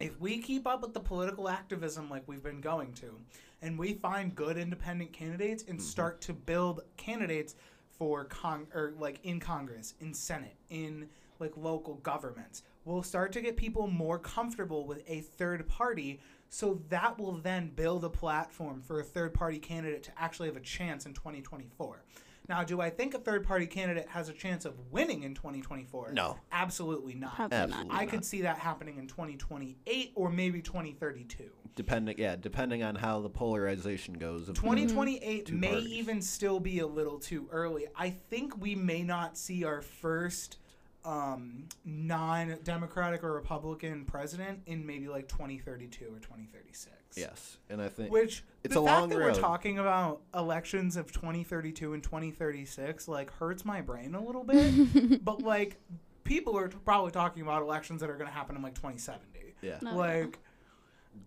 If 0.00 0.18
we 0.18 0.38
keep 0.38 0.66
up 0.66 0.80
with 0.80 0.94
the 0.94 1.00
political 1.00 1.50
activism 1.50 2.08
like 2.08 2.26
we've 2.26 2.42
been 2.42 2.62
going 2.62 2.94
to, 2.94 3.18
and 3.60 3.78
we 3.78 3.92
find 3.92 4.34
good 4.34 4.56
independent 4.56 5.12
candidates 5.12 5.64
and 5.68 5.78
mm-hmm. 5.78 5.86
start 5.86 6.22
to 6.22 6.32
build 6.32 6.80
candidates 6.96 7.56
for 7.90 8.24
con 8.24 8.66
or 8.74 8.94
like 8.98 9.20
in 9.22 9.38
Congress, 9.38 9.92
in 10.00 10.14
Senate, 10.14 10.56
in 10.70 11.10
like 11.40 11.52
local 11.58 11.96
governments, 11.96 12.62
we'll 12.86 13.02
start 13.02 13.32
to 13.32 13.42
get 13.42 13.54
people 13.54 13.86
more 13.86 14.18
comfortable 14.18 14.86
with 14.86 15.02
a 15.06 15.20
third 15.20 15.68
party. 15.68 16.20
So 16.48 16.80
that 16.88 17.18
will 17.18 17.32
then 17.32 17.70
build 17.76 18.02
a 18.02 18.10
platform 18.10 18.80
for 18.80 19.00
a 19.00 19.04
third 19.04 19.34
party 19.34 19.58
candidate 19.58 20.04
to 20.04 20.10
actually 20.16 20.48
have 20.48 20.56
a 20.56 20.60
chance 20.60 21.04
in 21.04 21.12
2024. 21.12 22.02
Now, 22.48 22.64
do 22.64 22.80
I 22.80 22.90
think 22.90 23.14
a 23.14 23.18
third 23.18 23.44
party 23.44 23.66
candidate 23.66 24.08
has 24.08 24.28
a 24.28 24.32
chance 24.32 24.64
of 24.64 24.74
winning 24.90 25.22
in 25.22 25.34
2024? 25.34 26.12
No. 26.12 26.36
Absolutely 26.50 27.14
not. 27.14 27.36
Probably 27.36 27.56
Absolutely. 27.56 27.88
not. 27.88 28.00
I 28.00 28.06
could 28.06 28.24
see 28.24 28.42
that 28.42 28.58
happening 28.58 28.98
in 28.98 29.06
2028 29.06 30.12
or 30.14 30.28
maybe 30.30 30.60
2032. 30.60 31.50
Depending, 31.74 32.18
yeah, 32.18 32.36
depending 32.36 32.82
on 32.82 32.96
how 32.96 33.20
the 33.20 33.30
polarization 33.30 34.14
goes. 34.14 34.48
of 34.48 34.56
2028 34.56 35.46
Two 35.46 35.54
may 35.56 35.68
parties. 35.70 35.88
even 35.92 36.20
still 36.20 36.60
be 36.60 36.80
a 36.80 36.86
little 36.86 37.18
too 37.18 37.48
early. 37.50 37.86
I 37.96 38.10
think 38.10 38.60
we 38.60 38.74
may 38.74 39.02
not 39.02 39.38
see 39.38 39.64
our 39.64 39.80
first 39.80 40.58
um, 41.04 41.64
non-democratic 41.84 43.24
or 43.24 43.32
republican 43.32 44.04
president 44.04 44.60
in 44.66 44.86
maybe 44.86 45.08
like 45.08 45.26
2032 45.28 46.04
or 46.04 46.18
2036 46.20 46.88
Yes, 47.16 47.58
and 47.70 47.80
I 47.82 47.88
think 47.88 48.10
Which 48.12 48.42
It's 48.64 48.74
the 48.74 48.80
a 48.82 48.84
fact 48.86 49.00
long 49.00 49.08
that 49.10 49.18
road. 49.18 49.34
we're 49.34 49.40
talking 49.40 49.78
about 49.78 50.20
elections 50.34 50.96
of 50.96 51.12
2032 51.12 51.92
and 51.94 52.02
2036 52.02 53.08
like 53.08 53.30
hurts 53.34 53.64
my 53.64 53.80
brain 53.80 54.14
a 54.14 54.24
little 54.24 54.44
bit. 54.44 55.24
but 55.24 55.42
like 55.42 55.76
people 56.24 56.56
are 56.58 56.68
t- 56.68 56.76
probably 56.84 57.10
talking 57.10 57.42
about 57.42 57.62
elections 57.62 58.00
that 58.00 58.10
are 58.10 58.16
going 58.16 58.28
to 58.28 58.32
happen 58.34 58.56
in 58.56 58.62
like 58.62 58.74
2070. 58.74 59.54
yeah, 59.62 59.78
No. 59.82 59.96
Like 59.96 60.38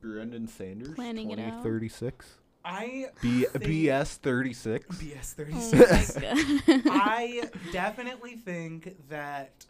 Brendan 0.01 0.47
Sanders, 0.47 0.95
Planning 0.95 1.31
it 1.31 1.39
out. 1.39 1.63
2036. 1.63 2.25
I 2.63 3.07
B- 3.21 3.45
think- 3.45 3.63
BS 3.65 4.15
36. 4.15 4.87
BS 4.97 5.35
Oh 5.39 5.43
36. 5.43 6.15
my 6.15 6.21
god. 6.21 6.81
I 6.91 7.43
definitely 7.71 8.35
think 8.37 8.95
that 9.09 9.65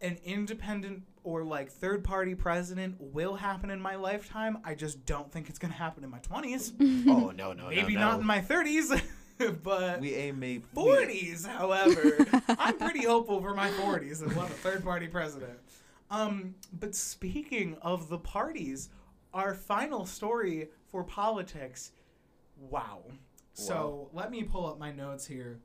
an 0.00 0.18
independent 0.24 1.02
or 1.22 1.44
like 1.44 1.70
third 1.70 2.02
party 2.02 2.34
president 2.34 2.96
will 2.98 3.34
happen 3.34 3.70
in 3.70 3.80
my 3.80 3.96
lifetime. 3.96 4.58
I 4.64 4.74
just 4.74 5.04
don't 5.04 5.30
think 5.30 5.48
it's 5.48 5.58
going 5.58 5.72
to 5.72 5.78
happen 5.78 6.04
in 6.04 6.10
my 6.10 6.20
20s. 6.20 6.72
oh 7.08 7.30
no 7.30 7.52
no 7.52 7.68
Maybe 7.68 7.94
no, 7.94 8.00
not 8.00 8.20
in 8.20 8.26
my 8.26 8.40
30s, 8.40 9.00
but 9.62 10.00
We 10.00 10.14
aim 10.14 10.42
a 10.42 10.60
40s, 10.74 11.46
however, 11.46 12.26
I'm 12.58 12.78
pretty 12.78 13.04
hopeful 13.04 13.40
for 13.40 13.54
my 13.54 13.70
40s 13.70 14.22
and 14.22 14.34
love 14.36 14.50
a 14.50 14.54
third 14.54 14.82
party 14.82 15.08
president. 15.08 15.58
Um, 16.10 16.54
but 16.72 16.94
speaking 16.94 17.76
of 17.82 18.08
the 18.08 18.18
parties, 18.18 18.88
our 19.32 19.54
final 19.54 20.06
story 20.06 20.68
for 20.88 21.04
politics. 21.04 21.92
Wow. 22.58 23.02
So 23.52 24.08
let 24.12 24.30
me 24.30 24.42
pull 24.42 24.66
up 24.66 24.78
my 24.78 24.90
notes 24.90 25.26
here. 25.26 25.60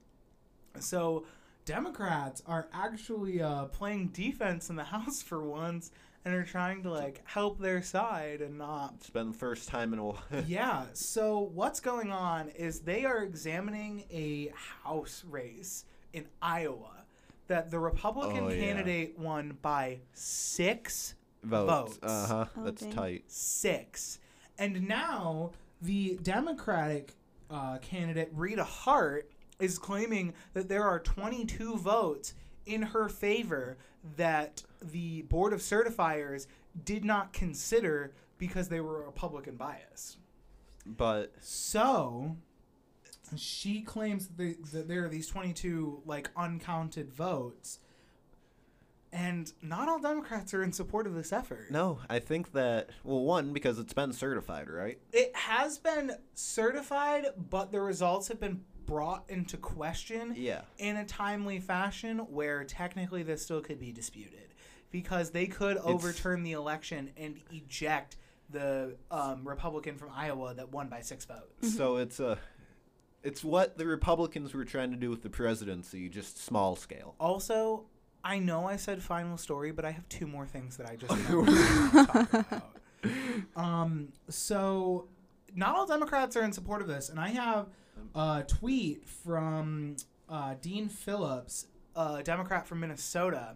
So 0.80 1.26
Democrats 1.66 2.42
are 2.46 2.68
actually 2.74 3.42
uh, 3.42 3.66
playing 3.66 4.08
defense 4.10 4.70
in 4.70 4.76
the 4.76 4.84
House 4.96 5.22
for 5.22 5.44
once 5.44 5.92
and 6.24 6.34
are 6.34 6.44
trying 6.44 6.82
to 6.84 6.92
like 6.92 7.22
help 7.26 7.60
their 7.60 7.82
side 7.82 8.42
and 8.42 8.58
not 8.58 8.94
It's 8.98 9.10
been 9.10 9.32
the 9.32 9.38
first 9.38 9.68
time 9.68 9.94
in 9.94 10.00
a 10.00 10.06
while. 10.06 10.24
yeah. 10.48 10.86
So 10.94 11.40
what's 11.54 11.80
going 11.80 12.12
on 12.12 12.50
is 12.50 12.80
they 12.80 13.06
are 13.06 13.24
examining 13.24 14.06
a 14.12 14.52
House 14.84 15.24
race 15.30 15.86
in 16.14 16.26
Iowa 16.42 17.04
that 17.48 17.70
the 17.70 17.78
Republican 17.80 18.46
Oh, 18.46 18.50
yeah. 18.50 18.60
candidate 18.60 19.20
won 19.20 19.58
by 19.62 20.00
six 20.14 21.16
Votes. 21.44 21.98
Votes. 21.98 22.00
Uh 22.02 22.28
huh. 22.28 22.46
Oh, 22.58 22.64
That's 22.64 22.82
dang. 22.82 22.92
tight. 22.92 23.24
six. 23.28 24.18
And 24.58 24.88
now 24.88 25.52
the 25.80 26.18
Democratic 26.24 27.14
uh, 27.52 27.78
candidate, 27.80 28.32
Rita 28.34 28.64
Hart, 28.64 29.30
is 29.60 29.78
claiming 29.78 30.34
that 30.54 30.70
there 30.70 30.84
are 30.84 31.00
22 31.00 31.78
votes 31.78 32.34
in 32.66 32.82
her 32.82 33.10
favor 33.10 33.78
that 34.18 34.64
the 34.82 35.24
Board 35.24 35.54
of 35.54 35.60
Certifiers 35.60 36.48
did 36.84 37.06
not 37.06 37.34
consider 37.34 38.14
because 38.38 38.68
they 38.68 38.80
were 38.80 39.06
Republican 39.06 39.56
bias. 39.56 40.18
But 40.86 41.34
So 41.40 42.38
she 43.36 43.82
claims 43.82 44.28
that, 44.28 44.38
they, 44.38 44.56
that 44.74 44.88
there 44.88 45.06
are 45.06 45.10
these 45.10 45.28
22 45.28 46.02
like 46.06 46.30
uncounted 46.36 47.12
votes. 47.12 47.80
And 49.12 49.52
not 49.62 49.88
all 49.88 50.00
Democrats 50.00 50.54
are 50.54 50.62
in 50.62 50.74
support 50.74 51.08
of 51.08 51.16
this 51.16 51.32
effort. 51.32 51.72
no, 51.72 52.00
I 52.10 52.20
think 52.20 52.52
that 52.52 52.90
well, 53.06 53.22
one 53.22 53.54
because 53.54 53.80
it's 53.80 53.94
been 53.94 54.12
certified, 54.12 54.70
right? 54.70 55.00
It 55.14 55.34
has 55.34 55.78
been 55.78 56.12
certified, 56.34 57.28
but 57.50 57.72
the 57.72 57.80
results 57.80 58.28
have 58.28 58.42
been 58.42 58.66
brought 58.86 59.24
into 59.30 59.58
question 59.58 60.34
Yeah. 60.38 60.62
in 60.78 60.98
a 60.98 61.06
timely 61.06 61.60
fashion 61.60 62.20
where 62.20 62.64
technically 62.64 63.24
this 63.24 63.44
still 63.44 63.62
could 63.62 63.80
be 63.80 63.92
disputed 63.92 64.54
because 64.92 65.32
they 65.32 65.48
could 65.48 65.78
overturn 65.78 66.44
the 66.44 66.54
election 66.54 67.12
and 67.18 67.40
eject 67.52 68.18
the 68.50 68.96
um, 69.12 69.48
Republican 69.48 69.98
from 69.98 70.10
Iowa 70.16 70.54
that 70.54 70.72
won 70.72 70.88
by 70.88 71.02
six 71.02 71.26
votes. 71.26 71.76
So 71.76 71.98
it's 71.98 72.20
a, 72.20 72.38
it's 73.24 73.44
what 73.44 73.78
the 73.78 73.88
Republicans 73.88 74.54
were 74.54 74.66
trying 74.66 74.92
to 74.92 74.98
do 74.98 75.10
with 75.10 75.24
the 75.24 75.30
presidency, 75.30 76.08
just 76.10 76.38
small 76.44 76.76
scale. 76.76 77.16
Also, 77.20 77.86
I 78.24 78.40
know 78.40 78.68
I 78.68 78.76
said 78.76 79.02
final 79.02 79.38
story, 79.38 79.72
but 79.72 79.84
I 79.84 79.92
have 79.92 80.08
two 80.10 80.28
more 80.28 80.46
things 80.46 80.78
that 80.78 80.88
I 80.90 80.96
just 80.96 81.12
want 81.34 81.48
to 81.48 82.06
talk 82.06 82.34
about. 82.34 82.72
Um, 83.56 84.10
so 84.30 85.08
not 85.56 85.76
all 85.76 85.86
Democrats 85.88 86.36
are 86.36 86.44
in 86.44 86.52
support 86.52 86.82
of 86.82 86.88
this, 86.88 87.10
and 87.10 87.20
I 87.20 87.30
have 87.30 87.68
a 88.14 88.44
tweet 88.48 89.06
from 89.08 89.96
uh, 90.30 90.56
Dean 90.62 90.90
Phillips, 90.90 91.68
a 91.96 92.22
Democrat 92.24 92.68
from 92.68 92.80
Minnesota, 92.82 93.56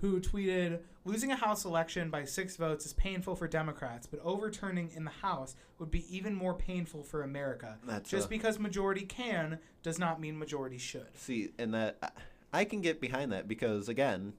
who 0.00 0.20
tweeted, 0.20 0.80
"Losing 1.04 1.32
a 1.32 1.36
House 1.36 1.64
election 1.64 2.10
by 2.10 2.24
six 2.24 2.56
votes 2.56 2.86
is 2.86 2.92
painful 2.92 3.34
for 3.34 3.48
Democrats, 3.48 4.06
but 4.06 4.20
overturning 4.22 4.90
in 4.94 5.04
the 5.04 5.10
House 5.10 5.56
would 5.78 5.90
be 5.90 6.04
even 6.14 6.34
more 6.34 6.54
painful 6.54 7.02
for 7.02 7.22
America. 7.22 7.78
That's 7.86 8.08
Just 8.10 8.26
a- 8.26 8.28
because 8.30 8.58
majority 8.58 9.02
can 9.06 9.58
does 9.82 9.98
not 9.98 10.20
mean 10.20 10.38
majority 10.38 10.78
should." 10.78 11.16
See, 11.16 11.50
and 11.58 11.72
that 11.74 11.98
I- 12.02 12.60
I 12.60 12.64
can 12.64 12.80
get 12.80 13.00
behind 13.00 13.32
that 13.32 13.48
because 13.48 13.88
again, 13.88 14.34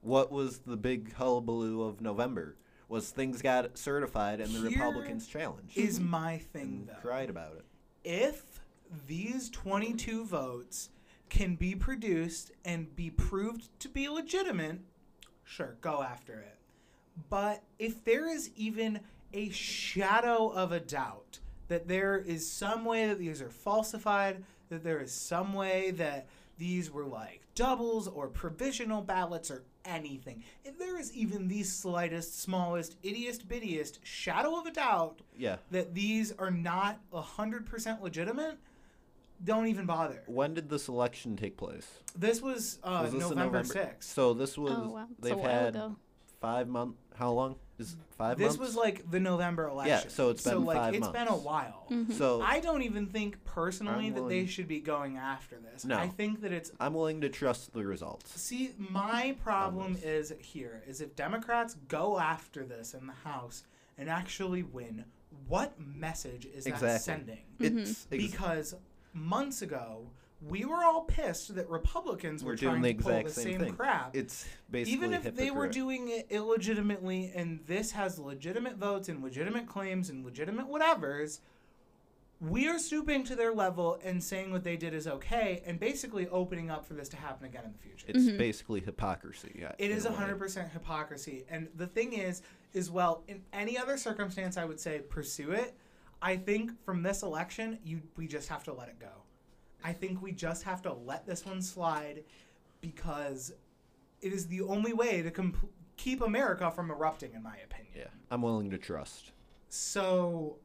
what 0.00 0.30
was 0.32 0.58
the 0.60 0.76
big 0.76 1.12
hullabaloo 1.14 1.82
of 1.82 2.00
November? 2.00 2.56
Was 2.88 3.10
things 3.10 3.40
got 3.40 3.78
certified 3.78 4.40
and 4.40 4.50
the 4.54 4.60
Here 4.68 4.70
Republicans 4.78 5.26
challenged 5.26 5.76
Is 5.78 5.98
my 5.98 6.38
thing 6.38 6.62
and 6.62 6.88
though. 6.88 7.00
cried 7.00 7.30
about 7.30 7.56
it. 7.56 7.64
if 8.04 8.60
these 9.06 9.50
22 9.50 10.24
votes 10.24 10.90
can 11.28 11.54
be 11.56 11.74
produced 11.74 12.52
and 12.64 12.94
be 12.94 13.10
proved 13.10 13.68
to 13.80 13.88
be 13.88 14.08
legitimate, 14.08 14.80
sure, 15.44 15.76
go 15.80 16.02
after 16.02 16.34
it. 16.40 16.56
But 17.30 17.62
if 17.78 18.04
there 18.04 18.28
is 18.28 18.50
even 18.56 19.00
a 19.32 19.48
shadow 19.50 20.48
of 20.48 20.72
a 20.72 20.80
doubt 20.80 21.38
that 21.68 21.88
there 21.88 22.18
is 22.18 22.50
some 22.50 22.84
way 22.84 23.06
that 23.08 23.18
these 23.18 23.40
are 23.40 23.50
falsified, 23.50 24.44
that 24.68 24.84
there 24.84 25.00
is 25.00 25.12
some 25.12 25.54
way 25.54 25.90
that 25.92 26.26
these 26.58 26.90
were 26.90 27.06
like 27.06 27.40
doubles 27.54 28.08
or 28.08 28.28
provisional 28.28 29.00
ballots 29.02 29.50
or 29.50 29.64
anything, 29.84 30.42
if 30.64 30.78
there 30.78 30.98
is 30.98 31.12
even 31.14 31.48
the 31.48 31.62
slightest, 31.62 32.40
smallest, 32.40 33.00
ittiest, 33.02 33.46
bittiest 33.46 33.98
shadow 34.02 34.58
of 34.58 34.66
a 34.66 34.70
doubt 34.70 35.20
Yeah. 35.36 35.56
that 35.70 35.94
these 35.94 36.32
are 36.32 36.50
not 36.50 37.00
100% 37.12 38.00
legitimate, 38.02 38.58
don't 39.44 39.66
even 39.68 39.86
bother. 39.86 40.22
When 40.26 40.54
did 40.54 40.68
the 40.68 40.78
selection 40.78 41.36
take 41.36 41.56
place? 41.56 41.86
This 42.16 42.40
was, 42.40 42.78
uh, 42.84 43.00
Was 43.04 43.12
this 43.12 43.22
in 43.22 43.28
November, 43.30 43.58
November? 43.62 43.74
6th. 43.98 44.04
So 44.04 44.34
this 44.34 44.56
was 44.58 44.74
oh 44.76 44.90
wow. 44.90 45.06
They've 45.20 45.38
had 45.38 45.76
ago. 45.76 45.96
five 46.40 46.68
month. 46.68 46.96
How 47.14 47.32
long 47.32 47.56
is 47.78 47.96
five 48.16 48.38
this 48.38 48.56
months? 48.56 48.58
was 48.58 48.76
like 48.76 49.10
the 49.10 49.20
November 49.20 49.68
election. 49.68 50.00
Yeah, 50.04 50.08
so 50.08 50.30
it's 50.30 50.42
been 50.44 50.64
like 50.64 50.76
five 50.78 50.94
it's 50.94 51.08
been 51.08 51.26
a 51.28 51.30
months. 51.30 51.44
while. 51.44 51.86
Mhm. 51.90 52.12
so 52.12 52.40
I 52.40 52.60
don't 52.60 52.82
even 52.82 53.06
think 53.06 53.42
personally 53.44 54.06
I'm 54.08 54.14
that 54.14 54.28
they 54.28 54.46
should 54.46 54.66
be 54.68 54.80
going 54.80 55.16
after 55.18 55.58
this. 55.58 55.84
No. 55.84 55.98
I 55.98 56.08
think 56.08 56.40
that 56.42 56.52
it's 56.52 56.70
I'm 56.80 56.94
willing 56.94 57.20
to 57.22 57.28
trust 57.28 57.72
the 57.74 57.84
results. 57.84 58.40
See, 58.40 58.70
my 58.78 59.36
problem 59.42 59.94
this. 59.94 60.30
is 60.30 60.32
here 60.38 60.82
is 60.86 61.00
if 61.00 61.14
Democrats 61.16 61.76
go 61.88 62.18
after 62.18 62.64
this 62.64 62.94
in 62.94 63.06
the 63.06 63.12
House 63.28 63.64
and 63.98 64.08
actually 64.08 64.62
win, 64.62 65.04
what 65.48 65.78
message 65.78 66.46
is 66.46 66.64
that 66.64 66.70
Exactly. 66.70 66.98
sending? 66.98 67.38
It's 67.58 67.90
ex- 67.90 68.06
because 68.08 68.74
months 69.14 69.62
ago 69.62 70.06
we 70.48 70.64
were 70.64 70.82
all 70.82 71.02
pissed 71.02 71.54
that 71.54 71.68
Republicans 71.68 72.42
were 72.42 72.52
we're 72.52 72.56
trying 72.56 72.82
doing 72.82 72.82
the 72.82 72.94
to 72.94 73.02
pull 73.02 73.12
exact 73.12 73.28
the 73.28 73.40
same, 73.40 73.52
same, 73.52 73.60
thing. 73.60 73.74
crap. 73.74 74.16
It's 74.16 74.44
basically 74.70 74.94
Even 74.94 75.14
if 75.14 75.36
they 75.36 75.50
were 75.50 75.68
doing 75.68 76.08
it 76.08 76.26
illegitimately 76.30 77.32
and 77.34 77.60
this 77.66 77.92
has 77.92 78.18
legitimate 78.18 78.76
votes 78.76 79.08
and 79.08 79.22
legitimate 79.22 79.66
claims 79.66 80.10
and 80.10 80.24
legitimate 80.24 80.68
whatevers, 80.68 81.40
we 82.40 82.66
are 82.66 82.78
stooping 82.78 83.22
to 83.24 83.36
their 83.36 83.54
level 83.54 84.00
and 84.02 84.22
saying 84.22 84.50
what 84.50 84.64
they 84.64 84.76
did 84.76 84.94
is 84.94 85.06
okay 85.06 85.62
and 85.64 85.78
basically 85.78 86.26
opening 86.28 86.70
up 86.70 86.84
for 86.84 86.94
this 86.94 87.08
to 87.10 87.16
happen 87.16 87.46
again 87.46 87.64
in 87.64 87.72
the 87.72 87.78
future. 87.78 88.06
It's 88.08 88.18
mm-hmm. 88.18 88.38
basically 88.38 88.80
hypocrisy. 88.80 89.56
Yeah, 89.60 89.72
It 89.78 89.92
in 89.92 89.96
is 89.96 90.06
a 90.06 90.10
100% 90.10 90.72
hypocrisy. 90.72 91.44
And 91.48 91.68
the 91.76 91.86
thing 91.86 92.14
is, 92.14 92.42
is 92.72 92.90
well, 92.90 93.22
in 93.28 93.42
any 93.52 93.78
other 93.78 93.96
circumstance, 93.96 94.56
I 94.56 94.64
would 94.64 94.80
say 94.80 95.02
pursue 95.08 95.52
it. 95.52 95.74
I 96.22 96.36
think 96.36 96.82
from 96.84 97.02
this 97.02 97.22
election, 97.22 97.78
you 97.84 98.00
we 98.16 98.28
just 98.28 98.48
have 98.48 98.62
to 98.64 98.72
let 98.72 98.88
it 98.88 98.98
go. 99.00 99.10
I 99.84 99.92
think 99.92 100.22
we 100.22 100.30
just 100.30 100.62
have 100.62 100.80
to 100.82 100.92
let 100.92 101.26
this 101.26 101.44
one 101.44 101.60
slide 101.60 102.22
because 102.80 103.52
it 104.20 104.32
is 104.32 104.46
the 104.46 104.60
only 104.62 104.92
way 104.92 105.22
to 105.22 105.30
comp- 105.32 105.68
keep 105.96 106.20
America 106.22 106.70
from 106.70 106.92
erupting, 106.92 107.32
in 107.34 107.42
my 107.42 107.56
opinion. 107.64 107.92
Yeah, 107.96 108.06
I'm 108.30 108.42
willing 108.42 108.70
to 108.70 108.78
trust. 108.78 109.32
So, 109.68 110.58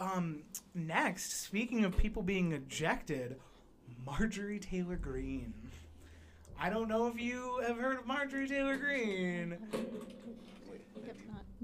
um, 0.00 0.42
next, 0.74 1.44
speaking 1.44 1.84
of 1.84 1.96
people 1.96 2.22
being 2.22 2.52
ejected, 2.52 3.36
Marjorie 4.04 4.58
Taylor 4.58 4.96
Greene. 4.96 5.54
I 6.58 6.70
don't 6.70 6.88
know 6.88 7.06
if 7.06 7.20
you 7.20 7.62
have 7.66 7.78
heard 7.78 7.98
of 7.98 8.06
Marjorie 8.06 8.48
Taylor 8.48 8.76
Greene. 8.76 9.58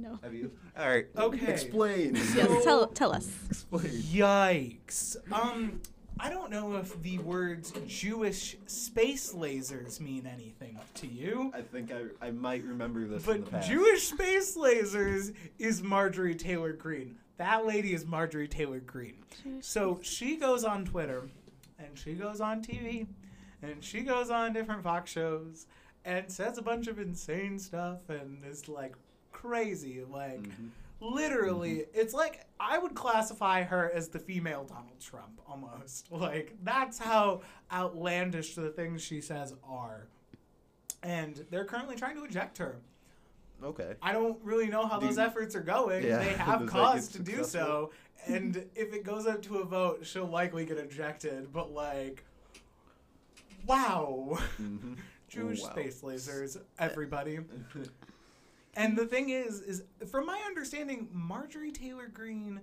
Yep, 0.01 0.11
not, 0.11 0.13
no. 0.23 0.27
Have 0.27 0.35
you? 0.35 0.51
All 0.79 0.89
right. 0.89 1.07
Okay. 1.17 1.53
Explain. 1.53 2.15
Yes, 2.15 2.65
tell 2.65 2.87
tell 2.89 3.13
us. 3.13 3.31
Explain. 3.49 3.85
Yikes. 3.85 5.17
Um, 5.33 5.81
I 6.19 6.29
don't 6.29 6.51
know 6.51 6.77
if 6.77 7.01
the 7.03 7.19
words 7.19 7.73
Jewish 7.87 8.57
space 8.67 9.33
lasers 9.33 10.01
mean 10.01 10.27
anything 10.27 10.79
to 10.95 11.07
you. 11.07 11.51
I 11.55 11.63
think 11.63 11.91
I, 11.93 12.27
I 12.27 12.31
might 12.31 12.63
remember 12.65 13.07
this 13.07 13.27
in 13.27 13.33
the 13.33 13.39
But 13.39 13.51
past. 13.53 13.69
Jewish 13.69 14.09
space 14.09 14.57
lasers 14.57 15.35
is 15.59 15.83
Marjorie 15.83 16.35
Taylor 16.35 16.75
Greene. 16.75 17.17
That 17.39 17.65
lady 17.65 17.95
is 17.95 18.05
Marjorie 18.05 18.49
Taylor 18.49 18.81
Greene. 18.81 19.15
So 19.61 19.99
she 20.03 20.37
goes 20.37 20.63
on 20.63 20.85
Twitter 20.85 21.31
and 21.79 21.89
she 21.99 22.13
goes 22.13 22.43
on 22.43 22.63
TV 22.63 23.07
and 23.63 23.83
she 23.83 24.03
goes 24.03 24.29
on 24.29 24.53
different 24.53 24.83
Fox 24.83 25.11
shows 25.11 25.67
and 26.05 26.31
says 26.31 26.59
a 26.59 26.63
bunch 26.63 26.87
of 26.87 26.99
insane 26.99 27.59
stuff 27.59 28.11
and 28.11 28.45
is 28.45 28.69
like 28.69 28.95
crazy. 29.40 30.05
Like, 30.05 30.42
Mhm. 30.42 30.70
literally, 31.00 31.87
it's 31.94 32.12
like 32.14 32.46
I 32.59 32.79
would 32.79 32.94
classify 32.94 33.62
her 33.62 33.90
as 33.92 34.09
the 34.09 34.18
female 34.18 34.64
Donald 34.64 35.00
Trump 35.00 35.40
almost. 35.46 36.09
Like, 36.12 36.57
that's 36.62 36.98
how 36.98 37.42
outlandish 37.72 38.55
the 38.55 38.70
things 38.70 39.03
she 39.03 39.20
says 39.20 39.55
are. 39.66 40.07
And 41.03 41.46
they're 41.50 41.64
currently 41.64 41.96
trying 41.96 42.16
to 42.16 42.24
eject 42.24 42.59
her. 42.59 42.76
Okay. 43.62 43.94
I 44.03 44.12
don't 44.12 44.38
really 44.42 44.68
know 44.68 44.87
how 44.87 44.98
Do 44.98 45.07
those 45.07 45.16
you- 45.16 45.22
efforts 45.22 45.55
are 45.55 45.62
going. 45.62 46.05
Yeah, 46.05 46.18
They 46.18 46.33
have 46.35 46.66
cause 46.66 47.09
to 47.09 47.18
do 47.18 47.44
so. 47.44 47.92
And 48.26 48.57
if 48.74 48.92
it 48.92 49.03
goes 49.05 49.26
up 49.26 49.40
to 49.42 49.59
a 49.59 49.64
vote, 49.64 50.05
she'll 50.05 50.26
likely 50.26 50.66
get 50.66 50.76
ejected. 50.76 51.50
But, 51.53 51.72
like, 51.72 52.24
wow. 53.66 54.38
Mm-hmm. 54.61 54.94
Jewish 55.29 55.62
Wow. 55.62 55.70
space 55.70 56.00
lasers, 56.03 56.61
everybody. 56.79 57.38
And 58.75 58.97
the 58.97 59.07
thing 59.07 59.31
is, 59.31 59.61
is 59.61 59.83
from 60.11 60.27
my 60.27 60.41
understanding, 60.47 61.09
Marjorie 61.13 61.73
Taylor 61.73 62.09
Greene, 62.09 62.61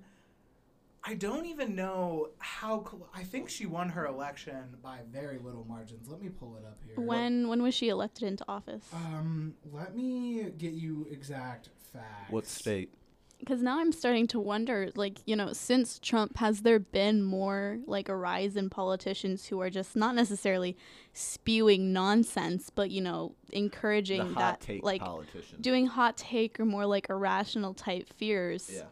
I 1.04 1.14
don't 1.14 1.46
even 1.46 1.76
know 1.76 2.30
how. 2.40 2.84
Cl- 2.84 3.10
I 3.14 3.24
think 3.24 3.50
she 3.50 3.66
won 3.66 3.90
her 3.90 4.06
election 4.06 4.76
by 4.84 5.00
very 5.12 5.38
little 5.38 5.66
margins. 5.68 6.10
Let 6.10 6.22
me 6.22 6.30
pull 6.30 6.58
it 6.58 6.66
up 6.66 6.80
here. 6.86 7.04
When 7.04 7.48
when 7.48 7.62
was 7.62 7.74
she 7.74 7.88
elected 7.90 8.24
into 8.24 8.44
office? 8.48 8.84
Um, 8.94 9.54
let 9.72 9.96
me 9.96 10.50
get 10.58 10.74
you 10.74 11.08
exact 11.10 11.70
facts. 11.94 12.30
what 12.30 12.46
state? 12.46 12.94
Because 13.40 13.62
now 13.62 13.80
I'm 13.80 13.92
starting 13.92 14.26
to 14.28 14.40
wonder, 14.40 14.90
like, 14.96 15.20
you 15.26 15.36
know, 15.36 15.54
since 15.54 16.00
Trump, 16.00 16.38
has 16.38 16.62
there 16.62 16.80
been 16.80 17.22
more, 17.22 17.78
like, 17.86 18.10
a 18.10 18.16
rise 18.16 18.56
in 18.56 18.70
politicians 18.70 19.46
who 19.46 19.62
are 19.62 19.70
just 19.70 19.96
not 19.96 20.16
necessarily 20.16 20.76
spewing 21.14 21.94
nonsense, 21.94 22.70
but, 22.72 22.90
you 22.90 23.00
know, 23.02 23.36
The 23.50 23.58
encouraging 23.60 24.22
hot 24.34 24.36
that, 24.38 24.62
take 24.62 24.84
like, 24.84 25.02
politician. 25.02 25.62
doing 25.62 25.86
hot 25.86 26.18
take 26.18 26.60
or 26.60 26.66
more, 26.66 26.86
like, 26.88 27.10
irrational 27.10 27.74
type 27.76 28.12
fears? 28.14 28.72
yeah. 28.74 28.84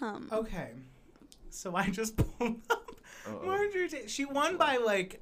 Um, 0.00 0.28
Okay, 0.32 0.70
so 1.50 1.74
I 1.76 1.90
just 1.90 2.16
pulled 2.38 2.60
up 2.70 2.90
Uh-oh. 3.26 3.44
Marjorie. 3.46 3.88
Ta- 3.88 3.96
she 4.06 4.24
won 4.24 4.56
by 4.56 4.76
like 4.78 5.20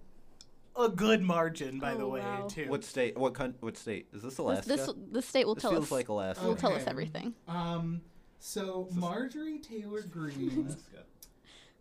a 0.77 0.89
good 0.89 1.23
margin, 1.23 1.81
by 1.81 1.95
the 1.95 2.03
Oh, 2.05 2.09
way, 2.11 2.21
wow. 2.21 2.47
too. 2.47 2.69
What 2.69 2.85
state? 2.85 3.17
What 3.17 3.33
coun- 3.35 3.55
What 3.61 3.77
state? 3.79 4.07
Is 4.13 4.21
this 4.23 4.35
this, 4.35 4.39
Alaska? 4.39 4.69
this 4.69 4.91
the 5.11 5.23
state 5.23 5.47
will 5.47 5.55
This 5.55 5.63
tell 5.63 5.71
feels 5.73 5.85
us. 5.87 5.91
like 5.91 6.09
Alaska. 6.09 6.45
will 6.47 6.55
tell 6.57 6.75
us 6.75 6.85
everything. 6.87 7.35
Um, 7.49 8.03
so 8.47 8.89
Marjorie 8.93 9.59
Taylor 9.59 10.03
Greene 10.03 10.75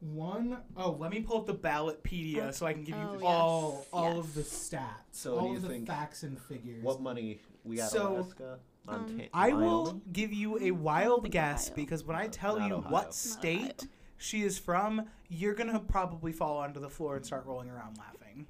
won. 0.01 0.57
Oh, 0.75 0.91
let 0.99 1.11
me 1.11 1.19
pull 1.21 1.37
up 1.37 1.45
the 1.45 1.53
ballotpedia 1.53 2.53
so 2.53 2.65
I 2.65 2.73
can 2.73 2.83
give 2.83 2.95
you 2.95 3.03
Oh, 3.03 3.13
yes, 3.13 3.21
all 3.23 3.87
all 3.93 4.09
yes. 4.15 4.17
of 4.17 4.33
the 4.35 4.41
stats, 4.41 4.87
So 5.11 5.35
what 5.35 5.41
all 5.41 5.45
do 5.47 5.51
you 5.51 5.57
of 5.57 5.61
the 5.63 5.69
think- 5.69 5.87
facts 5.87 6.23
and 6.23 6.39
figures. 6.41 6.83
What 6.83 7.01
money 7.01 7.39
we 7.63 7.77
got? 7.77 7.91
So, 7.91 8.17
Alaska. 8.17 8.59
Um, 8.87 9.21
I 9.33 9.51
will 9.53 10.01
give 10.11 10.31
you 10.31 10.59
a 10.59 10.69
wild 10.71 11.29
guess 11.31 11.67
Ohio. 11.69 11.75
because 11.75 12.03
when 12.03 12.15
I 12.15 12.27
tell 12.27 12.59
you 12.59 12.75
Ohio. 12.75 12.91
what 12.91 13.13
state 13.15 13.87
she 14.17 14.43
is 14.43 14.59
from, 14.59 15.07
you're 15.27 15.55
gonna 15.55 15.79
probably 15.79 16.31
fall 16.31 16.57
onto 16.57 16.79
the 16.79 16.89
floor 16.89 17.15
and 17.15 17.25
start 17.25 17.45
rolling 17.45 17.69
around 17.69 17.97
laughing. 17.97 18.45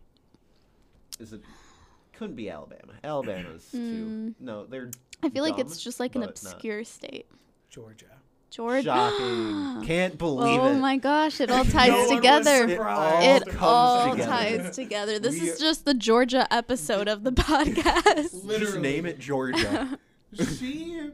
Is 1.20 1.32
it? 1.34 1.42
Couldn't 2.14 2.36
be 2.36 2.50
Alabama. 2.50 2.94
Alabama's 3.04 3.70
too. 3.72 3.78
Mm. 3.78 4.36
No, 4.42 4.66
they're 4.66 4.90
I 5.24 5.30
feel 5.30 5.44
like 5.44 5.58
it's 5.60 5.82
just 5.82 6.00
like 6.02 6.16
an 6.16 6.22
but 6.22 6.42
not. 6.44 6.54
obscure 6.54 6.84
state. 6.84 7.28
Georgia. 7.76 8.06
Georgia. 8.52 8.84
shocking. 8.84 9.84
Can't 9.86 10.18
believe 10.18 10.62
oh 10.62 10.68
it. 10.72 10.76
my 10.80 10.96
gosh, 10.96 11.42
it 11.42 11.52
all 11.52 11.66
ties 11.66 11.90
No 11.90 12.16
together. 12.16 12.70
surprised. 12.70 13.48
It 13.48 13.48
It 13.54 13.62
all 13.62 14.12
together. 14.12 14.30
ties 14.30 14.76
together. 14.76 15.20
This 15.20 15.42
We- 15.42 15.50
is 15.50 15.60
just 15.60 15.84
the 15.84 15.94
Georgia 15.94 16.48
episode 16.54 17.10
of 17.10 17.24
the 17.26 17.32
podcast. 17.34 18.16
Just 18.16 18.46
Literally. 18.46 18.80
name 18.80 19.06
it 19.06 19.20
Georgia. 19.20 20.00
she 20.34 21.12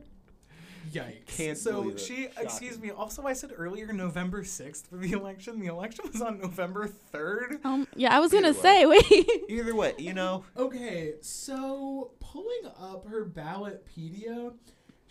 yikes 0.91 1.25
Can't 1.37 1.57
so 1.57 1.81
believe 1.83 1.95
it. 1.95 1.99
she 2.01 2.27
excuse 2.37 2.77
me 2.77 2.91
also 2.91 3.25
i 3.25 3.31
said 3.31 3.51
earlier 3.55 3.93
november 3.93 4.43
6th 4.43 4.87
for 4.87 4.97
the 4.97 5.13
election 5.13 5.57
the 5.61 5.67
election 5.67 6.03
was 6.11 6.21
on 6.21 6.37
november 6.39 6.89
3rd 7.13 7.63
Um, 7.63 7.87
yeah, 7.95 8.13
I 8.13 8.19
was 8.19 8.33
gonna 8.33 8.53
say, 8.53 8.85
wait. 8.85 9.05
Either 9.47 9.73
way, 9.73 9.93
you 9.97 10.13
know, 10.13 10.43
okay 10.57 11.13
so 11.21 12.11
pulling 12.19 12.65
up 12.77 13.07
her 13.07 13.25
ballotpedia 13.25 14.53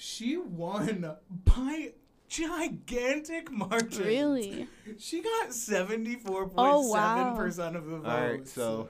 she 0.03 0.37
won 0.39 1.15
by 1.45 1.93
gigantic 2.29 3.51
margins 3.51 3.99
really? 3.99 4.67
she 4.99 5.21
got 5.23 5.49
74.7% 5.51 6.53
Oh, 6.57 6.89
wow. 6.89 7.35
of 7.37 7.85
the 7.87 7.99
votes 7.99 8.07
all 8.09 8.21
right. 8.21 8.49
So, 8.49 8.89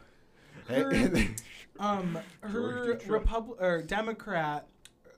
Her- 0.68 0.92
Um, 1.80 2.18
her 2.42 2.98
Georgia 2.98 3.42
or 3.58 3.80
Democrat, 3.80 4.66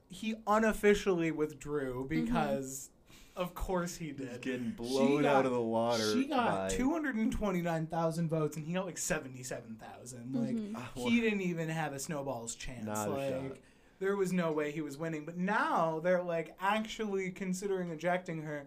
he 0.09 0.37
unofficially 0.47 1.33
withdrew 1.33 2.07
because, 2.09 2.91
of 3.35 3.53
course, 3.55 3.97
he 3.97 4.07
He's 4.09 4.17
did. 4.19 4.41
getting 4.43 4.71
blown 4.71 5.23
got- 5.23 5.35
out 5.35 5.47
of 5.47 5.51
the 5.51 5.61
water. 5.61 6.13
She 6.13 6.27
got 6.29 6.69
by- 6.71 6.77
two 6.77 6.93
hundred 6.93 7.17
and 7.17 7.33
twenty 7.33 7.63
nine 7.63 7.89
thousand 7.89 8.29
votes, 8.29 8.57
and 8.57 8.65
he 8.65 8.75
got 8.75 8.87
like 8.87 8.97
seventy 8.99 9.43
seven 9.43 9.75
thousand. 9.75 10.33
Like 10.37 10.55
Mhm. 10.55 10.73
Ah, 10.77 10.89
well, 10.95 11.09
he 11.09 11.21
didn't 11.21 11.41
even 11.41 11.69
have 11.69 11.93
a 11.95 11.99
snowball's 11.99 12.55
chance. 12.55 12.87
Not 12.87 13.09
a 13.09 13.11
like 13.11 13.31
shot. 13.33 13.57
There 14.03 14.17
was 14.17 14.33
no 14.33 14.51
way 14.51 14.73
he 14.73 14.81
was 14.81 14.99
winning. 14.99 15.25
But 15.25 15.37
now 15.39 16.01
they're 16.03 16.23
like 16.23 16.55
actually 16.61 17.31
considering 17.31 17.91
ejecting 17.91 18.43
her. 18.43 18.67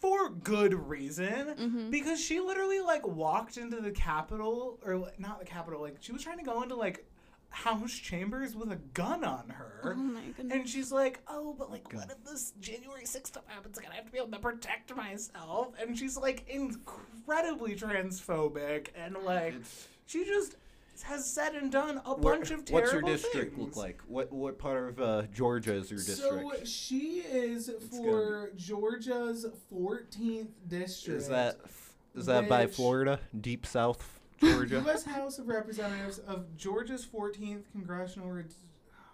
For 0.00 0.30
good 0.30 0.74
reason, 0.74 1.54
Mhm. 1.54 1.90
because 1.90 2.20
she 2.20 2.40
literally 2.40 2.80
like 2.80 3.06
walked 3.06 3.56
into 3.56 3.80
the 3.80 3.92
Capitol, 3.92 4.78
or 4.84 4.96
like, 4.96 5.20
not 5.20 5.38
the 5.38 5.44
Capitol, 5.44 5.80
like 5.80 5.96
she 6.00 6.10
was 6.12 6.22
trying 6.22 6.38
to 6.38 6.44
go 6.44 6.62
into 6.62 6.74
like 6.74 7.04
House 7.50 7.92
chambers 7.92 8.56
with 8.56 8.72
a 8.72 8.76
gun 8.94 9.22
on 9.24 9.48
her. 9.50 9.92
Oh 9.94 9.94
my 9.94 10.22
goodness. 10.36 10.56
And 10.56 10.68
she's 10.68 10.90
like, 10.90 11.20
oh, 11.28 11.54
but 11.56 11.70
like, 11.70 11.92
what 11.92 12.10
if 12.10 12.24
this 12.24 12.52
January 12.60 13.04
6th 13.04 13.26
stuff 13.28 13.44
happens 13.46 13.76
again? 13.78 13.90
I 13.92 13.96
have 13.96 14.06
to 14.06 14.10
be 14.10 14.18
able 14.18 14.30
to 14.30 14.38
protect 14.38 14.94
myself. 14.96 15.74
And 15.80 15.96
she's 15.98 16.16
like 16.16 16.48
incredibly 16.48 17.76
transphobic. 17.76 18.88
And 18.96 19.16
like, 19.18 19.54
It's- 19.54 19.86
she 20.06 20.24
just 20.24 20.56
has 21.04 21.28
said 21.28 21.54
and 21.54 21.72
done 21.72 22.00
a 22.04 22.14
where- 22.14 22.34
bunch 22.36 22.50
of 22.50 22.64
terrible 22.64 22.64
things. 22.64 22.72
What's 22.72 22.92
your 22.92 23.02
district 23.02 23.54
things. 23.56 23.66
look 23.68 23.76
like? 23.76 24.00
What 24.06 24.32
what 24.32 24.58
part 24.58 24.90
of 24.90 25.00
uh, 25.00 25.22
Georgia 25.34 25.74
is 25.74 25.90
your 25.90 25.98
district? 26.00 26.20
So 26.20 26.64
she 26.64 27.18
is 27.20 27.68
gonna 27.68 27.80
for 28.02 28.50
Georgia's 28.56 29.46
14th 29.72 30.48
district. 30.68 31.20
is 31.22 31.28
that 31.28 31.58
is 32.14 32.26
that 32.26 32.48
by 32.48 32.66
Florida, 32.66 33.20
deep 33.40 33.64
South 33.66 34.20
Georgia? 34.40 34.80
U.S. 34.86 35.04
House 35.04 35.38
of 35.38 35.48
Representatives 35.48 36.18
of 36.18 36.56
Georgia's 36.56 37.06
14th 37.06 37.62
congressional. 37.72 38.28
Re- 38.30 38.44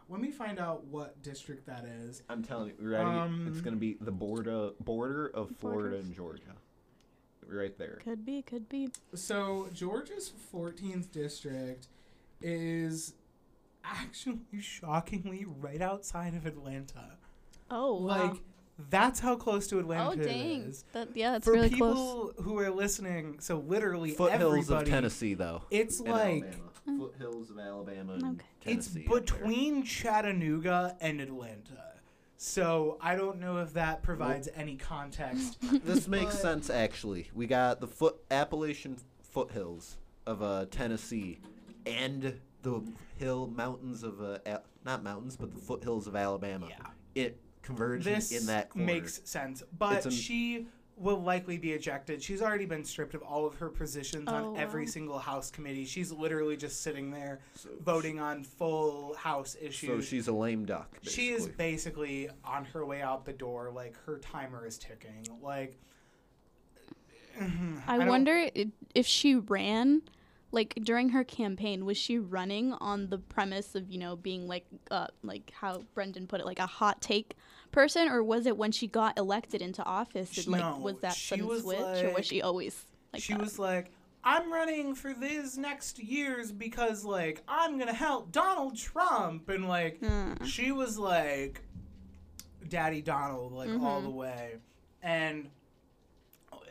Let 0.08 0.20
me 0.20 0.30
find 0.30 0.58
out 0.58 0.84
what 0.86 1.22
district 1.22 1.66
that 1.66 1.84
is. 1.84 2.22
I'm 2.28 2.42
telling 2.42 2.68
you, 2.78 2.88
ready? 2.90 3.04
Um, 3.08 3.46
it's 3.48 3.60
gonna 3.60 3.76
be 3.76 3.96
the 4.00 4.10
border 4.12 4.70
border 4.80 5.28
of 5.28 5.54
Florida 5.58 5.96
and 5.98 6.12
Georgia, 6.14 6.54
right 7.48 7.76
there. 7.78 7.98
could 8.04 8.24
be, 8.24 8.42
could 8.42 8.68
be. 8.68 8.90
So 9.14 9.68
Georgia's 9.72 10.32
14th 10.54 11.10
district 11.10 11.88
is 12.40 13.14
actually 13.84 14.38
shockingly 14.60 15.46
right 15.60 15.80
outside 15.82 16.34
of 16.34 16.46
Atlanta. 16.46 17.16
Oh 17.70 17.94
wow. 17.94 18.06
Like 18.30 18.40
that's 18.90 19.18
how 19.18 19.34
close 19.34 19.66
to 19.68 19.76
oh 19.76 19.80
Atlanta 19.80 20.22
dang. 20.24 20.62
it 20.62 20.68
is. 20.68 20.84
That 20.92 21.08
yeah, 21.14 21.32
that's 21.32 21.44
For 21.44 21.52
really 21.52 21.68
people 21.68 22.32
who 22.42 22.58
are 22.58 22.70
listening, 22.70 23.38
so 23.40 23.58
literally 23.66 24.10
Foothills 24.12 24.32
everybody, 24.70 24.84
of 24.84 24.88
Tennessee, 24.88 25.34
though. 25.34 25.62
It's 25.70 25.98
and 25.98 26.08
like 26.10 26.44
Alabama. 26.44 26.70
foothills 26.86 27.50
of 27.50 27.58
Alabama. 27.58 28.12
And 28.14 28.24
Okay. 28.24 28.72
it's 28.72 28.86
Tennessee 28.86 29.06
there. 29.08 29.20
between 29.20 29.82
Chattanooga 29.82 30.96
and 31.00 31.20
Atlanta. 31.20 31.87
So 32.40 32.98
I 33.00 33.16
don't 33.16 33.40
know 33.40 33.58
if 33.58 33.72
that 33.74 34.02
provides 34.02 34.48
any 34.54 34.76
context. 34.76 35.58
This 35.84 36.06
makes 36.06 36.34
But- 36.36 36.40
sense 36.42 36.70
actually. 36.70 37.28
We 37.34 37.46
got 37.48 37.80
the 37.80 37.88
foot 37.88 38.16
Appalachian 38.30 38.96
foothills 39.22 39.96
of 40.24 40.40
uh, 40.42 40.66
Tennessee 40.70 41.40
and 41.84 42.38
the 42.62 42.82
hill 43.16 43.48
mountains 43.54 44.04
of 44.04 44.22
uh, 44.22 44.38
Al- 44.46 44.62
not 44.84 45.02
mountains 45.02 45.36
but 45.36 45.52
the 45.52 45.60
foothills 45.60 46.06
of 46.06 46.14
Alabama. 46.14 46.68
Yeah. 46.70 46.76
It 47.16 47.40
converges 47.62 48.04
this 48.30 48.40
in 48.40 48.46
that 48.46 48.70
corner. 48.70 48.86
makes 48.86 49.20
sense. 49.24 49.64
But 49.76 49.96
It's 49.96 50.06
an- 50.06 50.12
she 50.12 50.66
will 50.98 51.22
likely 51.22 51.56
be 51.58 51.72
ejected. 51.72 52.22
She's 52.22 52.42
already 52.42 52.66
been 52.66 52.84
stripped 52.84 53.14
of 53.14 53.22
all 53.22 53.46
of 53.46 53.54
her 53.56 53.68
positions 53.68 54.24
Oh, 54.28 54.34
on 54.52 54.56
every 54.56 54.84
wow. 54.84 54.90
single 54.90 55.18
House 55.18 55.50
committee. 55.50 55.84
She's 55.84 56.10
literally 56.10 56.56
just 56.56 56.82
sitting 56.82 57.10
there 57.10 57.40
So- 57.54 57.68
voting 57.84 58.18
on 58.18 58.42
full 58.44 59.14
House 59.14 59.56
issues. 59.60 59.88
So 59.88 60.00
she's 60.00 60.26
a 60.28 60.32
lame 60.32 60.64
duck. 60.64 60.98
she 61.02 61.28
is 61.28 61.46
basically. 61.46 62.26
basically 62.26 62.30
on 62.44 62.64
her 62.66 62.84
way 62.84 63.00
out 63.00 63.24
the 63.24 63.32
door. 63.32 63.70
Like 63.70 63.94
her 64.06 64.18
timer 64.18 64.66
is 64.66 64.76
ticking. 64.78 65.26
Like 65.42 65.78
I, 67.40 67.96
don't- 67.98 68.08
wonder 68.08 68.48
if 68.94 69.06
she 69.06 69.36
ran, 69.36 70.02
like 70.50 70.74
during 70.82 71.10
her 71.10 71.22
campaign, 71.22 71.84
was 71.84 71.96
she 71.96 72.18
running 72.18 72.72
on 72.72 73.08
the 73.10 73.18
premise 73.18 73.74
of 73.76 73.88
you 73.88 73.98
know 73.98 74.16
being 74.16 74.48
like, 74.48 74.66
uh, 74.90 75.06
like 75.22 75.52
how 75.60 75.82
Brendan 75.94 76.26
put 76.26 76.40
it, 76.40 76.46
like 76.46 76.58
a 76.58 76.66
hot 76.66 77.00
take 77.00 77.36
person, 77.72 78.08
or 78.08 78.22
was 78.22 78.46
it 78.46 78.56
when 78.56 78.72
she 78.72 78.86
got 78.86 79.18
elected 79.18 79.62
into 79.62 79.82
office? 79.84 80.30
Did, 80.30 80.48
like, 80.48 80.60
No, 80.60 80.78
was 80.78 80.96
that 81.00 81.14
she 81.14 81.28
sudden 81.28 81.46
was 81.46 81.62
switch, 81.62 81.78
or 82.04 82.12
was 82.14 82.26
she 82.26 82.42
always 82.42 82.84
like 83.12 83.22
she 83.22 83.32
that? 83.34 83.40
was 83.42 83.58
like, 83.58 83.90
I'm 84.24 84.52
running 84.52 84.94
for 84.94 85.14
these 85.14 85.56
next 85.56 85.98
years 85.98 86.50
because 86.52 87.04
like 87.04 87.42
I'm 87.48 87.78
gonna 87.78 87.94
help 87.94 88.32
Donald 88.32 88.76
Trump 88.76 89.48
and 89.48 89.68
like 89.68 90.00
Hmm. 90.00 90.44
she 90.44 90.72
was 90.72 90.98
like 90.98 91.62
Daddy 92.68 93.00
Donald 93.00 93.52
like 93.52 93.70
all 93.70 94.00
Mhm. 94.00 94.04
the 94.04 94.10
way. 94.10 94.56
And 95.02 95.48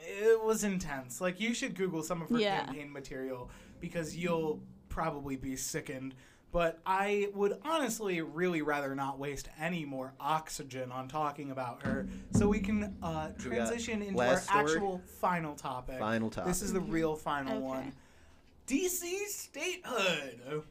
it 0.06 0.42
was 0.44 0.64
intense. 0.64 1.22
Like 1.22 1.40
you 1.40 1.54
should 1.54 1.76
Google 1.76 2.04
some 2.04 2.22
of 2.22 2.30
her 2.30 2.40
Yeah. 2.40 2.66
campaign 2.66 2.92
material 2.92 3.50
because 3.80 4.16
you'll 4.16 4.62
probably 4.90 5.36
be 5.36 5.56
sickened. 5.56 6.14
But 6.52 6.80
I 6.86 7.30
would 7.36 7.60
honestly 7.66 8.22
really 8.22 8.62
rather 8.62 8.96
not 8.96 9.20
waste 9.20 9.50
any 9.60 9.84
more 9.86 10.14
oxygen 10.20 10.92
on 10.92 11.08
talking 11.08 11.52
about 11.52 11.84
her, 11.84 12.08
so 12.32 12.48
we 12.48 12.60
can 12.60 12.96
uh, 13.04 13.32
We 13.38 13.44
transition 13.44 14.02
into 14.02 14.22
our 14.22 14.38
story? 14.38 14.60
actual 14.64 15.02
final 15.20 15.56
topic. 15.56 16.00
Final 16.00 16.30
topic. 16.30 16.48
This 16.48 16.62
is 16.62 16.72
the 16.74 16.80
real 16.80 17.16
final 17.16 17.58
Okay. 17.58 17.66
one. 17.66 17.94
DC 18.66 19.26
statehood. 19.28 20.64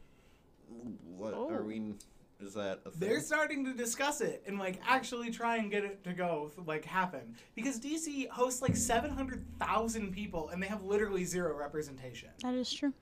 What 1.15 1.33
Oh. 1.33 1.49
are 1.49 1.63
we? 1.63 1.93
Is 2.39 2.53
that 2.53 2.81
a 2.85 2.91
thing? 2.91 2.99
They're 3.09 3.19
starting 3.21 3.65
to 3.65 3.73
discuss 3.73 4.21
it 4.21 4.43
and 4.45 4.59
like 4.59 4.79
actually 4.85 5.31
try 5.31 5.57
and 5.57 5.71
get 5.71 5.83
it 5.83 6.03
to 6.03 6.13
go 6.13 6.51
like 6.67 6.85
happen 6.85 7.35
because 7.55 7.79
DC 7.79 8.27
hosts 8.29 8.61
like 8.61 8.75
700,000 8.75 10.11
people 10.11 10.49
and 10.49 10.61
they 10.61 10.67
have 10.67 10.83
literally 10.83 11.23
zero 11.25 11.55
representation. 11.57 12.29
that 12.43 12.53
is 12.53 12.71
true. 12.71 12.93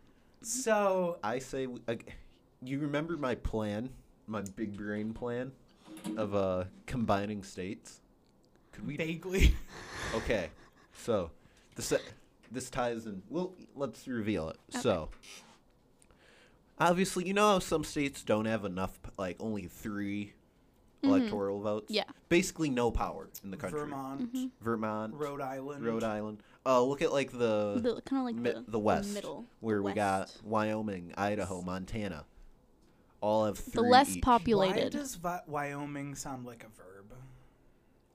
So 0.42 1.18
I 1.24 1.40
say, 1.40 1.68
we- 1.68 1.82
ag- 1.90 2.14
you 2.68 2.80
remember 2.80 3.18
my 3.18 3.36
plan, 3.36 3.90
my 4.28 4.42
big 4.56 4.78
brain 4.78 5.14
plan 5.14 5.52
of 6.18 6.36
uh 6.36 6.66
combining 6.86 7.44
states? 7.44 8.00
Could 8.72 8.88
we? 8.88 8.98
vaguely 8.98 9.56
Okay, 10.16 10.50
so 10.94 11.32
this 11.76 11.94
this 12.52 12.70
ties 12.70 13.06
in. 13.06 13.22
Well, 13.30 13.54
let's 13.76 14.08
reveal 14.08 14.50
it. 14.50 14.58
So 14.82 15.10
obviously, 16.80 17.28
you 17.28 17.34
know 17.34 17.50
how 17.54 17.60
some 17.60 17.84
states 17.84 18.24
don't 18.24 18.46
have 18.46 18.66
enough, 18.66 18.98
like 19.18 19.38
only 19.40 19.68
3 19.68 20.34
electoral 21.04 21.60
votes. 21.62 21.92
Yeah. 21.92 22.04
Basically, 22.30 22.70
no 22.70 22.92
power 22.92 23.30
in 23.44 23.52
the 23.52 23.58
country. 23.58 23.80
Vermont, 23.80 24.30
Vermont, 24.62 25.14
Rhode 25.14 25.42
Island, 25.42 25.86
Rhode 25.86 26.04
Island. 26.04 26.40
Uh, 26.66 26.82
look 26.82 27.02
at 27.02 27.12
like 27.14 27.32
the 27.32 27.80
The 27.80 28.02
kind 28.06 28.20
of 28.22 28.26
like 28.26 28.36
mi- 28.36 28.52
the, 28.52 28.72
the 28.72 28.80
west, 28.80 29.14
middle, 29.14 29.46
where 29.60 29.78
the 29.78 29.84
we 29.84 29.94
got. 29.94 30.36
Wyoming, 30.44 31.14
Idaho, 31.18 31.62
Montana. 31.62 32.26
All 33.26 33.46
have 33.46 33.58
three 33.58 33.72
the 33.74 33.82
less 33.82 34.10
each. 34.16 34.24
Why 34.24 34.38
populated. 34.38 34.92
does 34.92 35.16
Vi- 35.16 35.42
Wyoming 35.48 36.14
sound 36.14 36.46
like 36.46 36.64
a 36.64 36.68
verb? 36.78 37.12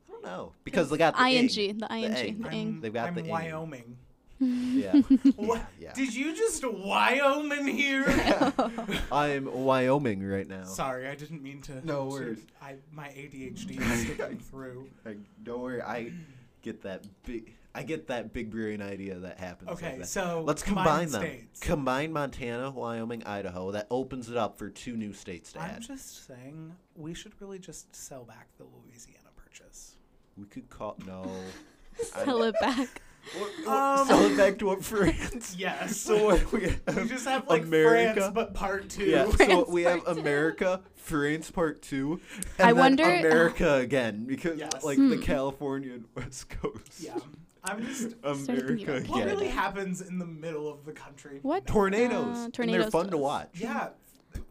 I 0.08 0.12
don't 0.12 0.22
know 0.22 0.52
because 0.62 0.88
they 0.88 0.98
got 0.98 1.16
the 1.16 1.24
ing, 1.24 1.48
ing. 1.48 1.78
the 1.78 1.92
ing, 1.92 2.04
ing. 2.14 2.42
the 2.42 2.48
I'm, 2.48 2.54
ing. 2.54 2.80
They've 2.80 2.94
got 2.94 3.08
I'm 3.08 3.14
the 3.16 3.22
ing. 3.24 3.28
Wyoming. 3.28 3.96
Yeah. 4.38 5.02
What? 5.36 5.62
yeah. 5.80 5.92
Did 5.94 6.14
you 6.14 6.34
just 6.36 6.64
Wyoming 6.64 7.66
here? 7.66 8.04
I'm 9.12 9.52
Wyoming 9.52 10.22
right 10.24 10.46
now. 10.48 10.62
Sorry, 10.64 11.08
I 11.08 11.16
didn't 11.16 11.42
mean 11.42 11.60
to. 11.62 11.84
No 11.84 12.06
worries. 12.06 12.46
I 12.62 12.76
my 12.92 13.08
ADHD 13.08 13.80
is 13.80 14.00
sticking 14.04 14.38
through. 14.38 14.88
I, 15.04 15.16
don't 15.42 15.60
worry, 15.60 15.82
I 15.82 16.12
get 16.62 16.82
that 16.82 17.04
big. 17.24 17.52
I 17.74 17.82
get 17.84 18.08
that 18.08 18.32
big 18.32 18.50
brewing 18.50 18.82
idea 18.82 19.18
that 19.20 19.38
happens. 19.38 19.68
like 19.70 19.76
Okay, 19.82 19.98
that. 19.98 20.08
so 20.08 20.42
let's 20.44 20.62
combine 20.62 20.84
combine 20.84 21.10
them. 21.10 21.22
states. 21.22 21.60
Combine 21.60 22.12
Montana, 22.12 22.70
Wyoming, 22.70 23.22
Idaho. 23.24 23.70
That 23.70 23.86
opens 23.90 24.28
it 24.28 24.36
up 24.36 24.58
for 24.58 24.70
two 24.70 24.96
new 24.96 25.12
states 25.12 25.52
to 25.52 25.60
I'm 25.60 25.70
add. 25.76 25.82
just 25.82 26.26
saying 26.26 26.72
we 26.96 27.14
should 27.14 27.32
really 27.40 27.58
just 27.60 27.94
sell 27.94 28.24
back 28.24 28.48
the 28.58 28.64
Louisiana 28.64 29.28
Purchase. 29.36 29.96
We 30.36 30.46
could 30.46 30.68
call 30.68 30.96
no. 31.06 31.30
I- 32.16 32.24
Sell 32.24 32.42
it 32.42 32.54
back. 32.60 33.02
What- 33.38 33.50
what- 33.64 33.68
Um, 34.00 34.06
sell 34.08 34.20
it 34.24 34.36
back 34.36 34.58
to 34.58 34.66
what 34.66 34.82
France. 34.84 35.54
Yes. 35.58 35.96
So 35.96 36.24
what 36.24 36.52
we 36.52 36.60
we 36.60 36.66
have 36.88 37.08
just 37.08 37.26
have 37.26 37.46
like 37.46 37.62
America. 37.62 38.14
France, 38.20 38.32
but 38.34 38.54
part 38.54 38.88
two. 38.88 39.04
Yeah, 39.04 39.30
so 39.30 39.66
we 39.68 39.82
have 39.82 40.04
Part 40.04 40.14
Two. 40.16 40.20
America, 40.22 40.80
France 40.96 41.50
Part 41.50 41.82
Two, 41.82 42.20
I 42.58 42.70
and 42.70 42.70
then 42.70 42.76
wonder- 42.76 43.02
America 43.04 43.74
again 43.76 44.24
because 44.24 44.58
Yes. 44.58 44.82
like 44.82 44.96
the 44.98 45.16
Hmm. 45.16 45.22
California 45.22 45.92
and 45.92 46.04
West 46.16 46.48
Coast. 46.48 47.00
Yeah. 47.00 47.18
I'm 47.64 47.84
just. 47.84 48.14
America 48.24 49.02
What 49.06 49.22
again. 49.22 49.26
really 49.28 49.48
happens 49.48 50.00
in 50.00 50.18
the 50.18 50.26
middle 50.26 50.68
of 50.72 50.84
the 50.84 50.92
country? 50.92 51.40
What? 51.42 51.66
Tornadoes. 51.66 52.36
Uh, 52.36 52.62
and 52.62 52.72
they're 52.74 52.90
fun 52.90 53.10
to 53.10 53.16
watch. 53.18 53.48
Yeah. 53.54 53.90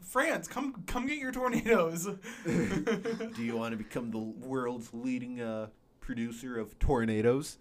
France, 0.02 0.48
come 0.48 0.84
come 0.88 1.08
get 1.08 1.18
your 1.20 1.32
tornadoes. 1.32 2.08
Do 2.46 3.30
you 3.44 3.56
want 3.56 3.72
to 3.74 3.78
become 3.78 4.12
the 4.12 4.18
world's 4.18 4.90
leading 4.94 5.40
uh, 5.40 5.68
producer 6.02 6.58
of 6.60 6.78
tornadoes? 6.80 7.58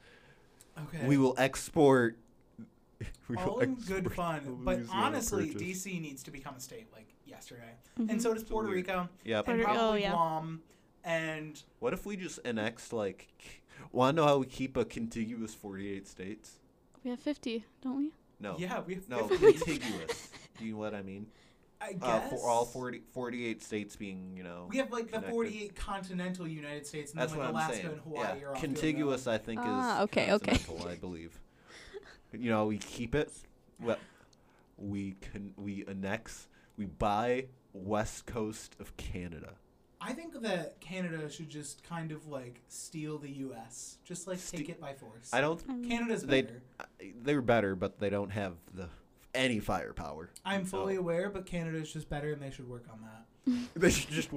okay. 0.78 1.06
We 1.06 1.18
will 1.18 1.34
export. 1.38 2.16
we 3.28 3.36
will 3.36 3.42
all 3.44 3.58
in 3.60 3.74
good 3.74 4.12
fun, 4.12 4.58
but 4.64 4.80
honestly, 4.90 5.52
Purchase. 5.52 5.84
DC 5.84 6.00
needs 6.00 6.22
to 6.24 6.30
become 6.30 6.54
a 6.56 6.60
state 6.60 6.86
like 6.92 7.08
yesterday, 7.26 7.74
Mm-hmm. 8.00 8.10
and 8.10 8.22
so 8.22 8.32
does 8.34 8.44
Puerto. 8.44 8.68
Rico, 8.70 9.08
Yep. 9.24 9.48
and 9.48 9.58
Puerto- 9.62 9.70
oh, 9.72 9.74
probably 9.76 10.00
yeah. 10.02 10.10
Guam, 10.12 10.62
and 11.04 11.62
What 11.80 11.92
if 11.92 12.06
we 12.06 12.16
just 12.16 12.40
annexed 12.44 12.92
like? 12.92 13.28
Want 13.92 14.16
to 14.16 14.22
know 14.22 14.26
how 14.28 14.38
we 14.38 14.46
keep 14.46 14.76
a 14.76 14.84
contiguous 14.84 15.54
forty-eight 15.54 16.06
states? 16.08 16.58
We 17.04 17.10
have 17.10 17.20
50, 17.20 17.64
don't 17.82 17.96
we? 17.98 18.12
No. 18.40 18.56
yeah, 18.58 18.80
we 18.80 18.94
have 18.94 19.08
No, 19.08 19.28
50. 19.28 19.52
contiguous. 19.52 20.30
Do 20.58 20.64
you 20.64 20.72
know 20.72 20.78
what 20.78 20.94
I 20.94 21.02
mean? 21.02 21.26
I 21.80 21.92
guess 21.92 22.02
Uh, 22.02 22.20
for 22.36 22.48
all 22.48 22.64
40, 22.64 23.02
48 23.12 23.62
states 23.62 23.94
being, 23.94 24.36
you 24.36 24.42
know. 24.42 24.66
We 24.68 24.78
have 24.78 24.90
like 24.90 25.06
the 25.06 25.12
connected. 25.18 25.30
48 25.32 25.76
continental 25.76 26.46
United 26.48 26.86
States, 26.86 27.12
and 27.12 27.20
That's 27.20 27.30
then 27.32 27.38
what 27.40 27.54
like 27.54 27.64
I'm 27.64 27.70
Alaska 27.70 27.82
saying. 27.82 27.92
and 27.94 28.00
Hawaii 28.02 28.38
yeah. 28.40 28.46
are 28.46 28.50
off 28.50 28.60
doing 28.60 28.74
Contiguous, 28.74 29.26
I 29.28 29.38
think, 29.38 29.60
is 29.60 29.66
Ah, 29.68 30.02
okay, 30.02 30.32
okay. 30.32 30.58
I 30.88 30.94
believe. 30.96 31.38
You 32.32 32.50
know, 32.50 32.66
we 32.66 32.76
keep 32.78 33.14
it. 33.14 33.32
Well, 33.80 33.96
we 34.76 35.14
can 35.20 35.54
we 35.56 35.84
annex. 35.86 36.46
We 36.76 36.84
buy 36.84 37.46
west 37.72 38.26
coast 38.26 38.76
of 38.80 38.96
Canada. 38.98 39.54
I 40.00 40.12
think 40.12 40.40
that 40.42 40.80
Canada 40.80 41.28
should 41.30 41.48
just 41.48 41.82
kind 41.82 42.12
of 42.12 42.26
like 42.28 42.60
steal 42.68 43.18
the 43.18 43.30
U.S. 43.30 43.98
Just 44.04 44.26
like 44.28 44.38
Ste- 44.38 44.56
take 44.56 44.68
it 44.68 44.80
by 44.80 44.94
force. 44.94 45.30
I 45.32 45.40
don't. 45.40 45.60
Canada's 45.88 46.22
They- 46.22 46.42
better. 46.42 46.62
They're 47.22 47.42
better, 47.42 47.74
but 47.74 47.98
they 47.98 48.10
don't 48.10 48.30
have 48.30 48.54
the 48.74 48.88
any 49.34 49.58
firepower. 49.60 50.30
I'm 50.44 50.64
fully 50.64 50.94
so- 50.94 51.00
aware, 51.00 51.30
but 51.30 51.46
Canada's 51.46 51.92
just 51.92 52.08
better, 52.08 52.32
and 52.32 52.40
they 52.40 52.50
should 52.50 52.68
work 52.68 52.84
on 52.92 53.00
that. 53.02 53.24
They 53.74 53.90
should 53.90 54.10
just 54.10 54.28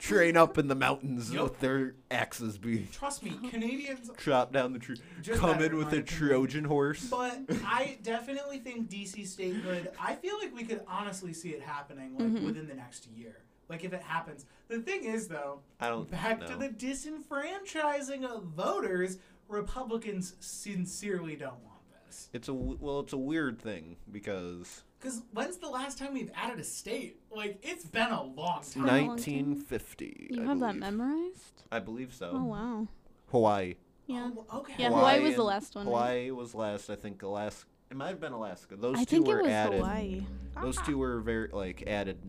train 0.00 0.36
up 0.36 0.58
in 0.58 0.66
the 0.68 0.74
mountains 0.74 1.32
Yep. 1.32 1.42
with 1.42 1.60
their 1.60 1.94
axes 2.10 2.58
Be 2.58 2.88
Trust 2.92 3.22
me, 3.22 3.30
Canadians. 3.50 4.10
chop 4.18 4.52
down 4.52 4.72
the 4.72 4.78
tree. 4.80 4.96
Just 5.22 5.38
Come 5.40 5.58
in 5.62 5.72
in 5.72 5.76
with 5.76 5.86
a 5.92 5.98
opinion. 5.98 6.06
Trojan 6.06 6.64
horse. 6.64 7.04
But 7.08 7.40
I 7.64 7.98
definitely 8.02 8.58
think 8.58 8.90
DC 8.90 9.26
statehood. 9.28 9.90
I 10.00 10.16
feel 10.16 10.38
like 10.38 10.54
we 10.54 10.64
could 10.64 10.80
honestly 10.88 11.32
see 11.32 11.50
it 11.50 11.62
happening 11.62 12.14
like 12.18 12.28
Mhm. 12.28 12.44
within 12.46 12.66
the 12.66 12.74
next 12.74 13.06
year. 13.14 13.36
Like 13.72 13.84
if 13.84 13.94
it 13.94 14.02
happens. 14.02 14.44
The 14.68 14.80
thing 14.80 15.04
is 15.04 15.28
though, 15.28 15.60
I 15.80 15.88
don't 15.88 16.10
back 16.10 16.40
know. 16.40 16.46
to 16.48 16.56
the 16.56 16.68
disenfranchising 16.68 18.22
of 18.22 18.44
voters, 18.44 19.16
Republicans 19.48 20.34
sincerely 20.40 21.36
don't 21.36 21.58
want 21.64 21.80
this. 22.06 22.28
It's 22.34 22.48
a 22.48 22.52
w- 22.52 22.76
well, 22.78 23.00
it's 23.00 23.14
a 23.14 23.18
weird 23.18 23.58
thing 23.58 23.96
because 24.10 24.82
Because 25.00 25.22
when's 25.32 25.56
the 25.56 25.70
last 25.70 25.96
time 25.96 26.12
we've 26.12 26.30
added 26.34 26.60
a 26.60 26.64
state? 26.64 27.18
Like 27.34 27.60
it's 27.62 27.86
been 27.86 28.10
a 28.10 28.22
long 28.22 28.62
time. 28.62 28.84
been 28.84 28.94
a 28.94 29.06
long 29.06 29.16
time. 29.16 29.56
1950. 29.56 30.26
You 30.32 30.42
I 30.42 30.44
have 30.44 30.60
that 30.60 30.76
memorized? 30.76 31.62
I 31.72 31.78
believe 31.78 32.12
so. 32.12 32.32
Oh, 32.34 32.44
wow. 32.44 32.88
Hawaii. 33.30 33.76
Yeah. 34.06 34.32
Oh, 34.50 34.58
okay. 34.58 34.74
Yeah, 34.76 34.90
Hawaii 34.90 35.20
was 35.20 35.36
the 35.36 35.44
last 35.44 35.74
one, 35.74 35.86
right? 35.86 35.90
Hawaii 35.90 36.30
was 36.30 36.54
last. 36.54 36.90
I 36.90 36.96
think 36.96 37.22
Alaska. 37.22 37.70
It 37.90 37.96
might 37.96 38.08
have 38.08 38.20
been 38.20 38.32
Alaska. 38.32 38.76
Those 38.76 38.96
I 38.96 39.04
two 39.04 39.16
think 39.16 39.28
were 39.28 39.40
it 39.40 39.44
was 39.44 39.52
added. 39.52 39.80
Hawaii. 39.80 40.26
Those 40.60 40.76
ah. 40.76 40.84
two 40.84 40.98
were 40.98 41.20
very 41.20 41.48
like 41.50 41.84
added 41.86 42.26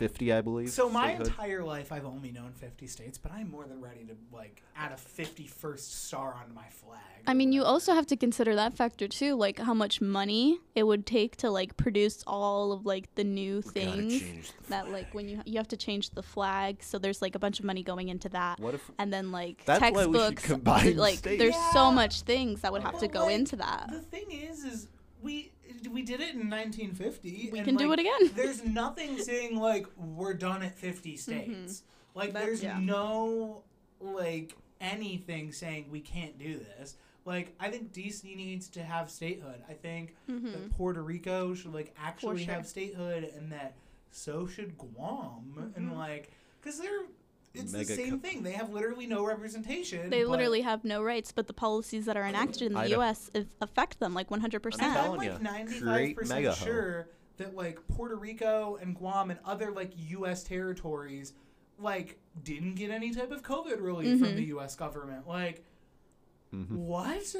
1950, 0.00 0.32
I 0.32 0.40
believe. 0.40 0.70
So 0.70 0.88
my 0.88 1.08
statehood. 1.08 1.26
entire 1.28 1.64
life, 1.64 1.92
I've 1.92 2.04
only 2.04 2.30
known 2.30 2.52
50 2.52 2.86
states, 2.86 3.18
but 3.18 3.32
I'm 3.32 3.50
more 3.50 3.64
than 3.66 3.80
ready 3.80 4.04
to 4.04 4.14
like 4.32 4.62
add 4.76 4.92
a 4.92 4.96
51st 4.96 5.78
star 5.80 6.34
onto 6.34 6.54
my 6.54 6.66
flag. 6.68 7.00
I 7.26 7.34
mean, 7.34 7.52
you 7.52 7.64
also 7.64 7.92
have 7.94 8.06
to 8.08 8.16
consider 8.16 8.54
that 8.54 8.74
factor 8.74 9.08
too, 9.08 9.34
like 9.34 9.58
how 9.58 9.74
much 9.74 10.00
money 10.00 10.60
it 10.74 10.84
would 10.84 11.06
take 11.06 11.36
to 11.38 11.50
like 11.50 11.76
produce 11.76 12.22
all 12.26 12.72
of 12.72 12.86
like 12.86 13.12
the 13.16 13.24
new 13.24 13.56
We 13.56 13.62
things 13.62 14.52
the 14.62 14.68
that 14.68 14.90
like 14.92 15.12
when 15.12 15.28
you 15.28 15.40
you 15.44 15.56
have 15.56 15.68
to 15.68 15.76
change 15.76 16.10
the 16.10 16.22
flag, 16.22 16.82
so 16.82 16.98
there's 16.98 17.20
like 17.22 17.34
a 17.34 17.38
bunch 17.38 17.58
of 17.58 17.64
money 17.64 17.82
going 17.82 18.08
into 18.08 18.28
that. 18.30 18.60
What 18.60 18.74
if 18.74 18.90
And 18.98 19.12
then 19.12 19.32
like 19.32 19.64
That's 19.64 19.80
why 19.80 19.90
we 20.06 20.18
textbooks, 20.18 20.46
combine 20.46 20.96
like 20.96 21.18
states. 21.18 21.38
there's 21.38 21.72
so 21.72 21.90
much 21.90 22.22
things 22.22 22.60
that 22.60 22.72
would 22.72 22.82
have 22.82 22.98
to 23.00 23.08
go 23.08 23.26
like, 23.26 23.34
into 23.34 23.56
that. 23.56 23.88
The 23.90 24.00
thing 24.00 24.30
is, 24.30 24.64
is 24.64 24.88
we 25.22 25.50
we 25.90 26.02
did 26.02 26.20
it 26.20 26.34
in 26.34 26.48
1950. 26.50 27.50
We 27.52 27.58
and, 27.58 27.66
can 27.66 27.76
do 27.76 27.92
it 27.92 27.98
again. 27.98 28.30
There's 28.34 28.64
nothing 28.64 29.18
saying 29.18 29.56
like 29.58 29.86
we're 29.96 30.34
done 30.34 30.62
at 30.62 30.74
50 30.76 31.16
states. 31.16 31.82
Like 32.14 32.32
That- 32.32 32.44
there's 32.44 32.62
yeah. 32.62 32.78
no 32.78 33.62
like 34.00 34.56
anything 34.80 35.52
saying 35.52 35.86
we 35.90 36.00
can't 36.00 36.38
do 36.38 36.58
this. 36.58 36.96
Like 37.24 37.54
I 37.60 37.70
think 37.70 37.92
DC 37.92 38.34
needs 38.36 38.68
to 38.70 38.82
have 38.82 39.10
statehood. 39.10 39.62
I 39.68 39.72
think 39.74 40.14
Mhm. 40.28 40.52
that 40.52 40.70
Puerto 40.76 41.02
Rico 41.02 41.54
should 41.54 41.74
like 41.74 41.94
actually 41.98 42.44
sure. 42.44 42.54
have 42.54 42.66
statehood, 42.66 43.24
and 43.36 43.50
that 43.52 43.74
so 44.10 44.46
should 44.46 44.78
Guam, 44.78 45.72
and 45.76 45.90
Mhm. 45.92 45.96
like 45.96 46.30
because 46.60 46.78
they're 46.78 47.04
it's 47.58 47.72
Mega 47.72 47.84
the 47.86 47.94
same 47.96 48.10
co- 48.20 48.28
thing. 48.28 48.42
They 48.42 48.52
have 48.52 48.72
literally 48.72 49.06
no 49.06 49.24
representation. 49.26 50.10
They 50.10 50.24
literally 50.24 50.60
have 50.62 50.84
no 50.84 51.02
rights, 51.02 51.32
but 51.32 51.46
the 51.46 51.52
policies 51.52 52.04
that 52.06 52.16
are 52.16 52.24
enacted 52.26 52.62
in 52.68 52.74
the 52.74 52.88
U.S. 52.90 53.30
if- 53.34 53.46
affect 53.60 53.98
them 54.00 54.14
like 54.14 54.28
100%. 54.30 54.82
I'm 54.82 54.96
I'm 55.12 55.16
like 55.16 55.40
95 55.42 56.14
percent 56.16 56.28
mega 56.42 56.52
ho. 56.54 56.64
sure 56.64 57.08
that 57.38 57.54
like 57.54 57.78
Puerto 57.88 58.16
Rico 58.16 58.78
and 58.80 58.94
Guam 58.96 59.30
and 59.30 59.38
other 59.44 59.70
like 59.70 59.92
U.S. 60.10 60.42
territories 60.42 61.32
like 61.78 62.18
didn't 62.42 62.74
get 62.76 62.90
any 62.90 63.12
type 63.12 63.30
of 63.30 63.42
COVID 63.42 63.80
relief 63.82 64.18
from 64.18 64.28
Mhm. 64.28 64.36
the 64.36 64.44
U.S. 64.44 64.74
government. 64.76 65.28
Like 65.28 65.64
Mhm. 66.54 66.70
what? 66.70 67.34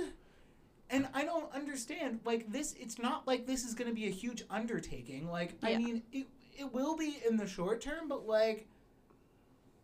And 0.91 1.09
I 1.15 1.25
don't 1.25 1.53
understand. 1.55 2.21
Like 2.25 2.53
this, 2.53 2.75
it's 2.79 2.99
not 2.99 3.27
like 3.27 3.47
this 3.47 3.65
is 3.65 3.75
going 3.75 3.89
to 3.89 3.95
be 3.95 4.07
a 4.07 4.11
huge 4.11 4.45
undertaking. 4.51 5.29
Like 5.31 5.55
I 5.63 5.77
mean, 5.77 6.03
it 6.13 6.27
it 6.59 6.73
will 6.73 6.97
be 6.97 7.19
in 7.29 7.37
the 7.37 7.47
short 7.47 7.81
term, 7.81 8.09
but 8.09 8.27
like 8.27 8.67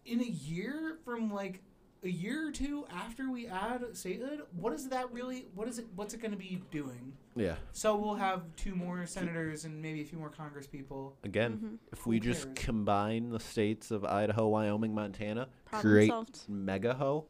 in 0.07 0.21
a 0.21 0.25
year 0.25 0.99
from 1.05 1.33
like 1.33 1.61
a 2.05 2.09
year 2.09 2.49
or 2.49 2.51
two 2.51 2.85
after 2.93 3.31
we 3.31 3.47
add 3.47 3.85
statehood, 3.93 4.43
what 4.57 4.73
is 4.73 4.89
that 4.89 5.13
really? 5.13 5.47
What 5.55 5.69
is 5.69 5.79
it? 5.79 5.87
What's 5.95 6.15
it 6.15 6.21
going 6.21 6.33
to 6.33 6.37
be 6.37 6.61
doing? 6.73 7.13
Yeah. 7.37 7.55
So 7.73 7.95
we'll 7.97 8.17
have 8.17 8.43
two 8.57 8.75
more 8.75 9.07
senators 9.07 9.65
and 9.65 9.81
maybe 9.81 10.01
a 10.03 10.05
few 10.05 10.19
more 10.19 10.29
Congress 10.29 10.67
people. 10.67 11.17
Again, 11.23 11.59
Mhm. 11.63 11.79
if 11.93 12.05
we 12.07 12.19
just 12.19 12.53
combine 12.57 13.31
the 13.31 13.39
states 13.41 13.91
of 13.93 14.05
Idaho, 14.05 14.49
Wyoming, 14.49 14.95
Montana, 14.95 15.49
Problem 15.67 15.93
create 15.93 16.09
solved. 16.11 16.41
mega 16.49 16.95
ho, 16.95 17.27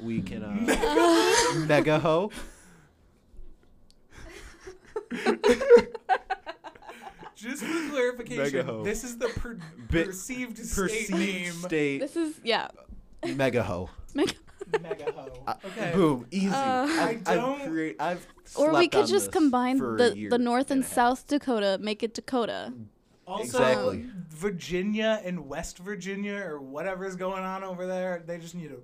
we 0.00 0.22
can 0.22 0.42
uh, 0.42 1.54
mega 1.68 1.98
ho. 2.00 2.30
Just 7.44 7.62
for 7.62 7.90
clarification, 7.90 8.66
Megaho. 8.66 8.84
this 8.84 9.04
is 9.04 9.18
the 9.18 9.28
per- 9.28 9.54
Bi- 9.90 10.04
perceived 10.04 10.58
state 10.58 10.74
Perceived 10.82 11.10
name. 11.18 11.52
state 11.52 11.98
This 12.00 12.16
is 12.16 12.40
yeah. 12.42 12.68
mega 13.36 13.62
ho. 13.62 13.90
Make- 14.14 14.38
Mega 14.82 15.12
ho. 15.12 15.28
Uh, 15.46 15.54
Okay. 15.66 15.92
Boom, 15.94 16.26
easy. 16.30 16.48
Uh, 16.48 16.54
I've, 16.54 16.98
I 16.98 17.10
I've, 17.10 17.24
don't- 17.36 17.70
create, 17.70 17.96
I've 18.00 18.26
or 18.56 18.68
we 18.70 18.74
slept 18.76 18.92
could 18.92 19.00
on 19.02 19.06
just 19.08 19.26
this 19.26 19.32
combine 19.32 19.78
for 19.78 19.94
a 19.94 19.98
the 19.98 20.16
year 20.18 20.30
the 20.30 20.38
North 20.38 20.70
and 20.70 20.80
a 20.82 20.86
half. 20.86 20.92
South 20.94 21.26
Dakota, 21.26 21.76
make 21.80 22.02
it 22.02 22.14
Dakota. 22.14 22.72
Also, 23.26 23.42
Exactly. 23.44 24.04
Virginia 24.28 25.20
and 25.24 25.48
West 25.48 25.78
Virginia 25.78 26.36
or 26.44 26.60
whatever's 26.60 27.16
going 27.16 27.42
on 27.42 27.64
over 27.64 27.86
there, 27.86 28.22
they 28.26 28.38
just 28.38 28.54
need 28.54 28.68
to. 28.68 28.82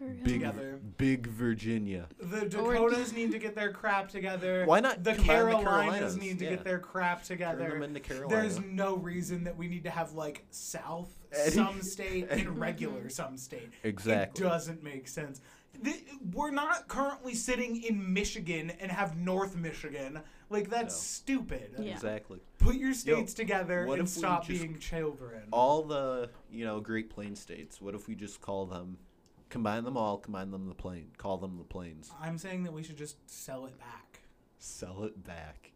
Big, 0.00 0.24
together. 0.24 0.80
big 0.96 1.26
Virginia. 1.28 2.06
The 2.20 2.46
Dakotas 2.46 3.12
need 3.16 3.30
to 3.32 3.38
get 3.38 3.54
their 3.54 3.72
crap 3.72 4.08
together. 4.08 4.64
Why 4.66 4.80
not 4.80 5.04
The 5.04 5.14
combine 5.14 5.26
the 5.26 5.32
Carolinas, 5.32 5.64
Carolinas? 5.64 6.16
need 6.16 6.38
to 6.40 6.44
Yeah. 6.44 6.50
get 6.50 6.64
their 6.64 6.78
crap 6.80 7.22
together. 7.22 7.52
Turn 7.58 7.58
together. 7.66 7.80
them 7.80 7.96
into 7.96 8.00
Carolina. 8.00 8.40
There's 8.42 8.60
no 8.60 8.96
reason 8.96 9.44
that 9.44 9.56
we 9.56 9.68
need 9.68 9.84
to 9.84 9.90
have 9.90 10.12
like 10.14 10.44
South 10.50 11.14
Any- 11.32 11.50
some 11.52 11.82
state 11.82 12.28
and 12.30 12.58
regular 12.60 13.08
some 13.08 13.36
state. 13.36 13.70
Exactly. 13.84 14.44
It 14.44 14.48
doesn't 14.48 14.82
make 14.82 15.06
sense. 15.08 15.40
Th- 15.84 16.04
We're 16.32 16.50
not 16.50 16.88
currently 16.88 17.34
sitting 17.34 17.82
in 17.82 18.12
Michigan 18.12 18.70
and 18.80 18.90
have 18.90 19.16
North 19.16 19.56
Michigan. 19.56 20.20
Like 20.50 20.70
that's 20.70 20.94
No. 20.94 21.00
stupid. 21.00 21.74
Yeah. 21.78 21.92
Exactly. 21.92 22.40
Put 22.58 22.76
your 22.76 22.94
states 22.94 23.34
together 23.34 23.86
what 23.86 23.98
and 23.98 24.08
if 24.08 24.14
we 24.14 24.18
stop 24.20 24.46
being 24.48 24.78
children. 24.78 25.42
All 25.52 25.82
the 25.84 26.30
you 26.50 26.64
know 26.64 26.80
Great 26.80 27.10
Plains 27.10 27.40
states. 27.40 27.80
What 27.80 27.94
if 27.94 28.08
we 28.08 28.14
just 28.14 28.40
call 28.40 28.66
them, 28.66 28.96
combine 29.50 29.84
them 29.84 29.96
all, 29.96 30.18
combine 30.18 30.50
them 30.50 30.66
the 30.68 30.74
plain, 30.74 31.08
call 31.18 31.36
them 31.38 31.58
the 31.58 31.64
plains, 31.64 32.10
I'm 32.20 32.38
saying 32.38 32.64
that 32.64 32.72
we 32.72 32.82
should 32.82 32.96
just 32.98 33.16
sell 33.30 33.66
it 33.66 33.78
back. 33.78 34.20
sell 34.58 35.04
it 35.04 35.22
back. 35.24 35.72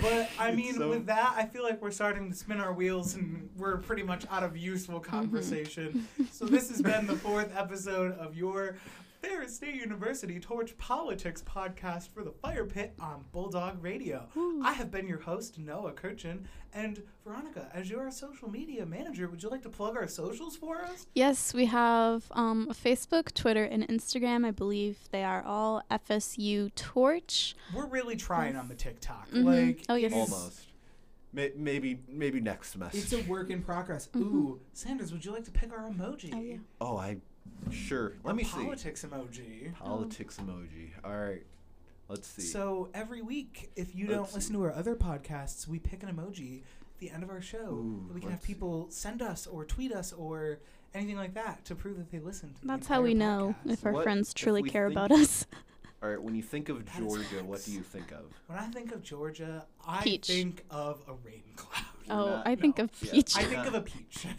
But 0.00 0.28
I 0.38 0.52
mean, 0.52 0.74
so- 0.74 0.90
with 0.90 1.06
that, 1.06 1.34
I 1.36 1.44
feel 1.46 1.62
like 1.64 1.82
we're 1.82 1.90
starting 1.90 2.30
to 2.30 2.36
spin 2.36 2.60
our 2.60 2.72
wheels 2.72 3.14
and 3.16 3.50
we're 3.56 3.78
pretty 3.78 4.02
much 4.04 4.24
out 4.30 4.44
of 4.44 4.56
useful 4.56 5.00
Mm-hmm. 5.00 5.10
conversation. 5.10 6.06
so 6.30 6.44
this 6.44 6.68
has 6.68 6.80
been 6.82 7.06
the 7.06 7.16
fourth 7.16 7.52
episode 7.56 8.12
of 8.18 8.36
your 8.36 8.76
Ferris 9.22 9.54
State 9.54 9.76
University 9.76 10.40
Torch 10.40 10.76
Politics 10.78 11.42
podcast 11.46 12.08
for 12.08 12.24
the 12.24 12.32
Fire 12.32 12.64
Pit 12.64 12.92
on 12.98 13.24
Bulldog 13.32 13.80
Radio. 13.82 14.26
I 14.64 14.72
have 14.72 14.90
been 14.90 15.06
your 15.06 15.20
host, 15.20 15.58
Noah 15.60 15.92
Kirchen, 15.92 16.40
and 16.74 17.00
Veronica, 17.24 17.70
as 17.72 17.88
your 17.88 18.10
social 18.10 18.50
media 18.50 18.84
manager, 18.84 19.28
would 19.28 19.40
you 19.40 19.48
like 19.48 19.62
to 19.62 19.68
plug 19.68 19.96
our 19.96 20.08
socials 20.08 20.56
for 20.56 20.82
us? 20.82 21.06
Yes, 21.14 21.54
we 21.54 21.66
have 21.66 22.24
um, 22.32 22.68
Facebook, 22.72 23.32
Twitter, 23.32 23.62
and 23.62 23.86
Instagram. 23.86 24.44
I 24.44 24.50
believe 24.50 24.98
they 25.12 25.22
are 25.22 25.42
all 25.44 25.82
FSU 25.88 26.74
Torch. 26.74 27.54
We're 27.72 27.86
really 27.86 28.16
trying 28.16 28.56
on 28.56 28.66
the 28.68 28.74
TikTok. 28.74 29.30
Mhm. 29.30 29.44
Like, 29.44 29.84
Oh, 29.88 29.94
yes. 29.94 30.12
Almost. 30.12 30.66
Maybe 31.32 31.98
maybe 32.08 32.40
next 32.40 32.72
semester. 32.72 32.98
It's 32.98 33.12
a 33.14 33.22
work 33.30 33.48
in 33.50 33.62
progress. 33.62 34.06
Mhm. 34.12 34.20
Ooh, 34.20 34.60
Sanders, 34.74 35.12
would 35.12 35.24
you 35.24 35.32
like 35.32 35.44
to 35.44 35.50
pick 35.50 35.72
our 35.72 35.88
emoji? 35.88 36.30
Oh 36.34 36.40
yeah. 36.40 36.56
oh, 36.80 36.96
I 36.98 37.16
sure. 37.70 38.14
Let 38.24 38.36
me 38.36 38.44
see. 38.44 38.50
Politics 38.62 39.04
emoji. 39.04 39.74
Politics 39.78 40.38
emoji. 40.38 40.90
All 41.04 41.18
right. 41.18 41.42
Let's 42.08 42.26
see. 42.28 42.42
So 42.42 42.88
every 42.94 43.22
week, 43.22 43.70
if 43.76 43.94
you 43.94 44.06
don't 44.06 44.22
Let's 44.22 44.34
listen 44.34 44.54
to 44.56 44.62
our 44.64 44.72
other 44.72 44.94
podcasts, 44.94 45.66
we 45.66 45.78
pick 45.78 46.02
an 46.02 46.14
emoji 46.14 46.58
at 46.60 46.98
the 46.98 47.10
end 47.10 47.22
of 47.22 47.30
our 47.30 47.40
show 47.40 47.58
Ooh, 47.72 48.04
that 48.08 48.14
we 48.14 48.20
can 48.20 48.30
have 48.30 48.38
let's 48.40 48.46
see. 48.46 48.52
people 48.54 48.86
send 48.90 49.22
us 49.22 49.46
or 49.46 49.64
tweet 49.64 49.92
us 49.92 50.12
or 50.12 50.58
anything 50.94 51.16
like 51.16 51.34
that 51.34 51.64
to 51.64 51.74
prove 51.74 51.96
that 51.96 52.10
they 52.10 52.18
listened. 52.18 52.56
To 52.56 52.60
the 52.62 52.66
That's 52.66 52.86
how 52.86 53.00
we 53.02 53.12
entire 53.12 53.28
know 53.28 53.54
if 53.66 53.86
our 53.86 53.92
What 53.92 54.02
friends 54.04 54.34
truly 54.34 54.62
care 54.62 54.86
about 54.86 55.10
us. 55.10 55.46
All 56.02 56.08
right. 56.10 56.20
When 56.20 56.34
you 56.34 56.42
think 56.42 56.68
of 56.68 56.84
That 56.84 57.00
is 57.00 57.06
Georgia, 57.06 57.44
what 57.44 57.64
do 57.64 57.72
you 57.72 57.80
think 57.82 58.10
of? 58.10 58.24
When 58.48 58.58
I 58.58 58.66
think 58.66 58.92
of 58.92 59.02
Georgia, 59.02 59.64
I 59.86 60.02
Peach. 60.02 60.26
think 60.26 60.64
of 60.68 61.02
a 61.08 61.14
rain 61.24 61.44
cloud. 61.56 61.86
oh, 62.10 62.26
not- 62.36 62.46
I 62.46 62.56
think 62.56 62.76
no. 62.78 62.84
of 62.84 62.90
Yeah. 63.00 63.12
peach. 63.12 63.36
I 63.38 63.44
think 63.44 63.66
of 63.68 63.74
a 63.74 63.80
peach. 63.80 64.26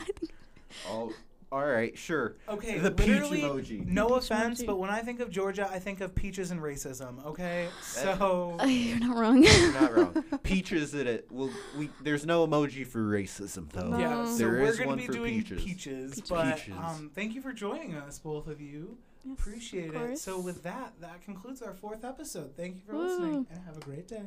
Oh, 0.89 1.13
all 1.53 1.65
right. 1.65 1.97
Sure. 1.97 2.35
Okay, 2.49 2.79
The 2.79 2.89
peach 2.91 3.07
emoji. 3.07 3.85
no 3.85 4.07
Peach 4.09 4.17
offense, 4.31 4.61
emoji. 4.61 4.65
but 4.65 4.79
when 4.79 4.89
I 4.89 5.01
think 5.01 5.19
of 5.19 5.29
Georgia, 5.29 5.69
I 5.71 5.79
think 5.79 6.01
of 6.01 6.15
peaches 6.15 6.49
and 6.51 6.59
racism. 6.61 7.23
Okay, 7.25 7.67
so 7.81 8.57
You're 8.65 8.99
not 8.99 9.15
wrong. 9.17 9.43
You're 9.43 9.73
not 9.73 9.95
wrong. 9.95 10.23
Peaches 10.43 10.93
in 10.95 11.07
it. 11.07 11.27
Well, 11.31 11.51
we 11.77 11.89
there's 12.01 12.25
no 12.25 12.45
emoji 12.47 12.85
for 12.87 12.99
racism 12.99 13.71
though. 13.71 13.89
No. 13.89 13.99
yeah, 13.99 14.25
so 14.25 14.37
There 14.37 14.49
we're 14.49 14.75
gonna 14.75 14.87
one 14.87 14.97
be 14.97 15.05
for 15.07 15.13
doing 15.13 15.33
peaches. 15.43 15.63
peaches, 15.63 16.15
Peaches. 16.15 16.29
but 16.29 16.59
um, 16.71 17.11
thank 17.13 17.35
you 17.35 17.41
for 17.41 17.53
joining 17.53 17.95
us, 17.95 18.17
both 18.19 18.47
of 18.47 18.59
you. 18.59 18.97
Yes, 19.25 19.37
Appreciate 19.39 19.93
of 19.95 20.01
it. 20.09 20.17
So 20.19 20.39
with 20.39 20.63
that, 20.63 20.93
that 20.99 21.21
concludes 21.21 21.61
our 21.61 21.73
fourth 21.73 22.03
episode. 22.03 22.55
Thank 22.57 22.75
you 22.75 22.81
for 22.85 22.93
Woo. 22.95 23.03
listening, 23.07 23.47
and 23.51 23.63
have 23.65 23.77
a 23.77 23.79
great 23.79 24.07
day. 24.07 24.23